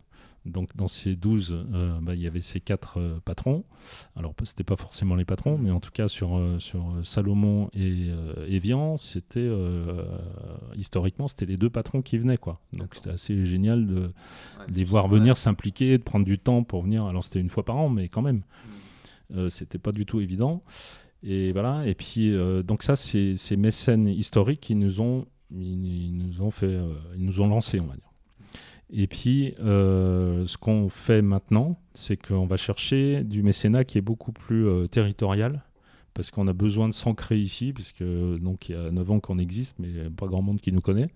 [0.45, 3.63] Donc dans ces 12, euh, bah, il y avait ces quatre euh, patrons.
[4.15, 7.69] Alors ce n'était pas forcément les patrons, mais en tout cas sur, euh, sur Salomon
[7.73, 8.09] et
[8.47, 9.49] Evian, c'était
[10.75, 12.59] historiquement c'était les deux patrons qui venaient quoi.
[12.73, 14.11] Donc c'était assez génial de,
[14.73, 17.05] les voir venir s'impliquer, de prendre du temps pour venir.
[17.05, 18.41] Alors c'était une fois par an, mais quand même,
[19.29, 19.49] mm.
[19.49, 20.63] c'était pas du tout évident.
[21.23, 21.85] Et voilà.
[21.85, 26.79] Et puis donc ça, c'est ces mécènes historiques qui nous ont ils nous ont fait,
[27.15, 28.10] ils nous ont lancé, on va dire.
[28.91, 34.01] Et puis, euh, ce qu'on fait maintenant, c'est qu'on va chercher du mécénat qui est
[34.01, 35.63] beaucoup plus euh, territorial,
[36.13, 39.39] parce qu'on a besoin de s'ancrer ici, puisque donc il y a 9 ans qu'on
[39.39, 41.07] existe, mais pas grand monde qui nous connaît.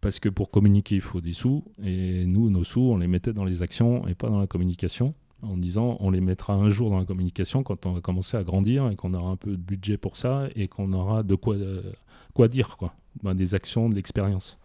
[0.00, 3.32] Parce que pour communiquer, il faut des sous, et nous, nos sous, on les mettait
[3.32, 6.90] dans les actions et pas dans la communication, en disant on les mettra un jour
[6.90, 9.56] dans la communication quand on va commencer à grandir et qu'on aura un peu de
[9.56, 11.92] budget pour ça et qu'on aura de quoi, euh,
[12.34, 12.94] quoi dire, quoi.
[13.22, 14.58] Ben, des actions, de l'expérience.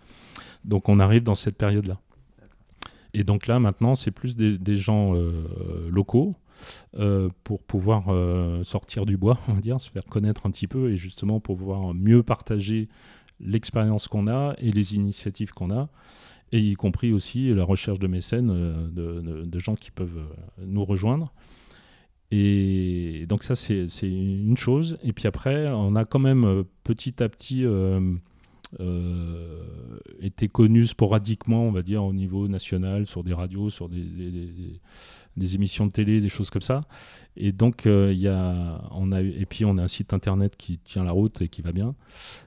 [0.65, 1.99] Donc on arrive dans cette période-là.
[3.13, 6.35] Et donc là, maintenant, c'est plus des, gens euh, locaux
[6.97, 10.67] euh, pour pouvoir euh, sortir du bois, on va dire, se faire connaître un petit
[10.67, 12.87] peu et justement pouvoir mieux partager
[13.39, 15.89] l'expérience qu'on a et les initiatives qu'on a,
[16.51, 18.51] et y compris aussi la recherche de mécènes,
[18.91, 20.27] de, gens qui peuvent
[20.59, 21.33] nous rejoindre.
[22.29, 24.97] Et donc ça, c'est une chose.
[25.01, 27.65] Et puis après, on a quand même petit à petit
[30.19, 34.01] était connu sporadiquement, on va dire, au niveau national, sur des radios, sur des,
[35.37, 36.81] des émissions de télé, des choses comme ça.
[37.37, 40.77] Et donc, il y a, on a, et puis on a un site internet qui
[40.79, 41.95] tient la route et qui va bien.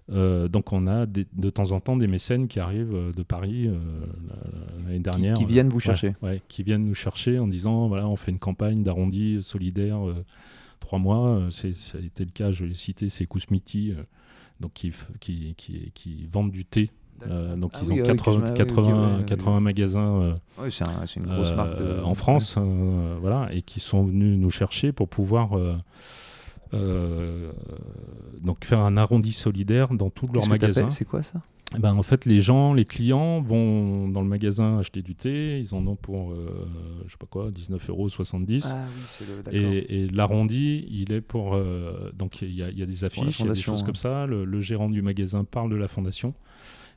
[0.09, 3.69] donc, on a de temps en temps des mécènes qui arrivent de Paris
[4.85, 5.37] l'année dernière.
[5.37, 6.15] Qui, viennent vous chercher.
[6.23, 10.01] Ouais, qui viennent nous chercher en disant voilà, on fait une campagne d'arrondi solidaire
[10.81, 11.49] trois mois.
[11.51, 11.69] ça
[11.99, 13.95] a été le cas, je l'ai cité, c'est Kousmiti
[14.61, 16.91] donc qui, qui, qui, qui, vendent du thé.
[17.29, 22.03] Euh, donc ah ils ont 80, 80, 80 magasins euh, c'est une grosse marque euh,
[22.03, 22.59] en France,
[23.21, 25.51] voilà, et qui sont venus nous chercher pour pouvoir
[26.73, 30.91] donc faire un arrondi solidaire dans tous leurs magasins.
[30.91, 31.41] C'est quoi ça?
[31.79, 35.59] Ben, en fait, les gens, les clients vont dans le magasin acheter du thé.
[35.59, 36.69] Ils en ont pour, euh,
[37.07, 38.09] je sais pas quoi, 19,70 euros.
[38.71, 38.87] Ah,
[39.53, 41.55] oui, et, et l'arrondi, il est pour.
[41.55, 44.27] Euh, donc, il y, a des affiches, il y a des choses comme ça.
[44.27, 46.35] Le, gérant du magasin parle de la fondation.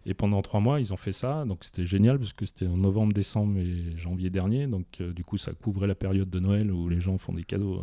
[0.06, 1.44] Et pendant trois mois, ils ont fait ça.
[1.46, 4.66] Donc, c'était génial parce que c'était en novembre, décembre et janvier dernier.
[4.68, 7.44] Donc, euh, du coup, ça couvrait la période de Noël où les gens font des
[7.44, 7.82] cadeaux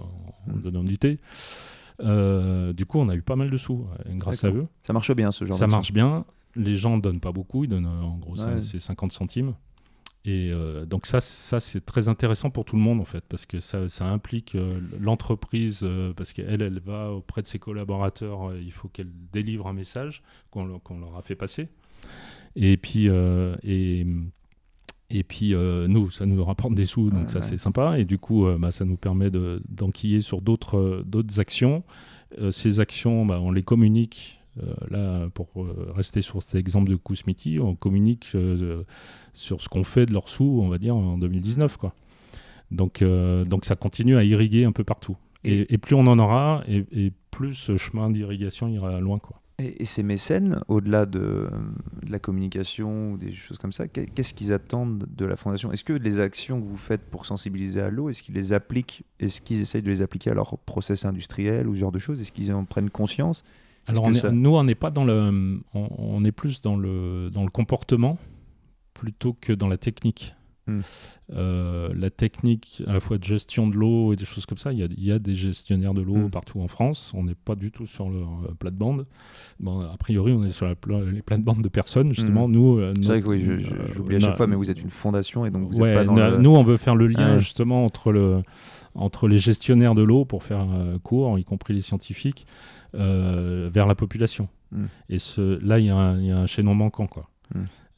[0.48, 0.60] en, mmh.
[0.62, 1.18] donnant du thé.
[1.98, 4.66] du coup, on a eu pas mal de sous grâce à eux.
[4.82, 6.24] Ça marche bien ce genre Ça marche bien
[6.56, 9.54] les gens ne donnent pas beaucoup, ils donnent euh, en gros c'est 50 centimes.
[10.26, 13.44] Et euh, donc ça, ça c'est très intéressant pour tout le monde en fait, parce
[13.44, 15.86] que ça, ça implique euh, l'entreprise,
[16.16, 20.66] parce qu'elle, elle va auprès de ses collaborateurs, il faut qu'elle délivre un message qu'on
[20.66, 21.68] leur a fait passer.
[22.56, 23.08] Et puis,
[23.62, 24.06] et,
[25.10, 27.98] et puis nous, ça nous rapporte des sous, donc ça c'est sympa.
[27.98, 31.04] Et du coup, bah, ça nous permet d'enquiller sur d'autres
[31.38, 31.82] actions.
[32.50, 34.40] ces actions, bah, on les communique
[34.90, 38.84] là, pour euh, rester sur cet exemple de Kousmiti, on communique euh,
[39.32, 41.76] sur ce qu'on fait de leurs sous, on va dire, en 2019.
[41.76, 41.94] Quoi.
[42.70, 45.16] Donc, donc ça continue à irriguer un peu partout.
[45.44, 49.18] Et, plus on en aura, et, plus ce chemin d'irrigation ira loin.
[49.18, 49.36] Quoi.
[49.58, 51.48] Et, ces mécènes, au-delà de,
[52.08, 55.70] la communication ou des choses comme ça, qu'est-ce qu'ils attendent de la fondation?
[55.70, 59.04] Est-ce que les actions que vous faites pour sensibiliser à l'eau, est-ce qu'ils les appliquent?
[59.20, 62.20] Est-ce qu'ils essayent de les appliquer à leur process industriel ou ce genre de choses?
[62.20, 63.44] Est-ce qu'ils en prennent conscience?
[63.86, 65.60] Alors, nous, on n'est pas dans le.
[65.74, 68.18] On, est plus dans le, dans le comportement
[68.94, 70.34] plutôt que dans la technique.
[70.66, 70.80] Hmm.
[71.34, 74.72] Euh, la technique à la fois de gestion de l'eau et des choses comme ça,
[74.72, 76.30] il y a, des gestionnaires de l'eau hmm.
[76.30, 77.12] partout en France.
[77.14, 79.06] On n'est pas du tout sur leur euh, plate-bande.
[79.60, 80.74] Bon, a priori, on est sur la
[81.12, 82.48] les plates-bandes de personnes, justement.
[82.48, 82.52] Hmm.
[82.52, 83.44] Nous, euh, c'est vrai que oui,
[83.92, 86.50] j'oublie à chaque fois, mais vous êtes une fondation et donc vous pas dans Nous,
[86.50, 88.42] on veut faire le lien justement entre, le,
[88.94, 90.66] entre les gestionnaires de l'eau, pour faire
[91.02, 92.46] court, y compris les scientifiques,
[92.94, 94.48] euh, vers la population.
[95.08, 97.06] Et ce, là, il y, a un chaînon manquant.
[97.06, 97.28] Quoi.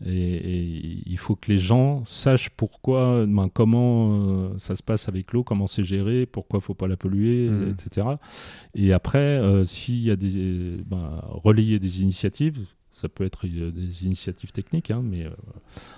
[0.04, 5.32] Et, il faut que les gens sachent pourquoi, ben, comment euh, ça se passe avec
[5.32, 7.70] l'eau, comment c'est géré, pourquoi il ne faut pas la polluer, hmm.
[7.70, 8.06] etc.
[8.74, 10.78] Et après, euh, s'il y a des.
[10.86, 15.26] Ben, relayer des initiatives, ça peut être des initiatives techniques, hein, mais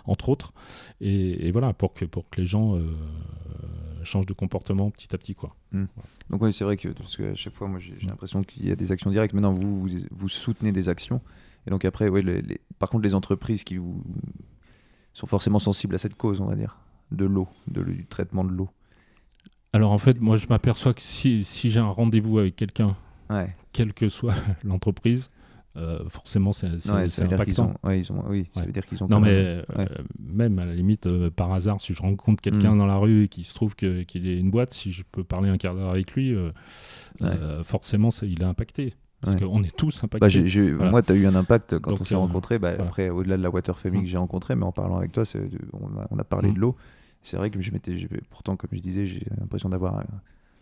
[0.05, 0.53] entre autres.
[1.01, 2.77] Et, voilà, pour que, pour que les gens
[4.05, 5.35] change de comportement petit à petit.
[5.35, 5.55] Quoi.
[5.73, 5.87] Hmm.
[6.31, 8.73] Donc oui, c'est vrai que, parce que à chaque fois, moi j'ai l'impression qu'il y
[8.73, 9.35] a des actions directes.
[9.35, 11.21] Maintenant, vous, vous, soutenez des actions.
[11.67, 13.79] Et donc après, les, par contre, les entreprises qui
[15.15, 16.79] sont forcément sensibles à cette cause, on va dire,
[17.11, 18.69] de l'eau, de, du traitement de l'eau.
[19.73, 22.97] Alors en fait, moi je m'aperçois que si, si j'ai un rendez-vous avec quelqu'un,
[23.31, 23.55] ouais.
[23.73, 24.35] quelle que soit
[24.65, 25.31] l'entreprise,
[25.77, 26.67] euh, forcément c'est
[27.21, 27.75] impactant.
[27.85, 28.05] oui,
[28.55, 29.09] ça veut dire qu'ils ont.
[29.09, 29.87] Non, mais euh,
[30.19, 32.79] même à la limite, euh, par hasard, si je rencontre quelqu'un mm.
[32.79, 35.51] dans la rue et qui se trouve qu'il est une boîte, si je peux parler
[35.51, 36.35] un quart d'heure avec lui,
[37.65, 38.95] forcément il est impacté.
[39.21, 40.43] Parce qu'on est tous impactés.
[40.79, 42.59] Bah, moi, tu as eu un impact quand on s'est rencontrés.
[42.59, 44.05] Bah, après, au-delà de la Water Family mm.
[44.05, 45.25] que j'ai rencontré, mais en parlant avec toi,
[45.73, 46.55] on a, on a parlé mm.
[46.55, 46.77] de l'eau.
[47.23, 47.97] C'est vrai que je m'étais.
[48.31, 50.05] Pourtant, comme je disais, j'ai l'impression d'avoir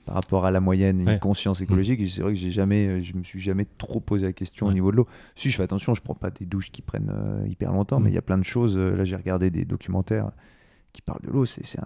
[0.07, 2.01] par rapport à la moyenne, une conscience écologique.
[2.01, 4.73] Et c'est vrai que jamais, euh, je me suis jamais trop posé la question au
[4.73, 5.09] niveau de l'eau.
[5.35, 8.09] Si je fais attention, je prends pas des douches qui prennent euh, hyper longtemps, mais
[8.09, 8.13] mm.
[8.13, 8.79] il y a plein de choses.
[8.79, 10.31] Euh, là, j'ai regardé des documentaires
[10.97, 11.45] qui parlent de l'eau.
[11.47, 11.79] C'est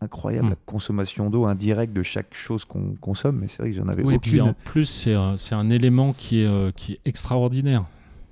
[0.00, 0.50] incroyable mm.
[0.50, 3.38] la consommation d'eau indirecte de chaque chose qu'on consomme.
[3.40, 4.32] Mais c'est vrai que j'en avais oui, aucune.
[4.32, 7.84] Et puis en plus, c'est un, un, élément qui est, qui est extraordinaire.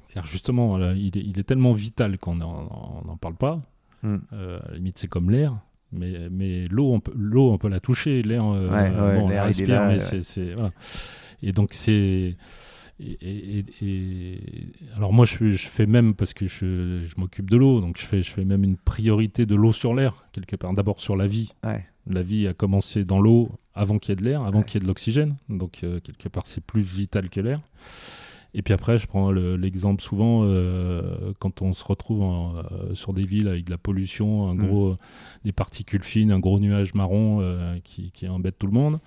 [0.03, 3.61] C'est-à-dire justement, il, est, il, est, tellement vital qu'on n'en parle pas.
[4.03, 4.17] Mm.
[4.33, 5.59] à la limite, c'est comme l'air.
[5.93, 9.87] Mais, mais l'eau, on, peut, on peut la toucher, l'air, euh, bon, on la respire,
[9.87, 10.71] mais c'est, voilà.
[11.43, 12.37] Et donc, c'est.
[13.01, 14.39] Et,
[14.95, 18.05] alors moi je, je, fais même parce que je, je, m'occupe de l'eau donc je
[18.05, 20.73] fais, je fais même une priorité de l'eau sur l'air quelque part.
[20.75, 21.53] D'abord sur la vie.
[22.07, 24.77] La vie a commencé dans l'eau avant qu'il y ait de l'air avant qu'il y
[24.79, 25.37] ait de l'oxygène.
[25.49, 27.61] Donc euh, quelque part c'est plus vital que l'air.
[28.53, 33.25] Et puis après, je prends l'exemple souvent euh, quand on se retrouve euh, sur des
[33.25, 34.67] villes avec de la pollution, un mm.
[34.67, 34.97] gros,
[35.45, 37.45] des particules fines, un gros nuage marron
[37.85, 38.99] qui, embête tout le monde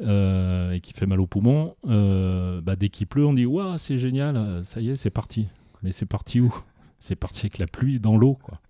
[0.00, 1.76] et qui fait mal aux poumons.
[1.84, 5.48] Bah, dès qu'il pleut, on dit Waouh, c'est génial, ça y est, c'est parti.
[5.82, 6.54] Mais c'est parti où?
[6.98, 8.60] C'est parti avec la pluie dans l'eau, quoi.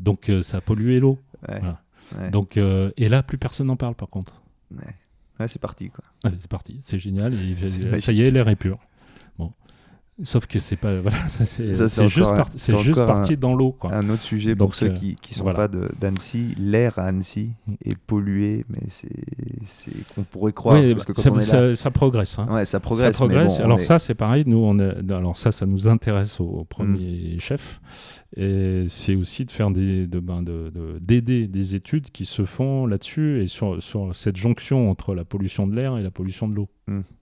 [0.00, 1.18] Donc euh, ça a pollué l'eau.
[1.46, 1.58] Ouais.
[1.60, 1.82] Voilà.
[2.18, 2.30] Ouais.
[2.30, 4.42] Donc euh, et là plus personne n'en parle par contre.
[4.72, 5.46] Ouais.
[5.46, 6.04] C'est parti quoi.
[6.38, 7.32] C'est parti, c'est génial.
[7.34, 8.78] et ça y est, l'air est pur.
[9.38, 9.52] Bon,
[10.22, 12.50] sauf que c'est pas voilà, c'est juste, par-
[12.82, 13.76] juste parti dans l'eau.
[13.84, 15.58] Un autre sujet pour Donc, ceux euh, qui qui sont voilà.
[15.60, 17.72] pas de- d'Annecy, l'air à Annecy Mm.
[17.84, 19.08] est pollué, mais c'est
[20.14, 22.38] qu'on pourrait croire parce que bah, quand ça, on est là, ça- ça progresse.
[22.38, 22.46] hein.
[22.50, 23.16] ouais, ça progresse.
[23.16, 23.56] ça mais progresse.
[23.58, 24.44] bon, on alors est- ça, c'est pareil.
[24.46, 27.80] Nous, on est, alors ça, ça nous intéresse au, au premier chef,
[28.36, 32.44] et c'est aussi de faire des, de, ben, de- de- d'aider des études qui se
[32.44, 36.48] font là-dessus et sur, sur cette jonction entre la pollution de l'air et la pollution
[36.48, 36.68] de l'eau.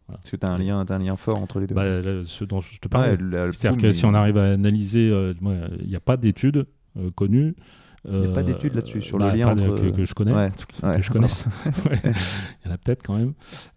[0.07, 1.75] Parce que tu as un lien, t'as un lien fort entre les deux.
[1.75, 3.17] Bah, là, ce dont je te Ouais, parlais.
[3.21, 5.35] la- le C'est-à-dire que si on arrive à analyser, euh,
[5.81, 6.67] il n'y a pas d'études
[6.97, 7.55] euh, connues.
[8.07, 10.15] Il y a pas euh, d'études là-dessus, sur bah, le lien entre- que, que je
[10.15, 10.51] connais, Ouais,
[10.81, 11.45] que ouais, je connaisse.
[11.91, 12.01] Ouais.
[12.05, 13.35] Il y en a peut-être quand même.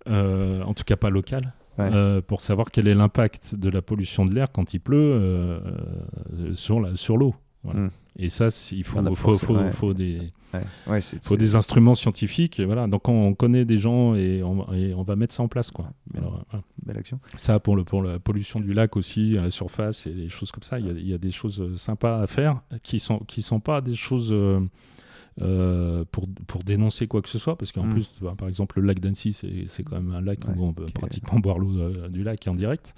[0.07, 1.53] Euh, en tout cas, pas local.
[1.79, 1.89] Ouais.
[1.91, 5.59] Euh, pour savoir quel est l'impact de la pollution de l'air quand il pleut euh,
[6.53, 7.33] sur la sur l'eau.
[7.63, 7.79] Voilà.
[7.81, 7.89] Mm.
[8.17, 9.71] Et ça, il faut, Il y en a faut, faut, forcément, ouais.
[9.71, 10.19] faut des,
[10.87, 12.59] Ouais, faut des instruments scientifiques.
[12.59, 12.87] Et voilà.
[12.87, 15.71] Donc, on, on connaît des gens et on, et on va mettre ça en place.
[15.71, 15.85] Quoi.
[16.11, 16.21] Bien.
[16.21, 16.63] Alors, voilà.
[16.85, 17.19] belle action.
[17.37, 20.51] Ça, pour, le, pour la pollution du lac aussi, à la surface et des choses
[20.51, 22.99] comme ça, il y a, il y a des choses euh, sympas à faire qui
[22.99, 24.59] sont, qui sont pas des choses euh,
[25.41, 27.57] euh, pour, pour dénoncer quoi que ce soit.
[27.57, 27.89] Parce qu'en Mm.
[27.91, 29.33] plus, bah, par exemple, le lac d'Annecy,
[29.67, 32.45] c'est quand même un lac Ouais, où on peut pratiquement boire l'eau euh, du lac
[32.47, 32.93] en direct.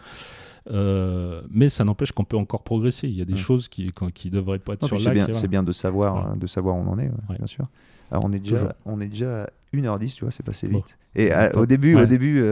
[0.72, 3.08] Euh, mais ça n'empêche qu'on peut encore progresser.
[3.08, 3.38] Il y a des Mm.
[3.38, 5.34] choses qui ne qui devraient pas être Non, sur le c'est lac.
[5.36, 7.68] c'est bien de savoir, hein, de savoir où on en est, bien sûr.
[8.12, 8.72] Alors on est déjà, Toujours.
[8.86, 10.78] on est déjà à 1h10, tu vois, c'est passé Bon.
[10.78, 10.98] vite.
[11.16, 12.44] Et à- au début, au début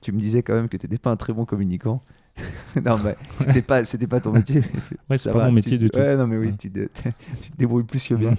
[0.00, 2.02] tu me disais quand même que tu n'étais pas un très bon communicant.
[2.84, 4.62] non, mais c'était pas, c'était pas ton métier.
[5.10, 5.98] Ouais, c'est pas va, mon métier tu- du tout.
[5.98, 6.54] Ouais, non, mais oui, Ouais.
[6.58, 6.86] tu, te,
[7.42, 8.34] tu te débrouilles plus que bien.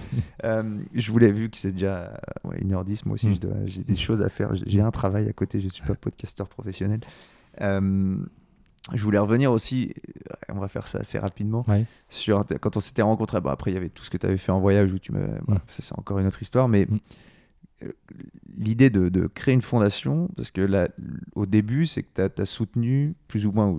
[0.46, 1.98] Euh, je voulais, vu que c'est déjà
[2.46, 3.36] euh, ouais, 1h10, moi aussi, Mm.
[3.66, 4.56] j'ai des choses à faire.
[4.56, 7.02] J'ai- un travail à côté, je suis pas podcasteur professionnel.
[7.62, 8.16] Euh,
[8.94, 9.94] je voulais revenir aussi,
[10.32, 11.86] euh, on va faire ça assez rapidement, Ouais.
[12.10, 13.40] sur quand on s'était rencontrés.
[13.42, 15.12] Bon, après, il y avait tout ce que tu avais fait en voyage où tu
[15.12, 15.28] me.
[15.68, 16.98] ça, c'est encore une autre histoire, mais Mm.
[17.84, 17.92] Euh,
[18.58, 20.88] l'idée de, de créer une fondation, parce que là,
[21.36, 23.76] au début, c'est que tu as, soutenu, plus ou moins,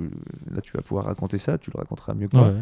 [0.50, 2.54] là, tu vas pouvoir raconter ça, tu le raconteras mieux que moi, Ouais,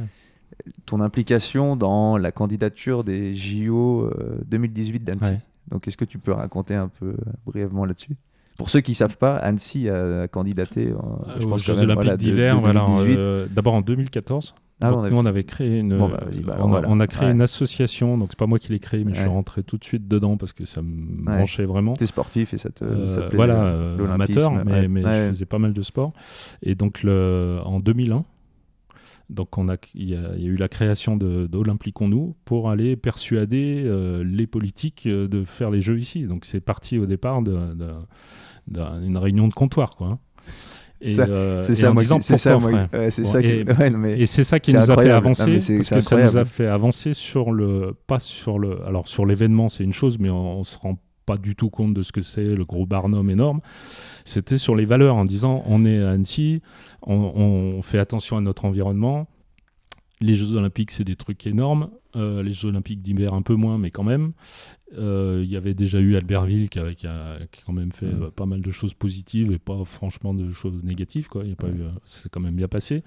[0.85, 5.25] ton implication dans la candidature des JO euh, 2018 d'Annecy.
[5.33, 5.39] Ouais.
[5.71, 8.17] Donc, est-ce que tu peux raconter un peu euh, brièvement là-dessus?
[8.59, 12.12] Pour ceux qui ne savent pas, Annecy a candidaté, en- je aux pense Jeux Olympiques
[12.17, 13.17] d'hiver, voilà, 2018.
[13.19, 14.55] euh, d'abord en 2014.
[14.82, 16.89] Ah, Donc, on nous, on avait créé une, Bon, bah, bah, on, a, voilà.
[16.90, 17.32] on a créé Ouais.
[17.35, 18.16] une association.
[18.19, 20.36] Donc c'est pas moi qui l'ai créée, mais je suis rentré tout de suite dedans
[20.36, 21.36] parce que ça me Ouais.
[21.36, 21.94] branchait vraiment.
[21.94, 25.28] T'es sportif et ça te, Euh, ça te plaisait, voilà, euh, l'olympisme, amateur, mais, je
[25.31, 26.12] faisais pas mal de sport.
[26.62, 28.24] Et donc le, en 2001,
[29.28, 32.69] donc on a, il y, a il y a eu la création de- d'Olympliquons-nous pour
[32.70, 36.24] aller persuader euh, les politiques euh, de faire les Jeux ici.
[36.27, 40.09] Donc c'est parti au départ d'une réunion de comptoir, quoi.
[40.09, 40.19] hein.
[41.03, 43.49] Euh, C'est ça, moi, qui- c'est ça, pourquoi, moi, frère ouais, c'est Bon, ça qui.
[43.49, 45.61] et- ouais, non, mais et c'est ça qui C'est nous a fait avancer, Non, mais
[45.61, 46.49] c'est- parce c'est que ça nous a incroyable.
[46.51, 50.59] fait avancer sur le, pas sur le, alors sur l'événement c'est une chose, mais on,
[50.59, 53.61] on se rend pas du tout compte de ce que c'est le gros barnum énorme.
[54.25, 56.61] C'était sur les valeurs en disant on est à Annecy,
[57.07, 59.27] on, on fait attention à notre environnement.
[60.21, 63.78] Les Jeux Olympiques c'est des trucs énormes, Euh, les Jeux Olympiques d'hiver un peu moins,
[63.78, 64.32] mais quand même.
[64.99, 67.93] Euh, Il y avait déjà eu Albertville qui a, qui a- qui a quand même
[67.93, 68.23] fait Mm.
[68.24, 71.28] euh, pas mal de choses positives et pas franchement de choses négatives.
[71.28, 71.45] Quoi.
[71.45, 71.74] Y a pas Ouais.
[71.74, 73.05] eu, c'est quand même bien passé.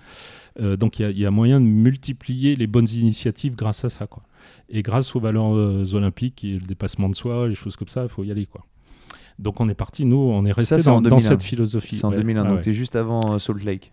[0.79, 3.89] Donc il y a- il y, a moyen de multiplier les bonnes initiatives grâce à
[3.89, 4.07] ça.
[4.07, 4.23] Quoi.
[4.69, 5.51] Et grâce aux valeurs
[5.95, 8.45] olympiques et le dépassement de soi, les choses comme ça, il faut y aller.
[8.45, 8.65] Quoi.
[9.37, 11.19] Donc on est parti, nous, on est resté dans, en dans 2001.
[11.19, 11.97] cette philosophie.
[11.97, 12.63] c'est en Ouais, 2001, ouais, donc ouais.
[12.63, 13.91] tu es juste avant Salt Lake.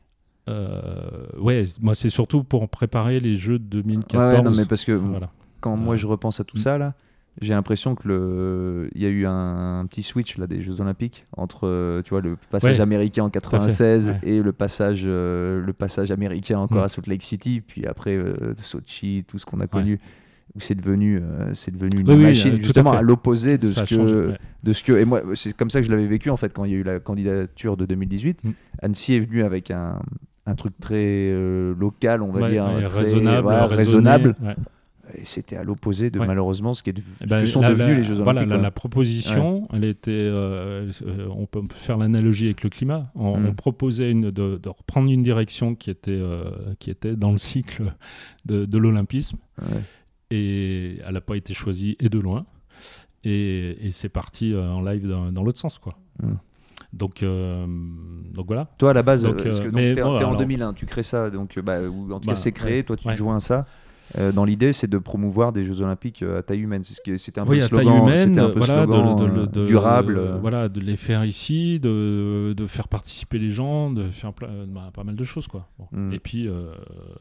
[0.49, 4.35] Euh, ouais, moi c'est surtout pour préparer les Jeux de 2014.
[4.35, 5.31] Ouais, non, mais parce que Voilà.
[5.61, 5.97] quand moi Ouais.
[5.97, 6.61] je repense à tout Mm.
[6.61, 6.95] ça là,
[7.41, 10.81] j'ai l'impression que le, il y a eu un, un petit switch là des Jeux
[10.81, 14.19] Olympiques entre, euh, tu vois, le passage Ouais, américain en fait, 96 ouais.
[14.29, 16.85] et le passage, euh, le passage américain encore Mm.
[16.85, 20.01] à Salt Lake City, puis après euh, Sochi, tout ce qu'on a connu.
[20.57, 23.67] Où c'est devenu, euh, c'est devenu une Oui, machine euh, à justement à, l'opposé de
[23.67, 24.33] Ça ce changé, que,
[24.65, 26.65] de ce que, et moi c'est comme ça que je l'avais vécu en fait quand
[26.65, 28.43] il y a eu la candidature de 2018.
[28.43, 28.51] Mm.
[28.83, 30.01] Annecy est venu avec un,
[30.51, 30.97] un truc très
[31.33, 33.77] euh, local, on va Ouais, dire, ouais, très, raisonnable, voilà, raisonné,
[34.11, 34.37] raisonnable.
[34.43, 34.55] ouais.
[35.15, 37.61] Et c'était à l'opposé de malheureusement ce, qui est de- Eh ce ben, que sont
[37.63, 38.47] la- devenus la- les Jeux Olympiques.
[38.47, 40.11] Voilà, la, proposition, elle était.
[40.13, 40.89] euh,
[41.37, 43.11] on peut faire l'analogie avec le climat.
[43.17, 43.47] On, Mm.
[43.47, 46.45] on proposait une, de, de reprendre une direction qui était, euh,
[46.79, 47.93] qui était dans le cycle
[48.47, 49.39] de, de l'olympisme.
[50.31, 52.47] Et elle n'a pas été choisie, et de loin.
[53.25, 55.99] Et, et c'est parti en live dans, dans l'autre sens, quoi.
[56.23, 56.35] Mm.
[56.93, 57.67] Donc, euh,
[58.35, 58.67] donc voilà.
[58.79, 59.31] Toi à la base, euh,
[59.71, 62.37] bon, t'es en alors- 2001, tu crées ça, donc bah, ou en tout Bah, cas
[62.37, 63.15] c'est créé, toi tu ouais.
[63.15, 63.67] te joins à ça.
[64.19, 66.83] Euh, dans l'idée, c'est de promouvoir des Jeux Olympiques euh, à taille humaine.
[66.85, 69.67] C'est ce qui- C'était un peu Oui, un peu voilà, de- slogan, de- euh, de-
[69.67, 70.17] durable.
[70.19, 74.33] euh, voilà, de les faire ici, de, de faire participer les gens, de faire
[74.69, 75.47] bah, pas mal de choses.
[75.47, 75.69] Quoi.
[75.79, 75.87] Bon.
[75.93, 76.13] Mm.
[76.13, 76.73] Et puis, euh,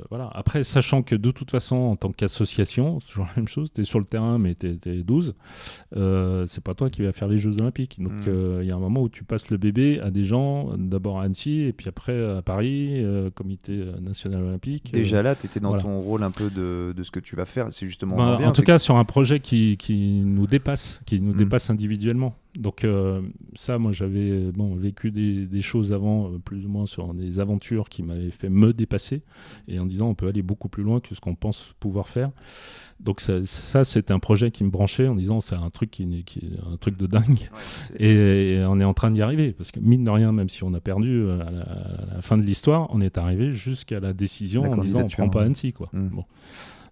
[0.10, 0.30] voilà.
[0.34, 3.82] Après, sachant que de toute façon, en tant qu'association, c'est toujours la même chose, tu
[3.82, 5.34] es sur le terrain, mais tu es, 12,
[5.96, 7.98] euh, c'est pas toi qui vas faire les Jeux Olympiques.
[8.02, 8.62] Donc, Mm.
[8.62, 11.24] il y a un moment où tu passes le bébé à des gens, d'abord à
[11.24, 13.04] Annecy, et puis après à Paris,
[13.36, 14.92] Comité national olympique.
[14.94, 15.84] Déjà là, tu étais dans voilà.
[15.84, 17.68] ton rôle un peu de, de ce que tu vas faire.
[17.72, 18.16] C'est justement.
[18.16, 21.38] Bah, bien, en tout cas, sur un projet qui, qui nous dépasse, qui nous Mm.
[21.38, 22.36] dépasse individuellement.
[22.58, 23.22] Donc euh,
[23.56, 27.40] ça, moi, j'avais bon, vécu des, des choses avant, euh, plus ou moins sur des
[27.40, 29.22] aventures qui m'avaient fait me dépasser,
[29.68, 32.32] et en disant on peut aller beaucoup plus loin que ce qu'on pense pouvoir faire.
[33.00, 36.06] Donc ça, ça c'était un projet qui me branchait en disant c'est un truc qui,
[36.06, 37.24] n'est- qui est un truc de dingue.
[37.52, 40.50] ouais, Et, et on est en train d'y arriver, parce que mine de rien, même
[40.50, 43.54] si on a perdu euh, à la, à la fin de l'histoire, on est arrivé
[43.54, 45.44] jusqu'à la décision La en disant on prend pas.
[45.44, 45.72] Annecy.
[45.72, 45.90] Quoi.
[45.94, 46.26] Bon.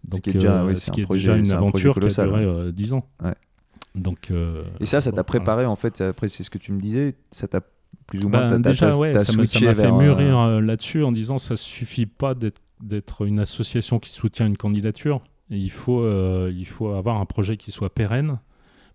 [0.08, 1.58] Donc, qui est déjà- euh, oui, ce c'est qui est projet- déjà une c'est un
[1.58, 3.10] aventure qui a duré euh, 10 ans.
[3.24, 3.34] Ouais.
[3.98, 5.24] Donc, euh, Et ça, ça t'a voilà.
[5.26, 7.62] préparé, en fait, après, c'est ce que tu me disais, ça t'a
[8.06, 8.48] plus ou moins.
[8.48, 12.34] Ben, déjà, ouais, ça m'a fait mûrir euh, là-dessus en disant ça suffit pas
[12.82, 15.22] d'être une association qui soutient une candidature.
[15.50, 18.40] Et il faut euh, il faut avoir un projet qui soit pérenne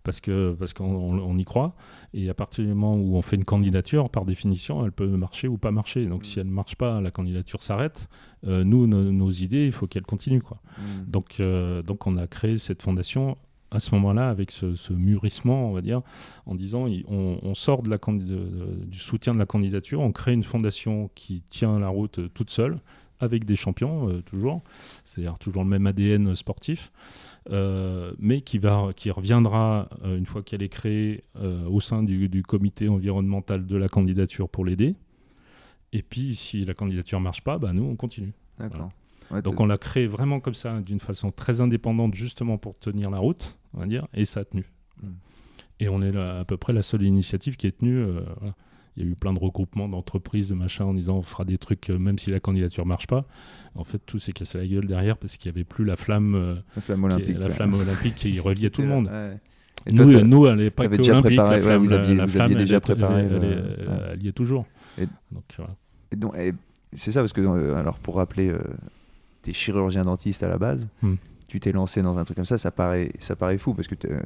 [0.05, 1.75] parce que parce qu'on on- on y croit.
[2.15, 5.49] Et à partir du moment où on fait une candidature, par définition, elle peut marcher
[5.49, 6.05] ou pas marcher.
[6.07, 8.09] Donc si elle ne marche pas, la candidature s'arrête.
[8.47, 10.59] Euh, nous, nos, nos idées, il faut qu'elles continuent quoi.
[10.79, 11.11] Mm.
[11.11, 13.37] Donc, euh, donc on a créé cette fondation
[13.73, 16.03] à ce moment-là avec ce, ce mûrissement, on va dire,
[16.47, 20.01] en disant on, on sort de la candi- de- de- du soutien de la candidature,
[20.01, 22.79] on crée une fondation qui tient la route euh, toute seule,
[23.19, 24.63] avec des champions euh, toujours,
[25.05, 26.93] c'est-à-dire toujours le même ADN sportif,
[27.51, 31.25] euh, mais qui, va, qui reviendra euh, une fois qu'elle est créée
[31.69, 34.95] au sein du, du comité environnemental de la candidature pour l'aider.
[35.93, 38.33] Et puis si la candidature marche pas, bah, nous on continue.
[38.59, 38.91] D'accord.
[39.31, 43.09] Ouais, Donc on l'a créé vraiment comme ça, d'une façon très indépendante, justement pour tenir
[43.11, 44.65] la route, on va dire, et ça a tenu.
[45.03, 45.07] Mm.
[45.81, 47.99] Et on est là, à peu près la seule initiative qui est tenue.
[47.99, 48.55] euh, voilà.
[48.99, 51.57] Il y a eu plein de regroupements d'entreprises, de machin, en disant on fera des
[51.57, 53.25] trucs euh, même si la candidature marche pas.
[53.75, 56.35] En fait, tout s'est cassé la gueule derrière parce qu'il n'y avait plus la flamme,
[56.35, 57.39] euh, la flamme qui est- olympique.
[57.39, 57.53] la ouais.
[57.55, 59.07] flamme olympique qui reliait tout le monde.
[59.07, 59.39] Ouais.
[59.87, 61.63] Et toi, Nous, t'as- nous, elle n'est pas t'avais que déjà olympique, préparé, la ouais,
[61.63, 63.89] flamme, vous aviez- la- vous flamme, aviez déjà est- préparé elle est- le- elle est-
[63.89, 63.97] ouais.
[64.13, 64.67] elle y est toujours.
[64.99, 65.75] Et- Donc, voilà.
[66.13, 66.53] Et donc, et
[66.93, 68.59] c'est ça parce que alors pour rappeler, euh,
[69.41, 70.87] t'es chirurgien dentiste à la base.
[71.01, 71.15] Hmm.
[71.53, 73.95] Tu t'es lancé dans un truc comme ça, ça paraît, ça paraît fou parce que
[74.07, 74.21] euh,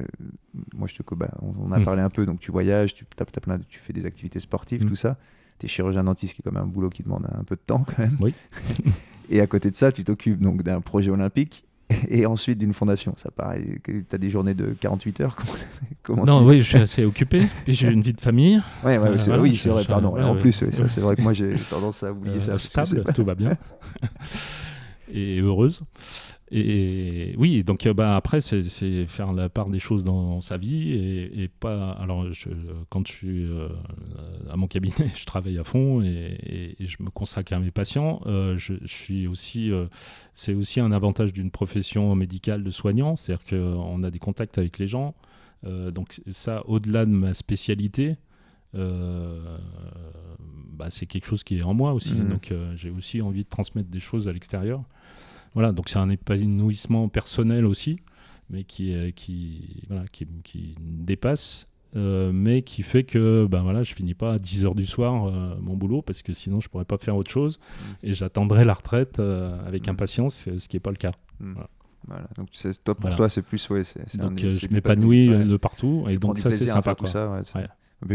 [0.73, 1.83] moi je te, bah, on, on a Hmm.
[1.83, 4.85] parlé un peu, donc tu voyages, tu, t'as plein de- tu fais des activités sportives,
[4.85, 4.87] Hmm.
[4.87, 5.17] tout ça.
[5.59, 7.83] T'es chirurgien dentiste qui est quand même un boulot qui demande un peu de temps
[7.85, 8.15] quand même.
[8.21, 8.33] Oui.
[9.29, 11.65] et à côté de ça, tu t'occupes donc d'un projet olympique
[12.07, 13.13] et ensuite d'une fondation.
[13.17, 15.35] Ça paraît que t'as des journées de 48 heures.
[16.03, 17.45] Comment, Non, tu- oui, je suis assez occupé.
[17.65, 18.61] Puis j'ai une vie de famille.
[18.85, 20.15] Ouais, ouais, Euh, voilà, oui, je- c'est vrai, je- pardon.
[20.15, 20.39] Et en ouais.
[20.39, 22.57] plus, ouais, c'est vrai que moi j'ai tendance à oublier euh, ça.
[22.85, 23.57] stable, tout va bien.
[25.11, 25.81] et heureuse.
[26.49, 28.61] Et oui, donc euh, bah, après, c'est
[29.07, 31.91] faire la part des choses dans sa vie et, et pas.
[31.91, 32.49] Alors, je-
[32.89, 33.67] quand je suis euh,
[34.49, 38.21] à mon cabinet, je travaille à fond et, je me consacre à mes patients.
[38.27, 39.71] Euh, je, je suis aussi.
[39.71, 39.87] euh,
[40.33, 44.77] c'est aussi un avantage d'une profession médicale de soignant, c'est-à-dire qu'on a des contacts avec
[44.79, 45.15] les gens.
[45.63, 48.15] Donc, ça, au-delà de ma spécialité,
[48.75, 49.57] euh,
[50.71, 52.13] bah, c'est quelque chose qui est en moi aussi.
[52.13, 52.29] Mhm.
[52.29, 54.83] Donc euh, j'ai aussi envie de transmettre des choses à l'extérieur.
[55.57, 57.99] Voilà, donc c'est un épanouissement personnel aussi,
[58.51, 63.81] mais qui, est- qui, voilà, qui, qui dépasse, euh, mais qui fait que ben voilà,
[63.81, 66.85] je finis pas à 10h du soir euh, mon boulot, parce que sinon je pourrais
[66.85, 67.59] pas faire autre chose,
[68.03, 69.93] et j'attendrai la retraite euh, avec Mhm.
[69.93, 71.13] impatience, ce qui n'est pas le cas.
[71.39, 71.53] Hmm.
[71.53, 71.69] Voilà.
[72.07, 72.27] Voilà.
[72.37, 73.17] Donc c'est- toi, pour Voilà.
[73.17, 75.35] toi, c'est plus ouais, c'est, un- Donc euh, je m'épanouis ouais.
[75.37, 76.93] euh, de partout, et Tu donc ça c'est sympa.
[76.95, 77.09] tout quoi.
[77.09, 77.41] ça, ouais,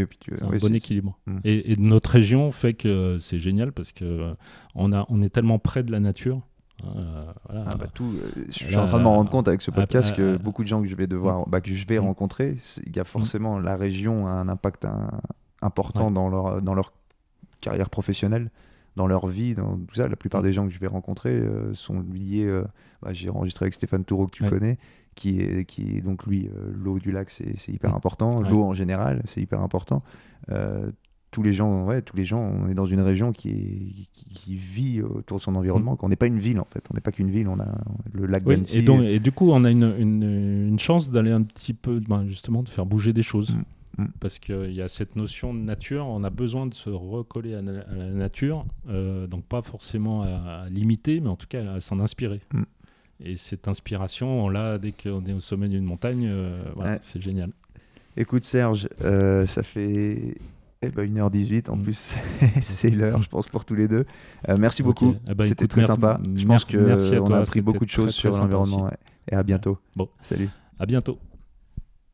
[0.07, 1.19] puis tu- un bon équilibre.
[1.27, 1.39] Mm.
[1.45, 4.33] Et, et notre région fait que c'est génial parce que euh,
[4.77, 6.41] on, a, on est tellement près de la nature.
[6.85, 7.65] Hein, euh, voilà.
[7.71, 9.71] Ah bah tout, euh, je suis Là, en train de m'en rendre compte avec ce
[9.71, 11.99] podcast ah, que ah, beaucoup de gens que je vais devoir, bah, que je vais
[11.99, 12.05] Mm.
[12.05, 12.57] rencontrer,
[12.87, 15.11] il y a forcément la région a un impact un-
[15.63, 16.13] important Ouais.
[16.13, 16.93] dans leur dans leur
[17.61, 18.51] carrière professionnelle,
[18.97, 20.09] dans leur vie, dans tout ça.
[20.09, 20.45] La plupart Mm.
[20.45, 22.45] des gens que je vais rencontrer euh, sont liés.
[22.47, 22.65] euh,
[23.03, 24.51] bah, J'ai enregistré avec Stéphane Toureau que tu Ouais.
[24.51, 24.79] connais,
[25.15, 27.97] qui est qui est donc lui euh, l'eau du lac, c'est hyper Mm.
[27.97, 28.41] important.
[28.41, 28.49] Ouais.
[28.51, 30.03] L'eau en général, c'est hyper important.
[31.33, 34.27] Tous les gens, ouais, tous les gens, on est dans une région qui, est, qui,
[34.35, 35.99] qui vit autour de son environnement.
[36.03, 37.67] On n'est pas une ville en fait, on n'est pas qu'une ville, on a
[38.13, 38.49] le lac Mm.
[38.49, 41.73] Oui, et, donc, et du coup, on a une, une, une chance d'aller un petit
[41.75, 43.55] peu, ben, justement, de faire bouger des choses.
[43.99, 44.03] Mm.
[44.05, 44.09] Mm.
[44.21, 47.63] Parce qu'il y a cette notion de nature, on a besoin de se recoller à,
[47.63, 51.73] na- à la nature, euh, donc pas forcément à, à l'imiter, mais en tout cas
[51.75, 52.41] à s'en inspirer.
[52.53, 52.63] Mm.
[53.25, 56.99] Et cette inspiration, on l'a dès qu'on est au sommet d'une montagne, euh, voilà, Ouais.
[57.01, 57.51] c'est génial.
[58.19, 60.35] Écoute Serge, euh, ça fait
[60.85, 61.83] Eh ben 1h18 en Mm.
[61.83, 62.15] plus,
[62.63, 64.05] c'est l'heure, je pense, pour tous les deux.
[64.49, 66.21] Euh, merci beaucoup, Eh ben, c'était très sympa.
[66.35, 68.85] Je pense qu'on a appris beaucoup de choses sur l'environnement.
[68.85, 68.97] ouais.
[69.31, 69.79] Et à bientôt.
[69.95, 70.09] Bon.
[70.21, 70.49] Salut.
[70.81, 71.19] À bientôt.